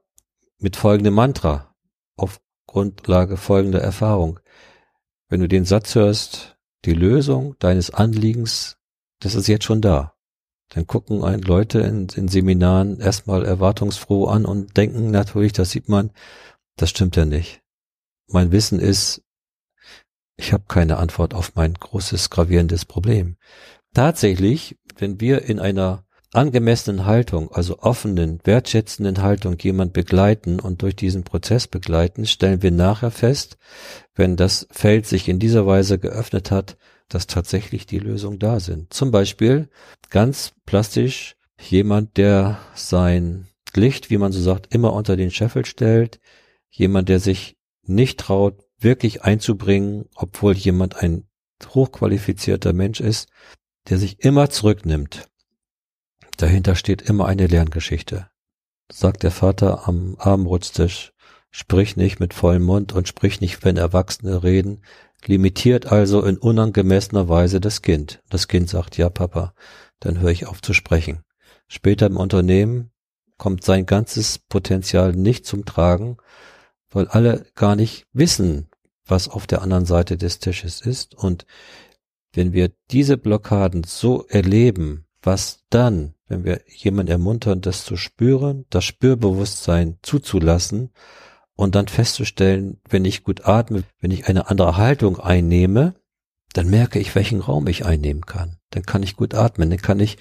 mit 0.59 0.75
folgendem 0.75 1.13
Mantra. 1.13 1.75
Auf 2.17 2.41
Grundlage 2.65 3.37
folgender 3.37 3.81
Erfahrung. 3.81 4.39
Wenn 5.29 5.39
du 5.39 5.47
den 5.47 5.65
Satz 5.65 5.95
hörst, 5.95 6.57
die 6.85 6.93
Lösung 6.93 7.55
deines 7.59 7.89
Anliegens, 7.89 8.77
das 9.19 9.35
ist 9.35 9.47
jetzt 9.47 9.65
schon 9.65 9.81
da. 9.81 10.13
Dann 10.69 10.87
gucken 10.87 11.23
ein 11.23 11.41
Leute 11.41 11.79
in, 11.79 12.07
in 12.15 12.27
Seminaren 12.27 12.99
erstmal 12.99 13.45
erwartungsfroh 13.45 14.25
an 14.25 14.45
und 14.45 14.77
denken 14.77 15.11
natürlich, 15.11 15.53
das 15.53 15.71
sieht 15.71 15.89
man, 15.89 16.11
das 16.75 16.89
stimmt 16.89 17.15
ja 17.15 17.25
nicht. 17.25 17.61
Mein 18.27 18.51
Wissen 18.51 18.79
ist, 18.79 19.24
Ich 20.37 20.53
habe 20.53 20.65
keine 20.67 20.97
Antwort 20.97 21.33
auf 21.33 21.55
mein 21.55 21.73
großes 21.73 22.29
gravierendes 22.29 22.85
Problem. 22.85 23.37
Tatsächlich, 23.93 24.77
wenn 24.97 25.21
wir 25.21 25.43
in 25.43 25.59
einer 25.59 26.05
angemessenen 26.33 27.05
Haltung, 27.05 27.51
also 27.51 27.79
offenen, 27.79 28.39
wertschätzenden 28.43 29.21
Haltung 29.21 29.57
jemand 29.59 29.93
begleiten 29.93 30.59
und 30.59 30.81
durch 30.81 30.95
diesen 30.95 31.23
Prozess 31.23 31.67
begleiten, 31.67 32.25
stellen 32.25 32.61
wir 32.61 32.71
nachher 32.71 33.11
fest, 33.11 33.57
wenn 34.13 34.35
das 34.35 34.67
Feld 34.71 35.07
sich 35.07 35.29
in 35.29 35.39
dieser 35.39 35.65
Weise 35.65 35.97
geöffnet 35.97 36.51
hat, 36.51 36.77
dass 37.07 37.27
tatsächlich 37.27 37.85
die 37.85 37.99
Lösungen 37.99 38.39
da 38.39 38.59
sind. 38.59 38.91
Zum 38.91 39.11
Beispiel 39.11 39.69
ganz 40.09 40.53
plastisch 40.65 41.35
jemand, 41.59 42.17
der 42.17 42.59
sein 42.73 43.47
Licht, 43.73 44.09
wie 44.09 44.17
man 44.17 44.31
so 44.31 44.41
sagt, 44.41 44.73
immer 44.73 44.93
unter 44.93 45.15
den 45.15 45.31
Scheffel 45.31 45.65
stellt, 45.65 46.19
jemand, 46.69 47.09
der 47.09 47.19
sich 47.19 47.57
nicht 47.83 48.19
traut, 48.19 48.64
wirklich 48.85 49.23
einzubringen, 49.23 50.05
obwohl 50.15 50.53
jemand 50.53 50.95
ein 50.95 51.27
hochqualifizierter 51.67 52.71
Mensch 52.71 53.01
ist, 53.01 53.27
der 53.89 53.97
sich 53.97 54.23
immer 54.23 54.49
zurücknimmt. 54.49 55.27
Dahinter 56.37 56.75
steht 56.75 57.01
immer 57.01 57.25
eine 57.27 57.47
Lerngeschichte. 57.47 58.29
Sagt 58.89 59.23
der 59.23 59.31
Vater 59.31 59.87
am 59.87 60.15
Abendbrotstisch, 60.17 61.11
sprich 61.51 61.97
nicht 61.97 62.19
mit 62.19 62.33
vollem 62.33 62.63
Mund 62.63 62.93
und 62.93 63.07
sprich 63.07 63.41
nicht, 63.41 63.65
wenn 63.65 63.77
Erwachsene 63.77 64.43
reden, 64.43 64.83
limitiert 65.25 65.91
also 65.91 66.23
in 66.23 66.37
unangemessener 66.37 67.27
Weise 67.27 67.59
das 67.59 67.81
Kind. 67.81 68.21
Das 68.29 68.47
Kind 68.47 68.69
sagt, 68.69 68.97
ja 68.97 69.09
Papa, 69.09 69.53
dann 69.99 70.19
höre 70.19 70.31
ich 70.31 70.45
auf 70.45 70.61
zu 70.61 70.73
sprechen. 70.73 71.23
Später 71.67 72.05
im 72.05 72.17
Unternehmen 72.17 72.91
kommt 73.37 73.63
sein 73.63 73.85
ganzes 73.85 74.37
Potenzial 74.37 75.13
nicht 75.13 75.45
zum 75.45 75.65
Tragen, 75.65 76.17
weil 76.89 77.07
alle 77.07 77.45
gar 77.55 77.75
nicht 77.75 78.05
wissen, 78.13 78.69
was 79.05 79.27
auf 79.27 79.47
der 79.47 79.61
anderen 79.61 79.85
Seite 79.85 80.17
des 80.17 80.39
Tisches 80.39 80.81
ist. 80.81 81.15
Und 81.15 81.45
wenn 82.33 82.53
wir 82.53 82.71
diese 82.91 83.17
Blockaden 83.17 83.83
so 83.83 84.25
erleben, 84.27 85.05
was 85.21 85.63
dann, 85.69 86.13
wenn 86.27 86.43
wir 86.43 86.61
jemanden 86.67 87.11
ermuntern, 87.11 87.61
das 87.61 87.85
zu 87.85 87.97
spüren, 87.97 88.65
das 88.69 88.83
Spürbewusstsein 88.83 89.97
zuzulassen 90.01 90.91
und 91.55 91.75
dann 91.75 91.87
festzustellen, 91.87 92.79
wenn 92.89 93.05
ich 93.05 93.23
gut 93.23 93.45
atme, 93.45 93.83
wenn 93.99 94.11
ich 94.11 94.27
eine 94.27 94.49
andere 94.49 94.77
Haltung 94.77 95.19
einnehme, 95.19 95.95
dann 96.53 96.69
merke 96.69 96.99
ich, 96.99 97.13
welchen 97.15 97.41
Raum 97.41 97.67
ich 97.67 97.85
einnehmen 97.85 98.25
kann. 98.25 98.57
Dann 98.71 98.83
kann 98.83 99.03
ich 99.03 99.15
gut 99.15 99.33
atmen, 99.33 99.69
dann 99.69 99.81
kann 99.81 99.99
ich 99.99 100.17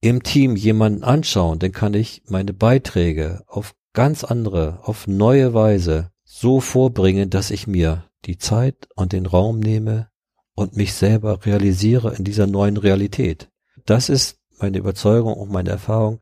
im 0.00 0.22
Team 0.22 0.56
jemanden 0.56 1.02
anschauen, 1.02 1.58
dann 1.58 1.72
kann 1.72 1.94
ich 1.94 2.22
meine 2.28 2.52
Beiträge 2.52 3.42
auf 3.46 3.74
ganz 3.94 4.24
andere, 4.24 4.80
auf 4.82 5.06
neue 5.06 5.54
Weise 5.54 6.10
so 6.36 6.60
vorbringen, 6.60 7.30
dass 7.30 7.52
ich 7.52 7.68
mir 7.68 8.10
die 8.24 8.38
Zeit 8.38 8.88
und 8.96 9.12
den 9.12 9.24
Raum 9.24 9.60
nehme 9.60 10.08
und 10.56 10.76
mich 10.76 10.94
selber 10.94 11.46
realisiere 11.46 12.12
in 12.16 12.24
dieser 12.24 12.48
neuen 12.48 12.76
Realität. 12.76 13.50
Das 13.86 14.08
ist 14.08 14.40
meine 14.58 14.78
Überzeugung 14.78 15.34
und 15.34 15.52
meine 15.52 15.70
Erfahrung, 15.70 16.20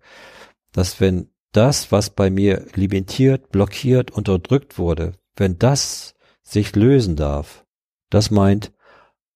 dass 0.72 1.00
wenn 1.00 1.30
das, 1.52 1.92
was 1.92 2.10
bei 2.10 2.28
mir 2.28 2.66
limitiert, 2.74 3.50
blockiert, 3.50 4.10
unterdrückt 4.10 4.78
wurde, 4.78 5.14
wenn 5.36 5.58
das 5.58 6.14
sich 6.42 6.76
lösen 6.76 7.16
darf, 7.16 7.64
das 8.10 8.30
meint, 8.30 8.70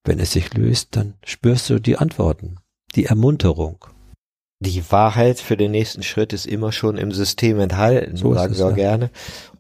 wenn 0.05 0.19
es 0.19 0.33
sich 0.33 0.53
löst, 0.53 0.95
dann 0.95 1.15
spürst 1.25 1.71
du 1.71 1.79
die 1.79 1.97
Antworten, 1.97 2.59
die 2.95 3.07
Ermunterung. 3.07 3.87
Die 4.61 4.91
Wahrheit 4.91 5.41
für 5.41 5.57
den 5.57 5.71
nächsten 5.71 6.03
Schritt 6.03 6.35
ist 6.35 6.47
immer 6.47 6.71
schon 6.71 6.99
im 6.99 7.13
System 7.13 7.61
enthalten, 7.61 8.17
so 8.17 8.35
sagen 8.35 8.57
wir 8.57 8.67
auch 8.67 8.71
ja. 8.71 8.77
gerne. 8.77 9.11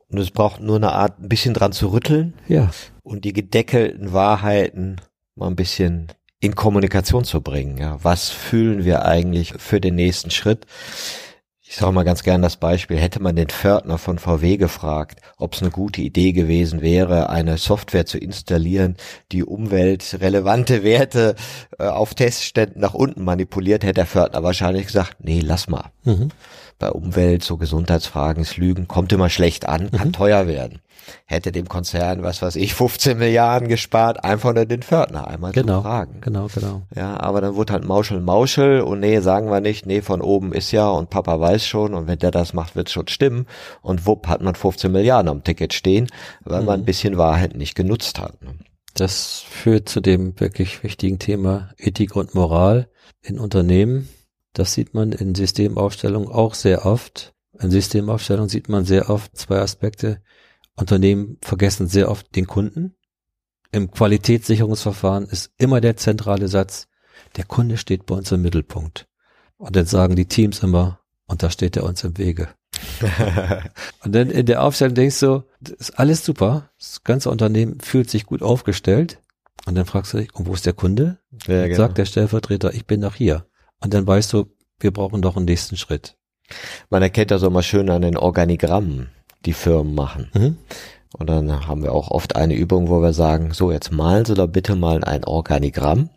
Und 0.09 0.19
es 0.19 0.31
braucht 0.31 0.61
nur 0.61 0.77
eine 0.77 0.93
Art, 0.93 1.19
ein 1.19 1.29
bisschen 1.29 1.55
dran 1.55 1.73
zu 1.73 1.89
rütteln. 1.89 2.35
Ja. 2.49 2.71
Und 3.03 3.25
die 3.25 3.33
gedeckelten 3.33 4.13
Wahrheiten 4.13 5.01
mal 5.35 5.49
ein 5.49 5.57
bisschen 5.57 6.09
in 6.41 6.55
Kommunikation 6.55 7.25
zu 7.25 7.41
bringen. 7.41 7.79
Ja, 7.79 7.99
was 8.03 8.31
fühlen 8.31 8.85
wir 8.85 9.05
eigentlich 9.05 9.55
für 9.59 9.81
den 9.81 9.95
nächsten 9.95 10.31
Schritt? 10.31 10.67
Ich 11.69 11.75
sage 11.75 11.93
mal 11.93 12.05
ganz 12.05 12.23
gern 12.23 12.43
das 12.43 12.59
Beispiel, 12.59 12.97
hätte 12.97 13.21
man 13.21 13.35
den 13.35 13.49
Pförtner 13.49 13.99
von 13.99 14.21
VW 14.21 14.57
gefragt, 14.57 15.21
ob 15.37 15.55
es 15.55 15.63
eine 15.63 15.73
gute 15.73 16.01
Idee 16.01 16.31
gewesen 16.31 16.81
wäre, 16.81 17.29
eine 17.29 17.59
Software 17.59 18.07
zu 18.07 18.19
installieren, 18.19 18.97
die 19.33 19.43
umweltrelevante 19.43 20.85
Werte 20.85 21.35
äh, 21.81 21.87
auf 21.87 22.15
Testständen 22.15 22.81
nach 22.81 22.95
unten 22.95 23.25
manipuliert, 23.25 23.83
hätte 23.83 23.95
der 23.95 24.07
Pförtner 24.07 24.45
wahrscheinlich 24.45 24.87
gesagt, 24.87 25.17
nee, 25.19 25.41
lass 25.41 25.69
mal. 25.69 25.91
Mhm. 26.05 26.29
Bei 26.79 26.91
Umwelt, 26.91 27.43
so 27.43 27.57
Gesundheitsfragen, 27.57 28.43
ist 28.43 28.57
Lügen, 28.57 28.87
kommt 28.89 29.13
immer 29.13 29.31
schlecht 29.31 29.69
an, 29.69 29.91
kann 29.91 30.09
mhm. 30.09 30.13
teuer 30.13 30.47
werden 30.47 30.81
hätte 31.27 31.53
dem 31.53 31.69
Konzern, 31.69 32.23
was 32.23 32.43
weiß 32.43 32.57
ich, 32.57 32.75
15 32.75 33.19
Milliarden 33.19 33.69
gespart, 33.69 34.25
einfach 34.25 34.55
nur 34.55 34.65
den 34.65 34.83
Pförtner 34.83 35.29
einmal 35.29 35.53
genau, 35.53 35.79
zu 35.79 35.83
fragen. 35.83 36.21
Genau, 36.21 36.49
genau. 36.53 36.83
Ja, 36.95 37.19
aber 37.21 37.41
dann 37.41 37.55
wurde 37.55 37.73
halt 37.73 37.85
Mauschel 37.85 38.21
Mauschel 38.21 38.81
und 38.81 39.01
nee, 39.01 39.21
sagen 39.21 39.51
wir 39.51 39.61
nicht, 39.61 39.87
nee, 39.87 40.03
von 40.03 40.21
oben 40.21 40.53
ist 40.53 40.73
ja 40.73 40.89
und 40.89 41.11
Papa 41.11 41.39
weiß 41.39 41.67
schon 41.67 41.95
und 41.95 42.07
wenn 42.07 42.19
der 42.19 42.31
das 42.31 42.53
macht, 42.53 42.77
wird's 42.77 42.93
schon 42.93 43.09
stimmen 43.09 43.47
und 43.83 44.07
wupp 44.07 44.29
hat 44.29 44.43
man 44.43 44.55
15 44.55 44.91
Milliarden 44.91 45.29
am 45.29 45.45
Ticket 45.45 45.73
stehen, 45.73 46.09
weil 46.45 46.61
mhm. 46.61 46.67
man 46.67 46.81
ein 46.81 46.85
bisschen 46.85 47.19
Wahrheit 47.19 47.57
nicht 47.57 47.75
genutzt 47.75 48.19
hat. 48.19 48.43
Ne? 48.43 48.55
Das 48.95 49.45
führt 49.49 49.89
zu 49.89 50.01
dem 50.01 50.39
wirklich 50.41 50.83
wichtigen 50.83 51.19
Thema 51.19 51.71
Ethik 51.77 52.17
und 52.17 52.35
Moral 52.35 52.89
in 53.21 53.39
Unternehmen. 53.39 54.09
Das 54.57 54.73
sieht 54.73 54.95
man 54.95 55.13
in 55.13 55.35
Systemaufstellungen 55.35 56.31
auch 56.31 56.55
sehr 56.55 56.87
oft. 56.87 57.35
In 57.61 57.71
Systemaufstellungen 57.71 58.49
sieht 58.49 58.71
man 58.71 58.87
sehr 58.87 59.11
oft 59.11 59.37
zwei 59.37 59.59
Aspekte. 59.59 60.23
Unternehmen 60.77 61.37
vergessen 61.43 61.89
sehr 61.89 62.11
oft 62.11 62.35
den 62.35 62.47
Kunden. 62.47 62.95
Im 63.71 63.91
Qualitätssicherungsverfahren 63.91 65.27
ist 65.27 65.51
immer 65.59 65.83
der 65.83 65.99
zentrale 65.99 66.49
Satz, 66.49 66.89
der 67.37 67.45
Kunde 67.45 67.77
steht 67.77 68.07
bei 68.07 68.15
uns 68.15 68.33
im 68.33 68.41
Mittelpunkt. 68.41 69.07
Und 69.59 69.77
dann 69.77 69.85
sagen 69.85 70.17
die 70.17 70.25
Teams 70.25 70.63
immer, 70.63 71.01
und 71.27 71.43
da 71.43 71.51
steht 71.51 71.77
er 71.77 71.85
uns 71.85 72.03
im 72.03 72.17
Wege. 72.17 72.49
und 74.05 74.15
dann 74.15 74.31
in 74.31 74.47
der 74.47 74.63
Aufstellung 74.63 74.95
denkst 74.95 75.21
du, 75.21 75.45
das 75.61 75.75
ist 75.91 75.99
alles 75.99 76.25
super, 76.25 76.71
das 76.79 77.05
ganze 77.05 77.29
Unternehmen 77.29 77.79
fühlt 77.81 78.09
sich 78.09 78.25
gut 78.25 78.41
aufgestellt. 78.41 79.21
Und 79.67 79.75
dann 79.75 79.85
fragst 79.85 80.15
du 80.15 80.17
dich, 80.17 80.35
und 80.35 80.47
wo 80.47 80.55
ist 80.55 80.65
der 80.65 80.73
Kunde? 80.73 81.19
Ja, 81.47 81.67
genau. 81.67 81.77
Sagt 81.77 81.99
der 81.99 82.07
Stellvertreter, 82.07 82.73
ich 82.73 82.87
bin 82.87 83.01
noch 83.01 83.17
hier. 83.17 83.45
Und 83.87 83.95
dann 83.95 84.05
weißt 84.05 84.33
du, 84.33 84.47
wir 84.81 84.93
brauchen 84.93 85.23
doch 85.23 85.37
einen 85.37 85.45
nächsten 85.45 85.77
Schritt. 85.77 86.17
Man 86.91 87.03
erkennt 87.03 87.31
das 87.31 87.49
mal 87.49 87.63
schön 87.63 87.89
an 87.89 88.03
den 88.03 88.17
Organigrammen 88.17 89.11
die 89.45 89.53
Firmen 89.53 89.95
machen. 89.95 90.29
Mhm. 90.35 90.57
Und 91.17 91.31
dann 91.31 91.69
haben 91.69 91.85
wir 91.85 91.93
auch 91.93 92.11
oft 92.11 92.35
eine 92.35 92.55
Übung, 92.55 92.89
wo 92.89 93.01
wir 93.01 93.13
sagen, 93.13 93.53
so 93.53 93.71
jetzt 93.71 93.93
malen 93.93 94.25
Sie 94.25 94.35
doch 94.35 94.49
bitte 94.49 94.75
mal 94.75 95.05
ein 95.05 95.25
Organigramm, 95.25 96.11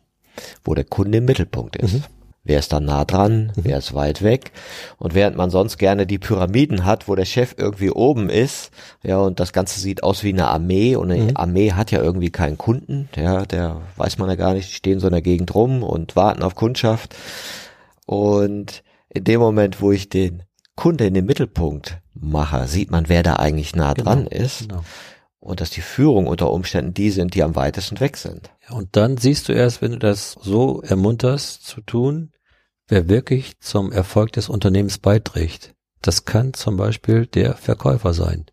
wo 0.63 0.73
der 0.73 0.83
Kunde 0.83 1.19
im 1.19 1.25
Mittelpunkt 1.25 1.75
ist. 1.75 1.93
Mhm. 1.93 2.03
Wer 2.43 2.59
ist 2.59 2.71
da 2.71 2.79
nah 2.79 3.05
dran? 3.05 3.51
Mhm. 3.55 3.63
Wer 3.63 3.77
ist 3.77 3.93
weit 3.93 4.23
weg? 4.23 4.51
Und 4.97 5.13
während 5.13 5.37
man 5.37 5.49
sonst 5.49 5.77
gerne 5.77 6.07
die 6.07 6.17
Pyramiden 6.17 6.85
hat, 6.85 7.07
wo 7.07 7.15
der 7.15 7.25
Chef 7.25 7.55
irgendwie 7.57 7.91
oben 7.91 8.29
ist, 8.29 8.71
ja, 9.03 9.19
und 9.19 9.39
das 9.39 9.53
Ganze 9.53 9.79
sieht 9.79 10.03
aus 10.03 10.23
wie 10.23 10.29
eine 10.29 10.47
Armee 10.47 10.95
und 10.95 11.11
eine 11.11 11.23
mhm. 11.23 11.31
Armee 11.37 11.73
hat 11.73 11.91
ja 11.91 12.01
irgendwie 12.01 12.31
keinen 12.31 12.57
Kunden, 12.57 13.09
ja, 13.15 13.45
der 13.45 13.81
weiß 13.97 14.17
man 14.17 14.29
ja 14.29 14.35
gar 14.35 14.53
nicht, 14.53 14.69
die 14.69 14.75
stehen 14.75 14.99
so 14.99 15.07
in 15.07 15.13
der 15.13 15.21
Gegend 15.21 15.53
rum 15.53 15.83
und 15.83 16.15
warten 16.15 16.41
auf 16.41 16.55
Kundschaft. 16.55 17.15
Und 18.05 18.83
in 19.09 19.23
dem 19.23 19.39
Moment, 19.39 19.81
wo 19.81 19.91
ich 19.91 20.09
den 20.09 20.43
Kunde 20.75 21.05
in 21.05 21.13
den 21.13 21.25
Mittelpunkt 21.25 21.99
mache, 22.13 22.67
sieht 22.67 22.89
man, 22.89 23.09
wer 23.09 23.21
da 23.21 23.35
eigentlich 23.35 23.75
nah 23.75 23.93
genau, 23.93 24.11
dran 24.11 24.27
ist. 24.27 24.69
Genau. 24.69 24.83
Und 25.39 25.61
dass 25.61 25.69
die 25.69 25.81
Führung 25.81 26.27
unter 26.27 26.51
Umständen 26.51 26.93
die 26.93 27.11
sind, 27.11 27.33
die 27.33 27.43
am 27.43 27.55
weitesten 27.55 27.99
weg 27.99 28.17
sind. 28.17 28.51
Und 28.69 28.95
dann 28.95 29.17
siehst 29.17 29.47
du 29.47 29.53
erst, 29.53 29.81
wenn 29.81 29.91
du 29.91 29.99
das 29.99 30.33
so 30.33 30.81
ermunterst 30.81 31.65
zu 31.65 31.81
tun, 31.81 32.31
wer 32.87 33.07
wirklich 33.07 33.59
zum 33.59 33.91
Erfolg 33.91 34.33
des 34.33 34.49
Unternehmens 34.49 34.97
beiträgt. 34.97 35.75
Das 36.01 36.25
kann 36.25 36.53
zum 36.53 36.77
Beispiel 36.77 37.25
der 37.25 37.55
Verkäufer 37.55 38.13
sein. 38.13 38.45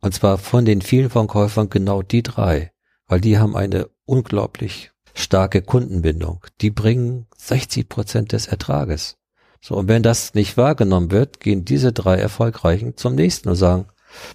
Und 0.00 0.14
zwar 0.14 0.38
von 0.38 0.64
den 0.64 0.82
vielen 0.82 1.10
Verkäufern 1.10 1.70
genau 1.70 2.02
die 2.02 2.22
drei, 2.22 2.72
weil 3.06 3.20
die 3.20 3.38
haben 3.38 3.56
eine 3.56 3.88
unglaublich 4.04 4.92
starke 5.14 5.62
Kundenbindung. 5.62 6.44
Die 6.60 6.70
bringen 6.70 7.26
60 7.36 7.88
Prozent 7.88 8.32
des 8.32 8.46
Ertrages. 8.46 9.16
So, 9.60 9.74
und 9.74 9.88
wenn 9.88 10.02
das 10.02 10.34
nicht 10.34 10.56
wahrgenommen 10.56 11.10
wird, 11.10 11.40
gehen 11.40 11.64
diese 11.64 11.92
drei 11.92 12.16
Erfolgreichen 12.16 12.96
zum 12.96 13.14
nächsten 13.14 13.48
und 13.48 13.56
sagen, 13.56 13.86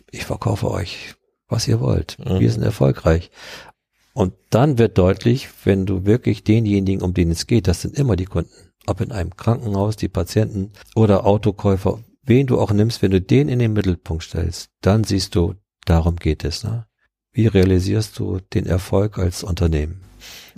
ich 0.09 0.25
verkaufe 0.25 0.69
euch, 0.69 1.15
was 1.51 1.67
ihr 1.67 1.79
wollt. 1.79 2.17
Mhm. 2.19 2.39
Wir 2.39 2.51
sind 2.51 2.63
erfolgreich. 2.63 3.31
Und 4.13 4.33
dann 4.49 4.77
wird 4.77 4.97
deutlich, 4.97 5.49
wenn 5.63 5.85
du 5.85 6.05
wirklich 6.05 6.43
denjenigen, 6.43 7.01
um 7.01 7.13
den 7.13 7.31
es 7.31 7.47
geht, 7.47 7.67
das 7.67 7.81
sind 7.81 7.97
immer 7.97 8.15
die 8.15 8.25
Kunden. 8.25 8.51
Ob 8.87 8.99
in 8.99 9.11
einem 9.11 9.35
Krankenhaus, 9.37 9.95
die 9.95 10.09
Patienten 10.09 10.71
oder 10.95 11.25
Autokäufer, 11.25 11.99
wen 12.23 12.47
du 12.47 12.59
auch 12.59 12.71
nimmst, 12.71 13.01
wenn 13.01 13.11
du 13.11 13.21
den 13.21 13.47
in 13.47 13.59
den 13.59 13.73
Mittelpunkt 13.73 14.23
stellst, 14.23 14.69
dann 14.81 15.03
siehst 15.03 15.35
du, 15.35 15.53
darum 15.85 16.15
geht 16.15 16.43
es. 16.43 16.63
Ne? 16.63 16.87
Wie 17.31 17.47
realisierst 17.47 18.17
du 18.19 18.39
den 18.53 18.65
Erfolg 18.65 19.17
als 19.17 19.43
Unternehmen? 19.43 20.01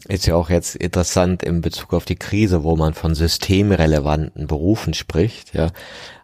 Ist 0.08 0.26
ja 0.26 0.36
auch 0.36 0.50
jetzt 0.50 0.76
interessant 0.76 1.44
in 1.44 1.62
Bezug 1.62 1.94
auf 1.94 2.06
die 2.06 2.16
Krise, 2.16 2.64
wo 2.64 2.76
man 2.76 2.94
von 2.94 3.16
systemrelevanten 3.16 4.48
Berufen 4.48 4.94
spricht, 4.94 5.54
ja, 5.54 5.72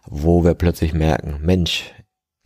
wo 0.06 0.44
wir 0.44 0.54
plötzlich 0.54 0.92
merken, 0.92 1.40
Mensch, 1.42 1.92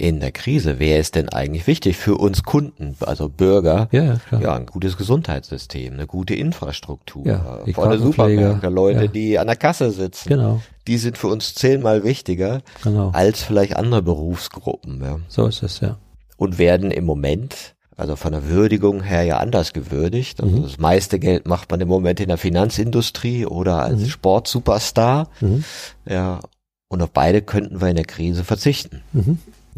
in 0.09 0.21
der 0.21 0.33
Krise, 0.33 0.79
wer 0.79 1.01
ist 1.01 1.15
denn 1.15 1.31
eigentlich 1.31 1.67
wichtig 1.67 1.97
für 1.97 2.17
uns 2.17 2.43
Kunden, 2.43 2.95
also 3.01 3.29
Bürger? 3.31 3.89
Ja, 3.91 4.17
klar. 4.29 4.43
ja 4.43 4.55
ein 4.55 4.67
gutes 4.67 4.97
Gesundheitssystem, 4.99 5.95
eine 5.95 6.07
gute 6.07 6.35
Infrastruktur, 6.35 7.27
Ja, 7.27 7.61
die 7.65 7.73
volle 7.73 7.99
Supermärkte, 7.99 8.69
Leute, 8.69 9.05
ja. 9.05 9.07
die 9.07 9.39
an 9.39 9.47
der 9.47 9.57
Kasse 9.57 9.91
sitzen. 9.91 10.29
Genau, 10.29 10.61
Die 10.87 10.99
sind 10.99 11.17
für 11.17 11.29
uns 11.29 11.55
zehnmal 11.55 12.05
wichtiger 12.05 12.61
genau. 12.83 13.11
als 13.13 13.43
vielleicht 13.43 13.77
andere 13.77 14.03
Berufsgruppen. 14.03 15.03
Ja. 15.03 15.21
So 15.29 15.47
ist 15.47 15.63
es, 15.63 15.81
ja. 15.81 15.97
Und 16.37 16.59
werden 16.59 16.91
im 16.91 17.05
Moment, 17.05 17.75
also 17.97 18.17
von 18.17 18.33
der 18.33 18.49
Würdigung 18.49 19.03
her 19.03 19.23
ja 19.23 19.39
anders 19.39 19.73
gewürdigt. 19.73 20.43
Also 20.43 20.59
das 20.59 20.79
meiste 20.79 21.19
Geld 21.19 21.47
macht 21.47 21.71
man 21.71 21.81
im 21.81 21.89
Moment 21.89 22.21
in 22.21 22.29
der 22.29 22.39
Finanzindustrie 22.39 23.47
oder 23.47 23.83
als 23.83 24.09
Sportsuperstar. 24.09 25.29
Mhm. 25.41 25.65
Ja, 26.07 26.41
und 26.89 27.01
auf 27.03 27.11
beide 27.11 27.41
könnten 27.41 27.81
wir 27.81 27.89
in 27.89 27.97
der 27.97 28.05
Krise 28.05 28.45
verzichten. 28.45 29.03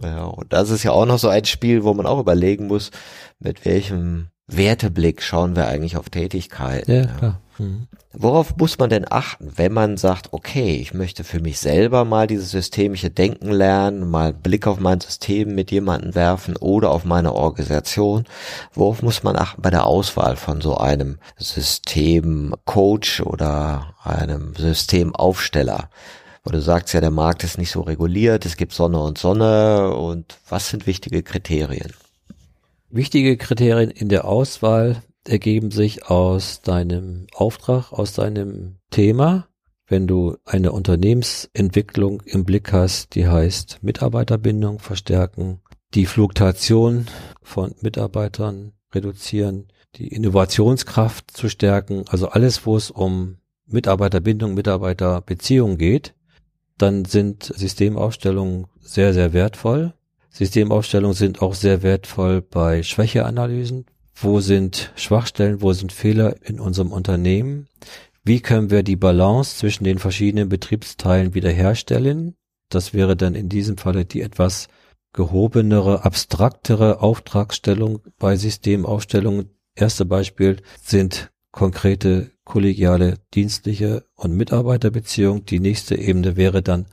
Ja, 0.02 0.24
und 0.24 0.52
das 0.52 0.70
ist 0.70 0.82
ja 0.82 0.92
auch 0.92 1.06
noch 1.06 1.18
so 1.18 1.28
ein 1.28 1.44
Spiel, 1.44 1.84
wo 1.84 1.94
man 1.94 2.06
auch 2.06 2.20
überlegen 2.20 2.66
muss, 2.66 2.90
mit 3.38 3.64
welchem 3.64 4.28
Werteblick 4.46 5.22
schauen 5.22 5.56
wir 5.56 5.66
eigentlich 5.66 5.96
auf 5.96 6.10
Tätigkeiten. 6.10 6.92
Ja, 6.92 7.06
klar. 7.06 7.40
Mhm. 7.58 7.88
Worauf 8.12 8.56
muss 8.56 8.78
man 8.78 8.90
denn 8.90 9.06
achten, 9.10 9.52
wenn 9.56 9.72
man 9.72 9.96
sagt, 9.96 10.32
okay, 10.32 10.76
ich 10.76 10.94
möchte 10.94 11.24
für 11.24 11.40
mich 11.40 11.58
selber 11.58 12.04
mal 12.04 12.26
dieses 12.26 12.50
systemische 12.50 13.10
Denken 13.10 13.50
lernen, 13.50 14.08
mal 14.08 14.30
einen 14.30 14.42
Blick 14.42 14.66
auf 14.66 14.78
mein 14.78 15.00
System 15.00 15.54
mit 15.54 15.70
jemandem 15.70 16.14
werfen 16.14 16.56
oder 16.56 16.90
auf 16.90 17.04
meine 17.04 17.34
Organisation? 17.34 18.24
Worauf 18.72 19.02
muss 19.02 19.22
man 19.22 19.36
achten 19.36 19.62
bei 19.62 19.70
der 19.70 19.86
Auswahl 19.86 20.36
von 20.36 20.60
so 20.60 20.76
einem 20.76 21.18
Systemcoach 21.38 23.22
oder 23.24 23.94
einem 24.02 24.54
Systemaufsteller? 24.54 25.90
Wo 26.46 26.52
du 26.52 26.62
sagst 26.62 26.94
ja, 26.94 27.00
der 27.00 27.10
Markt 27.10 27.42
ist 27.42 27.58
nicht 27.58 27.72
so 27.72 27.80
reguliert, 27.80 28.46
es 28.46 28.56
gibt 28.56 28.72
Sonne 28.72 29.00
und 29.00 29.18
Sonne 29.18 29.92
und 29.96 30.38
was 30.48 30.70
sind 30.70 30.86
wichtige 30.86 31.24
Kriterien? 31.24 31.92
Wichtige 32.88 33.36
Kriterien 33.36 33.90
in 33.90 34.08
der 34.08 34.26
Auswahl 34.26 35.02
ergeben 35.26 35.72
sich 35.72 36.06
aus 36.08 36.62
deinem 36.62 37.26
Auftrag, 37.34 37.90
aus 37.90 38.12
deinem 38.12 38.76
Thema. 38.90 39.48
Wenn 39.88 40.06
du 40.06 40.36
eine 40.44 40.70
Unternehmensentwicklung 40.70 42.22
im 42.22 42.44
Blick 42.44 42.72
hast, 42.72 43.16
die 43.16 43.26
heißt 43.26 43.80
Mitarbeiterbindung 43.82 44.78
verstärken, 44.78 45.62
die 45.94 46.06
Fluktuation 46.06 47.08
von 47.42 47.74
Mitarbeitern 47.80 48.70
reduzieren, 48.94 49.66
die 49.96 50.06
Innovationskraft 50.06 51.28
zu 51.28 51.48
stärken, 51.48 52.04
also 52.06 52.28
alles, 52.28 52.66
wo 52.66 52.76
es 52.76 52.92
um 52.92 53.38
Mitarbeiterbindung, 53.66 54.54
Mitarbeiterbeziehung 54.54 55.76
geht, 55.76 56.14
dann 56.78 57.04
sind 57.04 57.44
Systemaufstellungen 57.44 58.66
sehr, 58.80 59.14
sehr 59.14 59.32
wertvoll. 59.32 59.94
Systemaufstellungen 60.30 61.14
sind 61.14 61.40
auch 61.40 61.54
sehr 61.54 61.82
wertvoll 61.82 62.42
bei 62.42 62.82
Schwächeanalysen. 62.82 63.86
Wo 64.14 64.40
sind 64.40 64.92
Schwachstellen, 64.96 65.62
wo 65.62 65.72
sind 65.72 65.92
Fehler 65.92 66.36
in 66.42 66.60
unserem 66.60 66.92
Unternehmen? 66.92 67.68
Wie 68.24 68.40
können 68.40 68.70
wir 68.70 68.82
die 68.82 68.96
Balance 68.96 69.58
zwischen 69.58 69.84
den 69.84 69.98
verschiedenen 69.98 70.48
Betriebsteilen 70.48 71.34
wiederherstellen? 71.34 72.34
Das 72.68 72.92
wäre 72.92 73.16
dann 73.16 73.34
in 73.34 73.48
diesem 73.48 73.78
Falle 73.78 74.04
die 74.04 74.22
etwas 74.22 74.68
gehobenere, 75.12 76.04
abstraktere 76.04 77.00
Auftragsstellung 77.00 78.00
bei 78.18 78.36
Systemaufstellungen. 78.36 79.50
Erste 79.74 80.04
Beispiel 80.04 80.62
sind 80.82 81.30
konkrete 81.52 82.30
kollegiale, 82.46 83.18
dienstliche 83.34 84.04
und 84.14 84.34
Mitarbeiterbeziehungen. 84.34 85.44
Die 85.44 85.60
nächste 85.60 85.96
Ebene 85.96 86.36
wäre 86.36 86.62
dann 86.62 86.86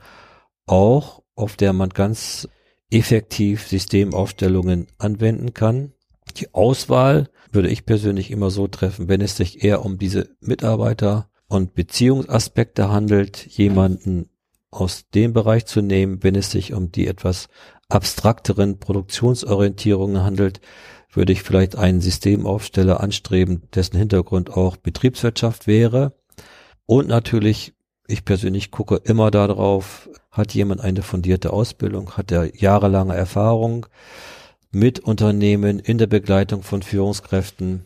auch, 0.66 1.22
auf 1.34 1.56
der 1.56 1.72
man 1.72 1.88
ganz 1.88 2.46
effektiv 2.90 3.66
Systemaufstellungen 3.66 4.88
anwenden 4.98 5.54
kann. 5.54 5.92
Die 6.36 6.52
Auswahl 6.52 7.30
würde 7.50 7.70
ich 7.70 7.86
persönlich 7.86 8.30
immer 8.30 8.50
so 8.50 8.66
treffen, 8.66 9.08
wenn 9.08 9.20
es 9.20 9.36
sich 9.36 9.64
eher 9.64 9.84
um 9.84 9.96
diese 9.96 10.36
Mitarbeiter- 10.40 11.30
und 11.48 11.74
Beziehungsaspekte 11.74 12.90
handelt, 12.90 13.46
jemanden 13.46 14.28
aus 14.70 15.08
dem 15.14 15.32
Bereich 15.32 15.66
zu 15.66 15.80
nehmen, 15.82 16.22
wenn 16.22 16.34
es 16.34 16.50
sich 16.50 16.72
um 16.74 16.90
die 16.90 17.06
etwas 17.06 17.48
abstrakteren 17.88 18.80
Produktionsorientierungen 18.80 20.22
handelt, 20.22 20.60
würde 21.16 21.32
ich 21.32 21.42
vielleicht 21.42 21.76
einen 21.76 22.00
Systemaufsteller 22.00 23.00
anstreben, 23.00 23.62
dessen 23.74 23.96
Hintergrund 23.96 24.50
auch 24.50 24.76
Betriebswirtschaft 24.76 25.66
wäre. 25.66 26.12
Und 26.86 27.08
natürlich, 27.08 27.74
ich 28.06 28.24
persönlich 28.24 28.70
gucke 28.70 28.96
immer 29.04 29.30
darauf, 29.30 30.08
hat 30.30 30.52
jemand 30.54 30.80
eine 30.80 31.02
fundierte 31.02 31.52
Ausbildung, 31.52 32.12
hat 32.12 32.32
er 32.32 32.54
jahrelange 32.56 33.14
Erfahrung 33.14 33.86
mit 34.70 35.00
Unternehmen 35.00 35.78
in 35.78 35.98
der 35.98 36.08
Begleitung 36.08 36.62
von 36.62 36.82
Führungskräften, 36.82 37.84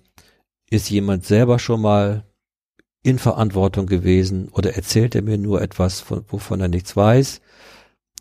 ist 0.70 0.90
jemand 0.90 1.24
selber 1.24 1.58
schon 1.58 1.82
mal 1.82 2.24
in 3.02 3.18
Verantwortung 3.18 3.86
gewesen 3.86 4.48
oder 4.48 4.74
erzählt 4.74 5.14
er 5.14 5.22
mir 5.22 5.38
nur 5.38 5.62
etwas, 5.62 6.00
von, 6.00 6.24
wovon 6.28 6.60
er 6.60 6.68
nichts 6.68 6.96
weiß. 6.96 7.40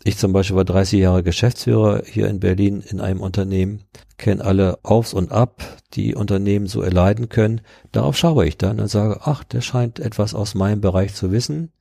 Ich 0.04 0.16
zum 0.16 0.32
Beispiel 0.32 0.56
war 0.56 0.64
30 0.64 1.00
Jahre 1.00 1.22
Geschäftsführer 1.22 2.02
hier 2.06 2.28
in 2.28 2.40
Berlin 2.40 2.82
in 2.86 3.00
einem 3.00 3.20
Unternehmen, 3.20 3.82
kenne 4.16 4.44
alle 4.44 4.78
Aufs 4.82 5.12
und 5.12 5.32
Ab, 5.32 5.62
die 5.94 6.14
Unternehmen 6.14 6.66
so 6.66 6.82
erleiden 6.82 7.28
können. 7.28 7.60
Darauf 7.92 8.16
schaue 8.16 8.46
ich 8.46 8.56
dann 8.56 8.80
und 8.80 8.88
sage, 8.88 9.20
ach, 9.22 9.44
der 9.44 9.60
scheint 9.60 9.98
etwas 9.98 10.34
aus 10.34 10.54
meinem 10.54 10.80
Bereich 10.80 11.14
zu 11.14 11.32
wissen. 11.32 11.72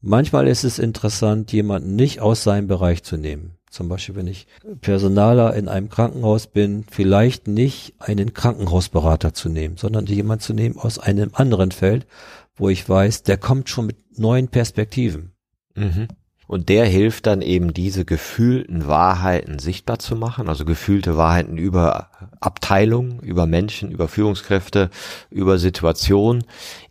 Manchmal 0.00 0.46
ist 0.48 0.64
es 0.64 0.78
interessant, 0.78 1.52
jemanden 1.52 1.96
nicht 1.96 2.20
aus 2.20 2.44
seinem 2.44 2.68
Bereich 2.68 3.02
zu 3.02 3.16
nehmen. 3.16 3.56
Zum 3.70 3.88
Beispiel, 3.88 4.14
wenn 4.14 4.28
ich 4.28 4.46
Personaler 4.82 5.54
in 5.54 5.66
einem 5.66 5.88
Krankenhaus 5.88 6.46
bin, 6.46 6.84
vielleicht 6.88 7.48
nicht 7.48 7.94
einen 7.98 8.32
Krankenhausberater 8.32 9.34
zu 9.34 9.48
nehmen, 9.48 9.76
sondern 9.78 10.06
jemand 10.06 10.42
zu 10.42 10.52
nehmen 10.52 10.78
aus 10.78 11.00
einem 11.00 11.30
anderen 11.32 11.72
Feld, 11.72 12.06
wo 12.54 12.68
ich 12.68 12.88
weiß, 12.88 13.24
der 13.24 13.36
kommt 13.36 13.68
schon 13.68 13.86
mit 13.86 14.18
neuen 14.18 14.48
Perspektiven. 14.48 15.32
Mhm. 15.74 16.06
Und 16.46 16.68
der 16.68 16.84
hilft 16.86 17.26
dann 17.26 17.40
eben 17.40 17.72
diese 17.72 18.04
gefühlten 18.04 18.86
Wahrheiten 18.86 19.58
sichtbar 19.58 19.98
zu 19.98 20.14
machen, 20.16 20.48
also 20.48 20.64
gefühlte 20.64 21.16
Wahrheiten 21.16 21.56
über 21.56 22.10
Abteilungen, 22.40 23.20
über 23.20 23.46
Menschen, 23.46 23.90
über 23.90 24.08
Führungskräfte, 24.08 24.90
über 25.30 25.58
Situationen, 25.58 26.44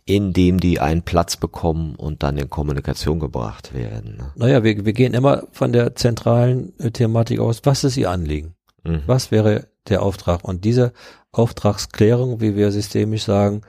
in 0.04 0.32
dem 0.32 0.58
die 0.58 0.80
einen 0.80 1.02
Platz 1.02 1.36
bekommen 1.36 1.94
und 1.94 2.22
dann 2.22 2.36
in 2.36 2.50
Kommunikation 2.50 3.20
gebracht 3.20 3.72
werden. 3.74 4.16
ne? 4.16 4.32
Naja, 4.34 4.64
wir, 4.64 4.84
wir 4.84 4.92
gehen 4.92 5.14
immer 5.14 5.44
von 5.52 5.72
der 5.72 5.94
zentralen 5.94 6.78
äh, 6.78 6.90
Thematik 6.90 7.40
aus, 7.40 7.60
was 7.64 7.84
ist 7.84 7.96
Ihr 7.96 8.10
Anliegen? 8.10 8.54
Mhm. 8.82 9.02
Was 9.06 9.30
wäre 9.30 9.68
der 9.88 10.02
Auftrag? 10.02 10.44
Und 10.44 10.64
diese 10.64 10.92
Auftragsklärung, 11.32 12.40
wie 12.40 12.56
wir 12.56 12.70
systemisch 12.70 13.24
sagen, 13.24 13.62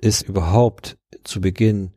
ist 0.00 0.22
überhaupt 0.22 0.98
zu 1.24 1.40
Beginn 1.40 1.92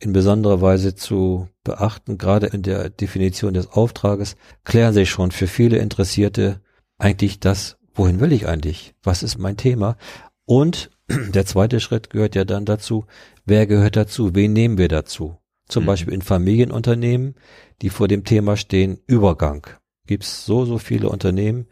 in 0.00 0.12
besonderer 0.12 0.60
Weise 0.60 0.94
zu 0.94 1.48
beachten, 1.62 2.18
gerade 2.18 2.46
in 2.48 2.62
der 2.62 2.90
Definition 2.90 3.54
des 3.54 3.68
Auftrages, 3.68 4.36
klären 4.64 4.94
sich 4.94 5.10
schon 5.10 5.30
für 5.30 5.46
viele 5.46 5.78
Interessierte 5.78 6.60
eigentlich 6.98 7.40
das, 7.40 7.78
wohin 7.94 8.20
will 8.20 8.32
ich 8.32 8.46
eigentlich? 8.46 8.94
Was 9.02 9.22
ist 9.22 9.38
mein 9.38 9.56
Thema? 9.56 9.96
Und 10.44 10.90
der 11.08 11.46
zweite 11.46 11.80
Schritt 11.80 12.10
gehört 12.10 12.34
ja 12.34 12.44
dann 12.44 12.64
dazu, 12.64 13.06
wer 13.44 13.66
gehört 13.66 13.96
dazu? 13.96 14.34
Wen 14.34 14.52
nehmen 14.52 14.78
wir 14.78 14.88
dazu? 14.88 15.38
Zum 15.68 15.84
Mhm. 15.84 15.86
Beispiel 15.86 16.14
in 16.14 16.22
Familienunternehmen, 16.22 17.34
die 17.82 17.90
vor 17.90 18.08
dem 18.08 18.24
Thema 18.24 18.56
stehen, 18.56 18.98
Übergang. 19.06 19.66
Gibt's 20.06 20.44
so, 20.44 20.66
so 20.66 20.78
viele 20.78 21.08
Unternehmen, 21.08 21.66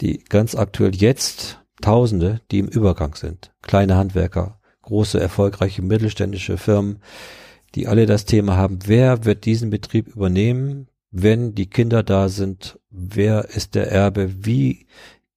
die 0.00 0.18
ganz 0.24 0.54
aktuell 0.54 0.94
jetzt 0.94 1.60
Tausende, 1.82 2.40
die 2.50 2.60
im 2.60 2.68
Übergang 2.68 3.14
sind. 3.16 3.52
Kleine 3.60 3.96
Handwerker, 3.96 4.60
große, 4.82 5.20
erfolgreiche 5.20 5.82
mittelständische 5.82 6.56
Firmen, 6.56 7.00
die 7.76 7.86
alle 7.86 8.06
das 8.06 8.24
Thema 8.24 8.56
haben, 8.56 8.78
wer 8.86 9.24
wird 9.24 9.44
diesen 9.44 9.70
Betrieb 9.70 10.08
übernehmen, 10.08 10.88
wenn 11.10 11.54
die 11.54 11.66
Kinder 11.66 12.02
da 12.02 12.28
sind, 12.28 12.80
wer 12.90 13.50
ist 13.50 13.74
der 13.74 13.92
Erbe, 13.92 14.44
wie 14.44 14.86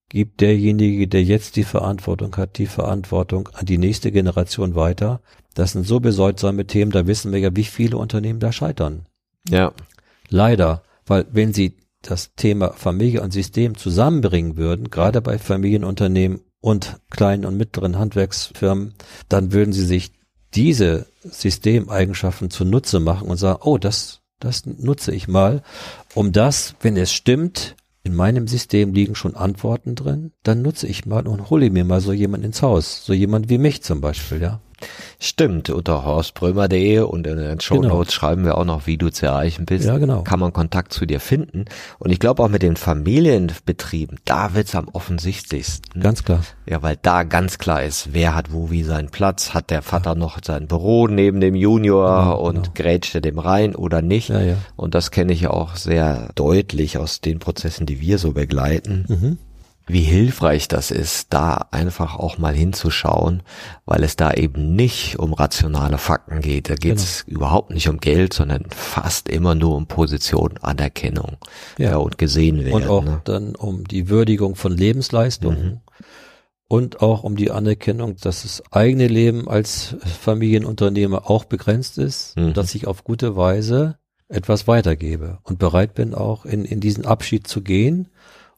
gibt 0.07 0.41
derjenige, 0.41 1.07
der 1.07 1.23
jetzt 1.23 1.55
die 1.55 1.63
Verantwortung 1.63 2.35
hat, 2.37 2.57
die 2.57 2.65
Verantwortung 2.65 3.49
an 3.53 3.65
die 3.65 3.77
nächste 3.77 4.11
Generation 4.11 4.73
weiter. 4.73 5.21
Das 5.53 5.73
sind 5.73 5.85
so 5.85 5.99
bedeutsame 5.99 6.65
Themen, 6.65 6.91
da 6.91 7.05
wissen 7.05 7.31
wir 7.31 7.39
ja, 7.39 7.55
wie 7.55 7.63
viele 7.63 7.97
Unternehmen 7.97 8.39
da 8.39 8.51
scheitern. 8.51 9.05
Ja. 9.47 9.73
Leider, 10.29 10.83
weil 11.05 11.27
wenn 11.31 11.53
sie 11.53 11.77
das 12.01 12.33
Thema 12.35 12.71
Familie 12.73 13.21
und 13.21 13.33
System 13.33 13.75
zusammenbringen 13.77 14.57
würden, 14.57 14.89
gerade 14.89 15.21
bei 15.21 15.37
Familienunternehmen 15.37 16.39
und 16.61 16.99
kleinen 17.09 17.45
und 17.45 17.57
mittleren 17.57 17.99
Handwerksfirmen, 17.99 18.93
dann 19.27 19.51
würden 19.51 19.73
sie 19.73 19.85
sich 19.85 20.11
diese 20.55 21.07
Systemeigenschaften 21.23 22.49
zunutze 22.49 22.99
machen 22.99 23.29
und 23.29 23.37
sagen, 23.37 23.61
oh, 23.63 23.77
das, 23.77 24.21
das 24.39 24.65
nutze 24.65 25.13
ich 25.13 25.27
mal, 25.27 25.61
um 26.15 26.31
das, 26.31 26.75
wenn 26.81 26.97
es 26.97 27.11
stimmt, 27.11 27.75
in 28.03 28.15
meinem 28.15 28.47
System 28.47 28.93
liegen 28.93 29.15
schon 29.15 29.35
Antworten 29.35 29.95
drin, 29.95 30.31
dann 30.43 30.61
nutze 30.61 30.87
ich 30.87 31.05
mal 31.05 31.27
und 31.27 31.49
hole 31.49 31.69
mir 31.69 31.83
mal 31.83 32.01
so 32.01 32.13
jemand 32.13 32.45
ins 32.45 32.61
Haus, 32.61 33.05
so 33.05 33.13
jemand 33.13 33.49
wie 33.49 33.57
mich 33.57 33.83
zum 33.83 34.01
Beispiel, 34.01 34.41
ja. 34.41 34.61
Stimmt, 35.19 35.69
unter 35.69 36.05
horstbrömer.de 36.05 36.99
und 36.99 37.27
in 37.27 37.37
den 37.37 37.59
Show 37.59 37.79
genau. 37.79 37.95
Notes 37.95 38.13
genau. 38.13 38.19
schreiben 38.19 38.45
wir 38.45 38.57
auch 38.57 38.65
noch, 38.65 38.87
wie 38.87 38.97
du 38.97 39.09
zu 39.11 39.25
erreichen 39.25 39.65
bist. 39.65 39.85
Ja, 39.85 39.97
genau. 39.97 40.23
Kann 40.23 40.39
man 40.39 40.53
Kontakt 40.53 40.93
zu 40.93 41.05
dir 41.05 41.19
finden. 41.19 41.65
Und 41.97 42.11
ich 42.11 42.19
glaube 42.19 42.41
auch 42.43 42.47
mit 42.47 42.61
den 42.61 42.77
Familienbetrieben, 42.77 44.19
da 44.25 44.53
wird's 44.53 44.75
am 44.75 44.87
offensichtlichsten. 44.87 46.01
Ganz 46.01 46.23
klar. 46.23 46.41
Ja, 46.65 46.81
weil 46.81 46.97
da 47.01 47.23
ganz 47.23 47.57
klar 47.57 47.83
ist, 47.83 48.13
wer 48.13 48.35
hat 48.35 48.53
wo 48.53 48.71
wie 48.71 48.83
seinen 48.83 49.09
Platz, 49.09 49.53
hat 49.53 49.69
der 49.71 49.81
Vater 49.81 50.11
ja. 50.11 50.15
noch 50.15 50.39
sein 50.43 50.67
Büro 50.67 51.07
neben 51.07 51.41
dem 51.41 51.55
Junior 51.55 52.23
genau, 52.23 52.39
und 52.39 52.53
genau. 52.53 52.71
grätscht 52.75 53.15
er 53.15 53.21
dem 53.21 53.39
rein 53.39 53.75
oder 53.75 54.01
nicht. 54.01 54.29
Ja, 54.29 54.41
ja. 54.41 54.55
Und 54.75 54.95
das 54.95 55.11
kenne 55.11 55.33
ich 55.33 55.47
auch 55.47 55.75
sehr 55.75 56.29
deutlich 56.35 56.97
aus 56.97 57.19
den 57.19 57.39
Prozessen, 57.39 57.85
die 57.85 57.99
wir 57.99 58.17
so 58.17 58.31
begleiten. 58.31 59.05
Mhm 59.07 59.37
wie 59.89 60.01
hilfreich 60.01 60.67
das 60.67 60.91
ist, 60.91 61.33
da 61.33 61.67
einfach 61.71 62.15
auch 62.15 62.37
mal 62.37 62.53
hinzuschauen, 62.53 63.41
weil 63.85 64.03
es 64.03 64.15
da 64.15 64.31
eben 64.31 64.75
nicht 64.75 65.17
um 65.17 65.33
rationale 65.33 65.97
Fakten 65.97 66.41
geht. 66.41 66.69
Da 66.69 66.75
geht 66.75 66.97
es 66.97 67.25
genau. 67.25 67.39
überhaupt 67.39 67.71
nicht 67.71 67.89
um 67.89 67.97
Geld, 67.97 68.33
sondern 68.33 68.65
fast 68.69 69.29
immer 69.29 69.55
nur 69.55 69.75
um 69.75 69.87
Position, 69.87 70.59
Anerkennung 70.61 71.37
ja. 71.79 71.91
ja 71.91 71.97
und 71.97 72.19
gesehen 72.19 72.63
werden. 72.63 72.83
Und 72.83 72.87
auch 72.87 73.03
ne? 73.03 73.21
dann 73.23 73.55
um 73.55 73.87
die 73.87 74.09
Würdigung 74.09 74.55
von 74.55 74.71
Lebensleistungen. 74.71 75.65
Mhm. 75.65 75.79
Und 76.67 77.01
auch 77.01 77.23
um 77.23 77.35
die 77.35 77.49
Anerkennung, 77.49 78.17
dass 78.17 78.43
das 78.43 78.61
eigene 78.71 79.07
Leben 79.07 79.49
als 79.49 79.95
Familienunternehmer 80.21 81.27
auch 81.27 81.45
begrenzt 81.45 81.97
ist, 81.97 82.37
mhm. 82.37 82.53
dass 82.53 82.75
ich 82.75 82.85
auf 82.85 83.03
gute 83.03 83.35
Weise 83.35 83.97
etwas 84.27 84.67
weitergebe 84.67 85.39
und 85.41 85.57
bereit 85.57 85.95
bin, 85.95 86.13
auch 86.13 86.45
in, 86.45 86.63
in 86.65 86.79
diesen 86.79 87.07
Abschied 87.07 87.47
zu 87.47 87.61
gehen 87.61 88.09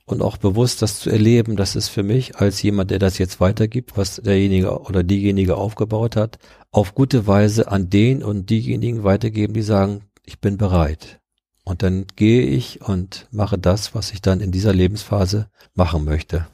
und 0.05 0.21
auch 0.21 0.37
bewusst 0.37 0.81
das 0.81 0.99
zu 0.99 1.09
erleben, 1.09 1.55
das 1.55 1.75
ist 1.75 1.89
für 1.89 2.03
mich 2.03 2.37
als 2.37 2.61
jemand, 2.61 2.91
der 2.91 2.99
das 2.99 3.17
jetzt 3.17 3.39
weitergibt, 3.39 3.97
was 3.97 4.17
derjenige 4.17 4.81
oder 4.81 5.03
diejenige 5.03 5.55
aufgebaut 5.55 6.15
hat, 6.15 6.39
auf 6.71 6.95
gute 6.95 7.27
Weise 7.27 7.71
an 7.71 7.89
den 7.89 8.23
und 8.23 8.49
diejenigen 8.49 9.03
weitergeben, 9.03 9.53
die 9.53 9.61
sagen, 9.61 10.03
ich 10.25 10.39
bin 10.39 10.57
bereit. 10.57 11.19
Und 11.63 11.83
dann 11.83 12.05
gehe 12.15 12.43
ich 12.43 12.81
und 12.81 13.27
mache 13.31 13.57
das, 13.57 13.93
was 13.93 14.11
ich 14.11 14.21
dann 14.21 14.41
in 14.41 14.51
dieser 14.51 14.73
Lebensphase 14.73 15.47
machen 15.75 16.03
möchte. 16.03 16.47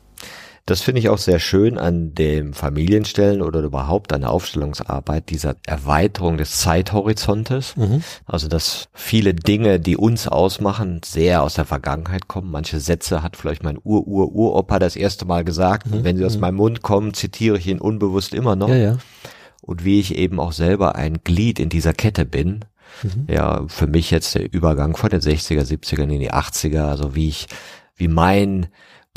Das 0.68 0.82
finde 0.82 0.99
ich 0.99 1.07
auch 1.07 1.18
sehr 1.18 1.39
schön 1.39 1.78
an 1.78 2.13
dem 2.13 2.51
Familienstellen 2.51 3.41
oder 3.41 3.61
überhaupt 3.61 4.11
an 4.11 4.20
der 4.20 4.32
Aufstellungsarbeit, 4.32 5.30
dieser 5.30 5.55
Erweiterung 5.65 6.36
des 6.36 6.57
Zeithorizontes. 6.57 7.78
Mhm. 7.78 8.03
Also, 8.26 8.49
dass 8.49 8.89
viele 8.93 9.34
Dinge, 9.34 9.80
die 9.80 9.95
uns 9.95 10.28
ausmachen, 10.28 10.99
sehr 11.05 11.41
aus 11.41 11.53
der 11.53 11.63
Vergangenheit 11.63 12.28
kommen. 12.28 12.51
Manche 12.51 12.82
Sätze 12.82 13.24
hat 13.24 13.38
vielleicht 13.38 13.63
mein 13.63 13.80
Ur-Ur-Uropa 13.82 14.78
das 14.78 14.97
erste 14.97 15.24
Mal 15.24 15.45
gesagt. 15.45 15.88
Mhm. 15.88 15.93
Und 15.93 16.03
wenn 16.03 16.18
sie 16.18 16.26
aus 16.26 16.36
mhm. 16.36 16.41
meinem 16.41 16.55
Mund 16.55 16.82
kommen, 16.82 17.13
zitiere 17.13 17.57
ich 17.57 17.68
ihn 17.68 17.80
unbewusst 17.80 18.34
immer 18.34 18.57
noch. 18.57 18.68
Ja, 18.68 18.76
ja. 18.76 18.97
Und 19.61 19.86
wie 19.86 20.01
ich 20.01 20.15
eben 20.15 20.38
auch 20.38 20.51
selber 20.51 20.95
ein 20.95 21.20
Glied 21.24 21.61
in 21.61 21.70
dieser 21.70 21.93
Kette 21.93 22.26
bin. 22.26 22.65
Mhm. 23.03 23.34
Ja, 23.34 23.63
für 23.70 23.88
mich 23.88 24.11
jetzt 24.11 24.36
der 24.36 24.51
Übergang 24.53 24.97
von 24.97 25.11
den 25.11 25.22
60er, 25.22 25.61
70ern 25.61 26.11
in 26.11 26.20
die 26.20 26.34
80er, 26.34 26.89
also 26.89 27.15
wie 27.15 27.30
ich, 27.30 27.47
wie 27.95 28.09
mein 28.09 28.68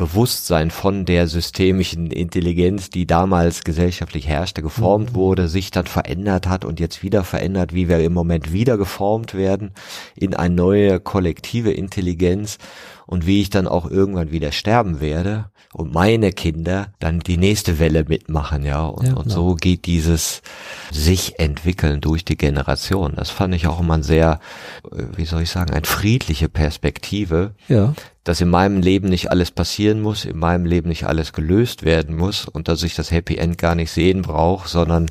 Bewusstsein 0.00 0.70
von 0.70 1.04
der 1.04 1.28
systemischen 1.28 2.10
Intelligenz, 2.10 2.88
die 2.88 3.06
damals 3.06 3.64
gesellschaftlich 3.64 4.26
herrschte, 4.26 4.62
geformt 4.62 5.10
mhm. 5.10 5.14
wurde, 5.14 5.46
sich 5.46 5.70
dann 5.70 5.84
verändert 5.84 6.48
hat 6.48 6.64
und 6.64 6.80
jetzt 6.80 7.02
wieder 7.02 7.22
verändert, 7.22 7.74
wie 7.74 7.86
wir 7.86 7.98
im 7.98 8.14
Moment 8.14 8.50
wieder 8.50 8.78
geformt 8.78 9.34
werden 9.34 9.72
in 10.16 10.32
eine 10.32 10.54
neue 10.54 11.00
kollektive 11.00 11.72
Intelligenz 11.72 12.56
und 13.10 13.26
wie 13.26 13.40
ich 13.40 13.50
dann 13.50 13.66
auch 13.66 13.90
irgendwann 13.90 14.30
wieder 14.30 14.52
sterben 14.52 15.00
werde 15.00 15.46
und 15.74 15.92
meine 15.92 16.30
Kinder 16.30 16.92
dann 17.00 17.18
die 17.18 17.38
nächste 17.38 17.80
Welle 17.80 18.04
mitmachen, 18.04 18.62
ja. 18.64 18.84
Und, 18.84 19.08
ja, 19.08 19.14
und 19.14 19.28
so 19.28 19.56
geht 19.56 19.86
dieses 19.86 20.42
sich 20.92 21.40
entwickeln 21.40 22.00
durch 22.00 22.24
die 22.24 22.36
Generation. 22.36 23.14
Das 23.16 23.28
fand 23.28 23.52
ich 23.56 23.66
auch 23.66 23.80
immer 23.80 23.94
ein 23.94 24.04
sehr, 24.04 24.38
äh, 24.92 25.02
wie 25.16 25.24
soll 25.24 25.42
ich 25.42 25.50
sagen, 25.50 25.74
ein 25.74 25.82
friedliche 25.82 26.48
Perspektive. 26.48 27.56
Ja. 27.66 27.94
Dass 28.22 28.40
in 28.40 28.48
meinem 28.48 28.80
Leben 28.80 29.08
nicht 29.08 29.32
alles 29.32 29.50
passieren 29.50 30.02
muss, 30.02 30.24
in 30.24 30.38
meinem 30.38 30.64
Leben 30.64 30.88
nicht 30.88 31.04
alles 31.04 31.32
gelöst 31.32 31.82
werden 31.82 32.16
muss 32.16 32.46
und 32.46 32.68
dass 32.68 32.84
ich 32.84 32.94
das 32.94 33.10
Happy 33.10 33.38
End 33.38 33.58
gar 33.58 33.74
nicht 33.74 33.90
sehen 33.90 34.22
brauche, 34.22 34.68
sondern 34.68 35.06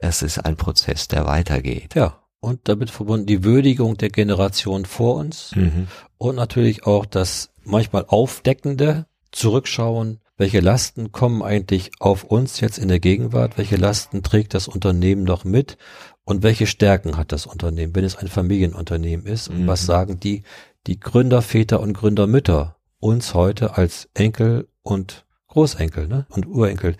es 0.00 0.22
ist 0.22 0.44
ein 0.44 0.56
Prozess, 0.56 1.06
der 1.06 1.24
weitergeht. 1.26 1.94
Ja 1.94 2.23
und 2.44 2.68
damit 2.68 2.90
verbunden 2.90 3.26
die 3.26 3.42
Würdigung 3.42 3.96
der 3.96 4.10
Generation 4.10 4.84
vor 4.84 5.16
uns 5.16 5.54
mhm. 5.56 5.88
und 6.18 6.36
natürlich 6.36 6.86
auch 6.86 7.06
das 7.06 7.50
manchmal 7.64 8.04
aufdeckende 8.06 9.06
Zurückschauen, 9.32 10.20
welche 10.36 10.60
Lasten 10.60 11.12
kommen 11.12 11.42
eigentlich 11.42 11.90
auf 12.00 12.24
uns 12.24 12.60
jetzt 12.60 12.78
in 12.78 12.88
der 12.88 13.00
Gegenwart, 13.00 13.56
welche 13.56 13.76
Lasten 13.76 14.22
trägt 14.22 14.54
das 14.54 14.68
Unternehmen 14.68 15.24
noch 15.24 15.44
mit 15.44 15.76
und 16.24 16.42
welche 16.42 16.66
Stärken 16.66 17.16
hat 17.16 17.32
das 17.32 17.46
Unternehmen, 17.46 17.94
wenn 17.94 18.04
es 18.04 18.16
ein 18.16 18.28
Familienunternehmen 18.28 19.26
ist 19.26 19.48
und 19.48 19.62
mhm. 19.62 19.66
was 19.66 19.86
sagen 19.86 20.20
die, 20.20 20.42
die 20.86 21.00
Gründerväter 21.00 21.80
und 21.80 21.94
Gründermütter 21.94 22.76
uns 22.98 23.34
heute 23.34 23.76
als 23.76 24.08
Enkel 24.14 24.68
und 24.82 25.24
Großenkel 25.48 26.08
ne? 26.08 26.26
und 26.30 26.46
Urenkel. 26.46 26.96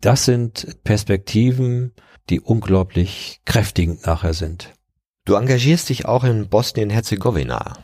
Das 0.00 0.24
sind 0.24 0.82
Perspektiven, 0.84 1.92
die 2.28 2.40
unglaublich 2.40 3.40
kräftigend 3.44 4.06
nachher 4.06 4.34
sind. 4.34 4.70
Du 5.24 5.34
engagierst 5.34 5.88
dich 5.88 6.06
auch 6.06 6.24
in 6.24 6.48
Bosnien-Herzegowina. 6.48 7.76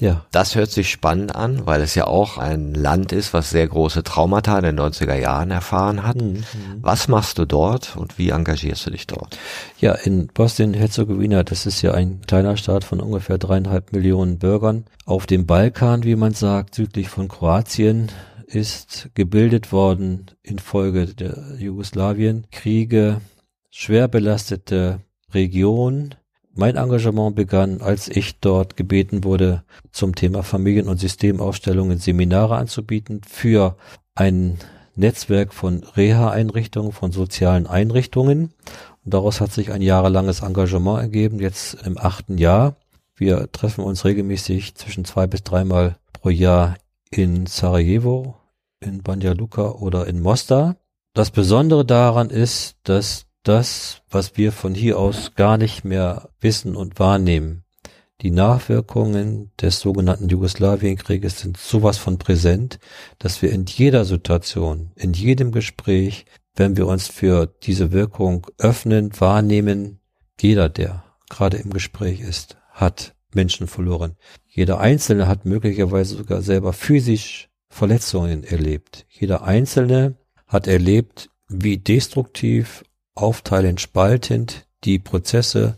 Ja. 0.00 0.26
Das 0.30 0.54
hört 0.54 0.70
sich 0.70 0.90
spannend 0.90 1.34
an, 1.34 1.66
weil 1.66 1.80
es 1.80 1.94
ja 1.94 2.06
auch 2.06 2.38
ein 2.38 2.74
Land 2.74 3.12
ist, 3.12 3.32
was 3.32 3.50
sehr 3.50 3.66
große 3.66 4.02
Traumata 4.02 4.58
in 4.58 4.64
den 4.64 4.78
90er 4.78 5.14
Jahren 5.14 5.50
erfahren 5.50 6.02
hat. 6.02 6.16
Mhm. 6.16 6.44
Was 6.82 7.08
machst 7.08 7.38
du 7.38 7.46
dort 7.46 7.96
und 7.96 8.18
wie 8.18 8.30
engagierst 8.30 8.86
du 8.86 8.90
dich 8.90 9.06
dort? 9.06 9.38
Ja, 9.78 9.92
in 9.92 10.26
Bosnien-Herzegowina, 10.28 11.44
das 11.44 11.66
ist 11.66 11.82
ja 11.82 11.92
ein 11.92 12.20
kleiner 12.26 12.56
Staat 12.56 12.84
von 12.84 13.00
ungefähr 13.00 13.38
dreieinhalb 13.38 13.92
Millionen 13.92 14.38
Bürgern. 14.38 14.84
Auf 15.06 15.26
dem 15.26 15.46
Balkan, 15.46 16.04
wie 16.04 16.16
man 16.16 16.34
sagt, 16.34 16.74
südlich 16.74 17.08
von 17.08 17.28
Kroatien, 17.28 18.12
ist 18.46 19.08
gebildet 19.14 19.72
worden 19.72 20.26
infolge 20.42 21.06
der 21.06 21.56
Jugoslawien-Kriege, 21.58 23.20
schwer 23.76 24.08
belastete 24.08 25.00
Region. 25.34 26.14
Mein 26.54 26.76
Engagement 26.76 27.36
begann, 27.36 27.82
als 27.82 28.08
ich 28.08 28.40
dort 28.40 28.74
gebeten 28.74 29.22
wurde, 29.22 29.64
zum 29.92 30.14
Thema 30.14 30.42
Familien- 30.42 30.88
und 30.88 30.98
Systemaufstellungen 30.98 31.98
Seminare 31.98 32.56
anzubieten 32.56 33.20
für 33.28 33.76
ein 34.14 34.58
Netzwerk 34.94 35.52
von 35.52 35.84
Reha-Einrichtungen, 35.84 36.92
von 36.92 37.12
sozialen 37.12 37.66
Einrichtungen. 37.66 38.54
Und 39.04 39.12
daraus 39.12 39.42
hat 39.42 39.52
sich 39.52 39.70
ein 39.70 39.82
jahrelanges 39.82 40.40
Engagement 40.40 41.00
ergeben, 41.00 41.38
jetzt 41.38 41.74
im 41.84 41.98
achten 41.98 42.38
Jahr. 42.38 42.76
Wir 43.14 43.52
treffen 43.52 43.84
uns 43.84 44.06
regelmäßig 44.06 44.74
zwischen 44.74 45.04
zwei 45.04 45.26
bis 45.26 45.42
dreimal 45.42 45.98
pro 46.14 46.30
Jahr 46.30 46.76
in 47.10 47.44
Sarajevo, 47.44 48.36
in 48.80 49.02
Banja 49.02 49.32
Luka 49.32 49.72
oder 49.72 50.06
in 50.06 50.22
Mostar. 50.22 50.76
Das 51.12 51.30
Besondere 51.30 51.84
daran 51.84 52.30
ist, 52.30 52.76
dass 52.82 53.25
das, 53.48 54.02
was 54.10 54.36
wir 54.36 54.52
von 54.52 54.74
hier 54.74 54.98
aus 54.98 55.34
gar 55.34 55.58
nicht 55.58 55.84
mehr 55.84 56.30
wissen 56.40 56.76
und 56.76 56.98
wahrnehmen, 56.98 57.64
die 58.22 58.30
Nachwirkungen 58.30 59.52
des 59.60 59.80
sogenannten 59.80 60.28
Jugoslawienkrieges 60.28 61.40
sind 61.40 61.58
sowas 61.58 61.98
von 61.98 62.18
präsent, 62.18 62.78
dass 63.18 63.42
wir 63.42 63.52
in 63.52 63.66
jeder 63.66 64.06
Situation, 64.06 64.90
in 64.96 65.12
jedem 65.12 65.52
Gespräch, 65.52 66.24
wenn 66.54 66.78
wir 66.78 66.86
uns 66.86 67.08
für 67.08 67.46
diese 67.46 67.92
Wirkung 67.92 68.46
öffnen, 68.56 69.10
wahrnehmen, 69.20 70.00
jeder, 70.40 70.70
der 70.70 71.04
gerade 71.28 71.58
im 71.58 71.70
Gespräch 71.70 72.20
ist, 72.20 72.56
hat 72.70 73.14
Menschen 73.34 73.66
verloren. 73.66 74.16
Jeder 74.46 74.80
Einzelne 74.80 75.28
hat 75.28 75.44
möglicherweise 75.44 76.16
sogar 76.16 76.40
selber 76.40 76.72
physisch 76.72 77.50
Verletzungen 77.68 78.44
erlebt. 78.44 79.04
Jeder 79.10 79.42
Einzelne 79.42 80.16
hat 80.46 80.66
erlebt, 80.66 81.28
wie 81.48 81.76
destruktiv, 81.76 82.82
aufteilend, 83.16 83.80
spaltend 83.80 84.66
die 84.84 84.98
Prozesse 84.98 85.76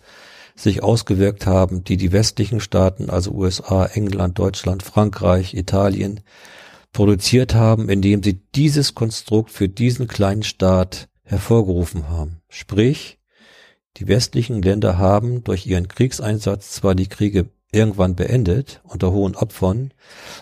sich 0.55 0.83
ausgewirkt 0.83 1.47
haben, 1.47 1.85
die 1.85 1.97
die 1.97 2.13
westlichen 2.13 2.61
Staaten, 2.61 3.11
also 3.11 3.31
USA, 3.31 3.87
England, 3.87 4.39
Deutschland, 4.39 4.83
Frankreich, 4.83 5.55
Italien, 5.55 6.21
produziert 6.93 7.55
haben, 7.55 7.89
indem 7.89 8.23
sie 8.23 8.41
dieses 8.55 8.95
Konstrukt 8.95 9.51
für 9.51 9.69
diesen 9.69 10.09
kleinen 10.09 10.43
Staat 10.43 11.09
hervorgerufen 11.23 12.09
haben. 12.09 12.41
Sprich, 12.49 13.19
die 13.99 14.09
westlichen 14.09 14.63
Länder 14.63 14.99
haben 14.99 15.45
durch 15.45 15.67
ihren 15.67 15.89
Kriegseinsatz 15.89 16.73
zwar 16.73 16.95
die 16.95 17.09
Kriege 17.09 17.51
irgendwann 17.71 18.15
beendet 18.15 18.81
unter 18.85 19.13
hohen 19.13 19.37
Opfern. 19.37 19.93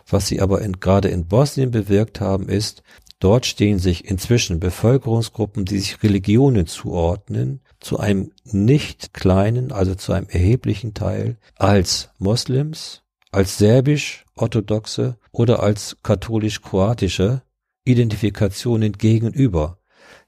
Was 0.08 0.28
sie 0.28 0.40
aber 0.40 0.62
in, 0.62 0.78
gerade 0.80 1.08
in 1.08 1.26
Bosnien 1.26 1.70
bewirkt 1.70 2.20
haben, 2.20 2.48
ist, 2.48 2.82
dort 3.20 3.46
stehen 3.46 3.78
sich 3.78 4.08
inzwischen 4.08 4.60
Bevölkerungsgruppen, 4.60 5.64
die 5.64 5.78
sich 5.78 6.02
Religionen 6.02 6.66
zuordnen, 6.66 7.60
zu 7.80 7.98
einem 7.98 8.32
nicht 8.44 9.14
kleinen, 9.14 9.72
also 9.72 9.94
zu 9.94 10.12
einem 10.12 10.28
erheblichen 10.28 10.94
Teil 10.94 11.36
als 11.56 12.10
Moslems, 12.18 13.02
als 13.30 13.58
serbisch-orthodoxe 13.58 15.18
oder 15.32 15.62
als 15.62 15.96
katholisch-kroatische 16.02 17.42
Identifikationen 17.84 18.92
gegenüber. 18.92 19.78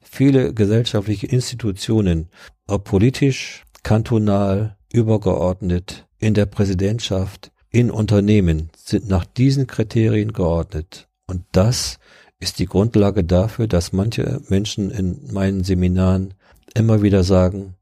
viele 0.00 0.54
gesellschaftliche 0.54 1.26
Institutionen, 1.26 2.28
ob 2.66 2.84
politisch, 2.84 3.64
kantonal, 3.82 4.76
übergeordnet, 4.92 6.06
in 6.18 6.34
der 6.34 6.46
Präsidentschaft, 6.46 7.52
in 7.70 7.90
Unternehmen, 7.90 8.70
sind 8.76 9.08
nach 9.08 9.24
diesen 9.24 9.66
Kriterien 9.66 10.32
geordnet. 10.32 11.08
Und 11.26 11.44
das 11.52 11.98
ist 12.40 12.58
die 12.58 12.66
Grundlage 12.66 13.24
dafür, 13.24 13.66
dass 13.66 13.92
manche 13.92 14.40
Menschen 14.48 14.90
in 14.90 15.32
meinen 15.32 15.64
Seminaren 15.64 16.34
immer 16.74 17.02
wieder 17.02 17.24
sagen, 17.24 17.74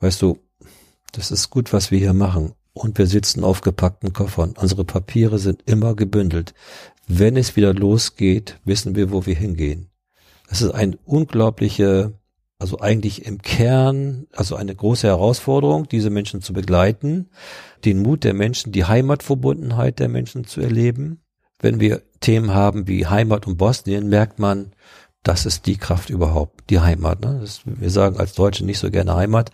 weißt 0.00 0.20
du, 0.22 0.38
das 1.12 1.30
ist 1.30 1.50
gut, 1.50 1.72
was 1.72 1.90
wir 1.90 1.98
hier 1.98 2.14
machen. 2.14 2.54
Und 2.72 2.98
wir 2.98 3.06
sitzen 3.06 3.44
auf 3.44 3.60
gepackten 3.60 4.12
Koffern. 4.12 4.54
Unsere 4.60 4.84
Papiere 4.84 5.38
sind 5.38 5.62
immer 5.66 5.94
gebündelt. 5.94 6.54
Wenn 7.06 7.36
es 7.36 7.54
wieder 7.54 7.72
losgeht, 7.72 8.58
wissen 8.64 8.96
wir, 8.96 9.12
wo 9.12 9.26
wir 9.26 9.36
hingehen. 9.36 9.90
Es 10.48 10.60
ist 10.60 10.72
ein 10.72 10.96
unglaubliche, 11.04 12.14
also 12.58 12.80
eigentlich 12.80 13.26
im 13.26 13.40
Kern, 13.42 14.26
also 14.32 14.56
eine 14.56 14.74
große 14.74 15.06
Herausforderung, 15.06 15.88
diese 15.88 16.10
Menschen 16.10 16.42
zu 16.42 16.52
begleiten, 16.52 17.30
den 17.84 18.02
Mut 18.02 18.24
der 18.24 18.34
Menschen, 18.34 18.72
die 18.72 18.84
Heimatverbundenheit 18.84 20.00
der 20.00 20.08
Menschen 20.08 20.44
zu 20.44 20.60
erleben. 20.60 21.23
Wenn 21.60 21.80
wir 21.80 22.02
Themen 22.20 22.52
haben 22.52 22.88
wie 22.88 23.06
Heimat 23.06 23.46
und 23.46 23.56
Bosnien, 23.56 24.08
merkt 24.08 24.38
man, 24.38 24.72
das 25.22 25.46
ist 25.46 25.66
die 25.66 25.76
Kraft 25.76 26.10
überhaupt, 26.10 26.70
die 26.70 26.80
Heimat. 26.80 27.20
Ne? 27.20 27.38
Das, 27.40 27.62
wir 27.64 27.90
sagen 27.90 28.18
als 28.18 28.34
Deutsche 28.34 28.64
nicht 28.64 28.78
so 28.78 28.90
gerne 28.90 29.14
Heimat, 29.14 29.50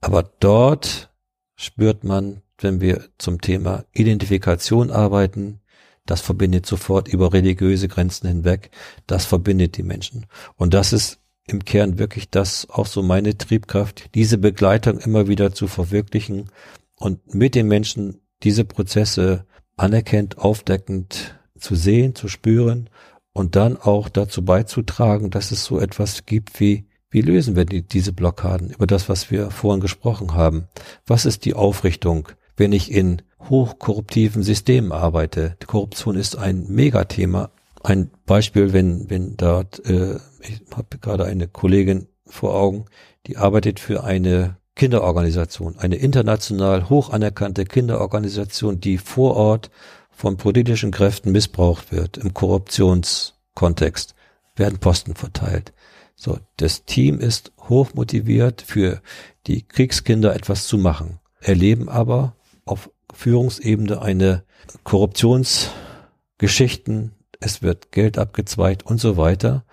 aber 0.00 0.30
dort 0.40 1.10
spürt 1.56 2.04
man, 2.04 2.42
wenn 2.58 2.80
wir 2.80 3.08
zum 3.18 3.40
Thema 3.40 3.84
Identifikation 3.92 4.90
arbeiten, 4.90 5.60
das 6.06 6.20
verbindet 6.20 6.66
sofort 6.66 7.08
über 7.08 7.32
religiöse 7.32 7.88
Grenzen 7.88 8.28
hinweg, 8.28 8.70
das 9.06 9.26
verbindet 9.26 9.76
die 9.76 9.82
Menschen. 9.82 10.26
Und 10.56 10.74
das 10.74 10.92
ist 10.92 11.20
im 11.46 11.64
Kern 11.64 11.98
wirklich 11.98 12.30
das 12.30 12.68
auch 12.70 12.86
so 12.86 13.02
meine 13.02 13.36
Triebkraft, 13.36 14.14
diese 14.14 14.38
Begleitung 14.38 14.98
immer 14.98 15.28
wieder 15.28 15.52
zu 15.52 15.66
verwirklichen 15.66 16.50
und 16.96 17.34
mit 17.34 17.54
den 17.54 17.68
Menschen 17.68 18.20
diese 18.42 18.64
Prozesse 18.64 19.46
anerkennt, 19.78 20.38
aufdeckend 20.38 21.38
zu 21.58 21.74
sehen, 21.74 22.14
zu 22.14 22.28
spüren 22.28 22.90
und 23.32 23.56
dann 23.56 23.76
auch 23.76 24.08
dazu 24.08 24.44
beizutragen, 24.44 25.30
dass 25.30 25.50
es 25.50 25.64
so 25.64 25.80
etwas 25.80 26.26
gibt 26.26 26.60
wie 26.60 26.88
wie 27.10 27.22
lösen 27.22 27.56
wir 27.56 27.64
die, 27.64 27.82
diese 27.82 28.12
Blockaden 28.12 28.70
über 28.70 28.86
das, 28.86 29.08
was 29.08 29.30
wir 29.30 29.50
vorhin 29.50 29.80
gesprochen 29.80 30.34
haben? 30.34 30.68
Was 31.06 31.24
ist 31.24 31.44
die 31.44 31.54
Aufrichtung, 31.54 32.28
wenn 32.56 32.72
ich 32.72 32.92
in 32.92 33.22
hochkorruptiven 33.48 34.42
Systemen 34.42 34.92
arbeite? 34.92 35.56
Die 35.62 35.66
Korruption 35.66 36.16
ist 36.16 36.36
ein 36.36 36.66
Megathema. 36.68 37.50
Ein 37.82 38.10
Beispiel, 38.26 38.74
wenn, 38.74 39.08
wenn 39.08 39.36
dort, 39.38 39.84
äh, 39.86 40.16
ich 40.40 40.60
habe 40.74 40.98
gerade 41.00 41.24
eine 41.24 41.48
Kollegin 41.48 42.08
vor 42.26 42.54
Augen, 42.54 42.84
die 43.26 43.38
arbeitet 43.38 43.80
für 43.80 44.04
eine 44.04 44.58
Kinderorganisation, 44.78 45.76
eine 45.76 45.96
international 45.96 46.88
hoch 46.88 47.10
anerkannte 47.10 47.64
Kinderorganisation, 47.64 48.80
die 48.80 48.96
vor 48.96 49.36
Ort 49.36 49.70
von 50.10 50.38
politischen 50.38 50.92
Kräften 50.92 51.32
missbraucht 51.32 51.92
wird 51.92 52.16
im 52.16 52.32
Korruptionskontext, 52.32 54.14
werden 54.56 54.78
Posten 54.78 55.14
verteilt. 55.14 55.74
So, 56.14 56.38
das 56.56 56.84
Team 56.84 57.20
ist 57.20 57.52
hoch 57.68 57.92
motiviert 57.94 58.62
für 58.62 59.02
die 59.46 59.62
Kriegskinder 59.62 60.34
etwas 60.34 60.66
zu 60.66 60.78
machen, 60.78 61.20
erleben 61.40 61.88
aber 61.88 62.34
auf 62.64 62.90
Führungsebene 63.12 64.00
eine 64.00 64.44
Korruptionsgeschichten, 64.84 67.12
es 67.40 67.62
wird 67.62 67.92
Geld 67.92 68.18
abgezweigt 68.18 68.84
und 68.86 69.00
so 69.00 69.16
weiter. 69.16 69.64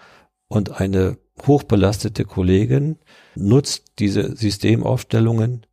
Und 0.47 0.79
eine 0.79 1.17
hochbelastete 1.45 2.25
Kollegin 2.25 2.97
nutzt 3.36 3.93
diese 3.99 4.36
Systemaufstellungen 4.36 5.65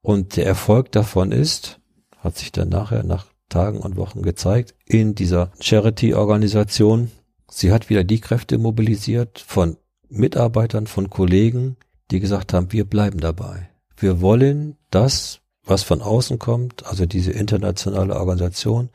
und 0.00 0.36
der 0.36 0.46
Erfolg 0.46 0.92
davon 0.92 1.32
ist, 1.32 1.80
hat 2.18 2.36
sich 2.36 2.52
dann 2.52 2.68
nachher 2.68 3.04
nach 3.04 3.26
Tagen 3.48 3.80
und 3.80 3.96
Wochen 3.96 4.22
gezeigt, 4.22 4.74
in 4.84 5.14
dieser 5.14 5.52
Charity-Organisation, 5.60 7.10
sie 7.50 7.72
hat 7.72 7.88
wieder 7.88 8.04
die 8.04 8.20
Kräfte 8.20 8.58
mobilisiert 8.58 9.38
von 9.38 9.76
Mitarbeitern, 10.08 10.86
von 10.86 11.10
Kollegen, 11.10 11.76
die 12.10 12.20
gesagt 12.20 12.52
haben, 12.52 12.72
wir 12.72 12.84
bleiben 12.84 13.20
dabei. 13.20 13.70
Wir 13.96 14.20
wollen 14.20 14.76
das, 14.90 15.40
was 15.64 15.82
von 15.82 16.02
außen 16.02 16.38
kommt, 16.38 16.86
also 16.86 17.06
diese 17.06 17.32
internationale 17.32 18.16
Organisation, 18.16 18.90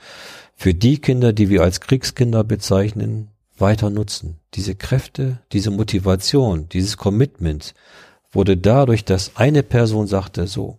für 0.56 0.74
die 0.74 1.00
Kinder, 1.00 1.34
die 1.34 1.50
wir 1.50 1.62
als 1.62 1.82
Kriegskinder 1.82 2.44
bezeichnen, 2.44 3.30
weiter 3.64 3.90
nutzen. 3.90 4.40
Diese 4.54 4.76
Kräfte, 4.76 5.40
diese 5.52 5.72
Motivation, 5.72 6.70
dieses 6.70 6.98
Commitment 6.98 7.74
wurde 8.32 8.56
dadurch, 8.56 9.04
dass 9.06 9.36
eine 9.36 9.64
Person 9.64 10.06
sagte, 10.06 10.46
so, 10.46 10.78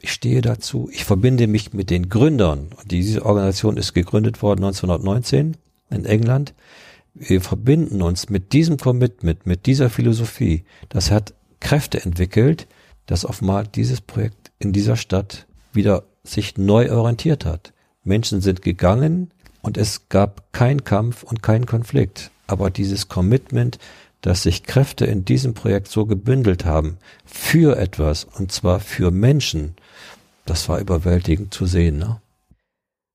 ich 0.00 0.12
stehe 0.12 0.40
dazu, 0.40 0.90
ich 0.92 1.04
verbinde 1.04 1.46
mich 1.46 1.72
mit 1.72 1.90
den 1.90 2.08
Gründern. 2.08 2.70
Diese 2.84 3.24
Organisation 3.24 3.76
ist 3.76 3.94
gegründet 3.94 4.42
worden 4.42 4.64
1919 4.64 5.56
in 5.90 6.04
England 6.04 6.54
wir 7.18 7.40
verbinden 7.40 8.02
uns 8.02 8.28
mit 8.28 8.52
diesem 8.52 8.76
Commitment, 8.76 9.46
mit 9.46 9.66
dieser 9.66 9.90
Philosophie. 9.90 10.64
Das 10.88 11.10
hat 11.10 11.34
Kräfte 11.60 12.02
entwickelt, 12.04 12.66
dass 13.06 13.24
mal 13.40 13.66
dieses 13.66 14.00
Projekt 14.00 14.52
in 14.58 14.72
dieser 14.72 14.96
Stadt 14.96 15.46
wieder 15.72 16.04
sich 16.22 16.56
neu 16.56 16.92
orientiert 16.92 17.44
hat. 17.44 17.72
Menschen 18.04 18.40
sind 18.40 18.62
gegangen 18.62 19.32
und 19.62 19.76
es 19.76 20.08
gab 20.08 20.52
keinen 20.52 20.84
Kampf 20.84 21.22
und 21.22 21.42
keinen 21.42 21.66
Konflikt. 21.66 22.30
Aber 22.46 22.70
dieses 22.70 23.08
Commitment, 23.08 23.78
dass 24.20 24.42
sich 24.42 24.64
Kräfte 24.64 25.04
in 25.04 25.24
diesem 25.24 25.54
Projekt 25.54 25.88
so 25.88 26.06
gebündelt 26.06 26.64
haben 26.64 26.98
für 27.24 27.76
etwas 27.76 28.24
und 28.24 28.52
zwar 28.52 28.80
für 28.80 29.10
Menschen, 29.10 29.74
das 30.46 30.68
war 30.68 30.80
überwältigend 30.80 31.52
zu 31.52 31.66
sehen. 31.66 31.98
Ne? 31.98 32.20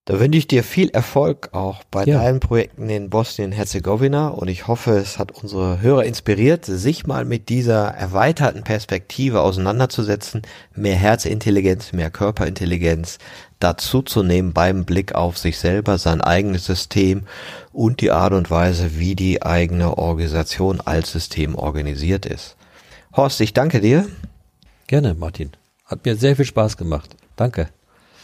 Da 0.06 0.20
wünsche 0.20 0.38
ich 0.38 0.47
dir 0.47 0.66
viel 0.66 0.89
Erfolg 0.89 1.54
auch 1.54 1.86
bei 1.86 2.04
ja. 2.04 2.22
deinen 2.22 2.41
Projekten 2.41 2.89
in 2.89 3.10
Bosnien-Herzegowina 3.10 4.28
und 4.28 4.49
ich 4.49 4.68
hoffe, 4.68 4.97
es 4.97 5.18
hat 5.18 5.32
unsere 5.32 5.80
Hörer 5.80 6.04
inspiriert, 6.04 6.66
sich 6.66 7.08
mal 7.08 7.24
mit 7.24 7.47
dieser 7.47 7.88
erweiterten 7.88 8.66
Perspektive 8.66 9.39
auseinanderzusetzen, 9.39 10.41
mehr 10.76 10.97
Herzintelligenz, 10.97 11.93
mehr 11.93 12.12
Körperintelligenz 12.12 13.18
dazu 13.60 14.01
zu 14.01 14.24
nehmen 14.24 14.51
beim 14.51 14.84
Blick 14.84 15.16
auf 15.16 15.38
sich 15.38 15.58
selber, 15.58 15.97
sein 15.97 16.20
eigenes 16.20 16.66
System 16.66 17.24
und 17.72 18.01
die 18.01 18.12
Art 18.12 18.34
und 18.34 18.51
Weise, 18.51 18.99
wie 18.99 19.16
die 19.16 19.41
eigene 19.41 19.97
Organisation 19.97 20.82
als 20.82 21.14
System 21.14 21.56
organisiert 21.56 22.26
ist. 22.26 22.58
Horst, 23.16 23.39
ich 23.39 23.54
danke 23.54 23.80
dir. 23.80 24.06
Gerne, 24.88 25.14
Martin. 25.14 25.51
Hat 25.86 26.04
mir 26.04 26.18
sehr 26.18 26.36
viel 26.36 26.43
Spaß 26.43 26.76
gemacht. 26.76 27.16
Danke. 27.38 27.70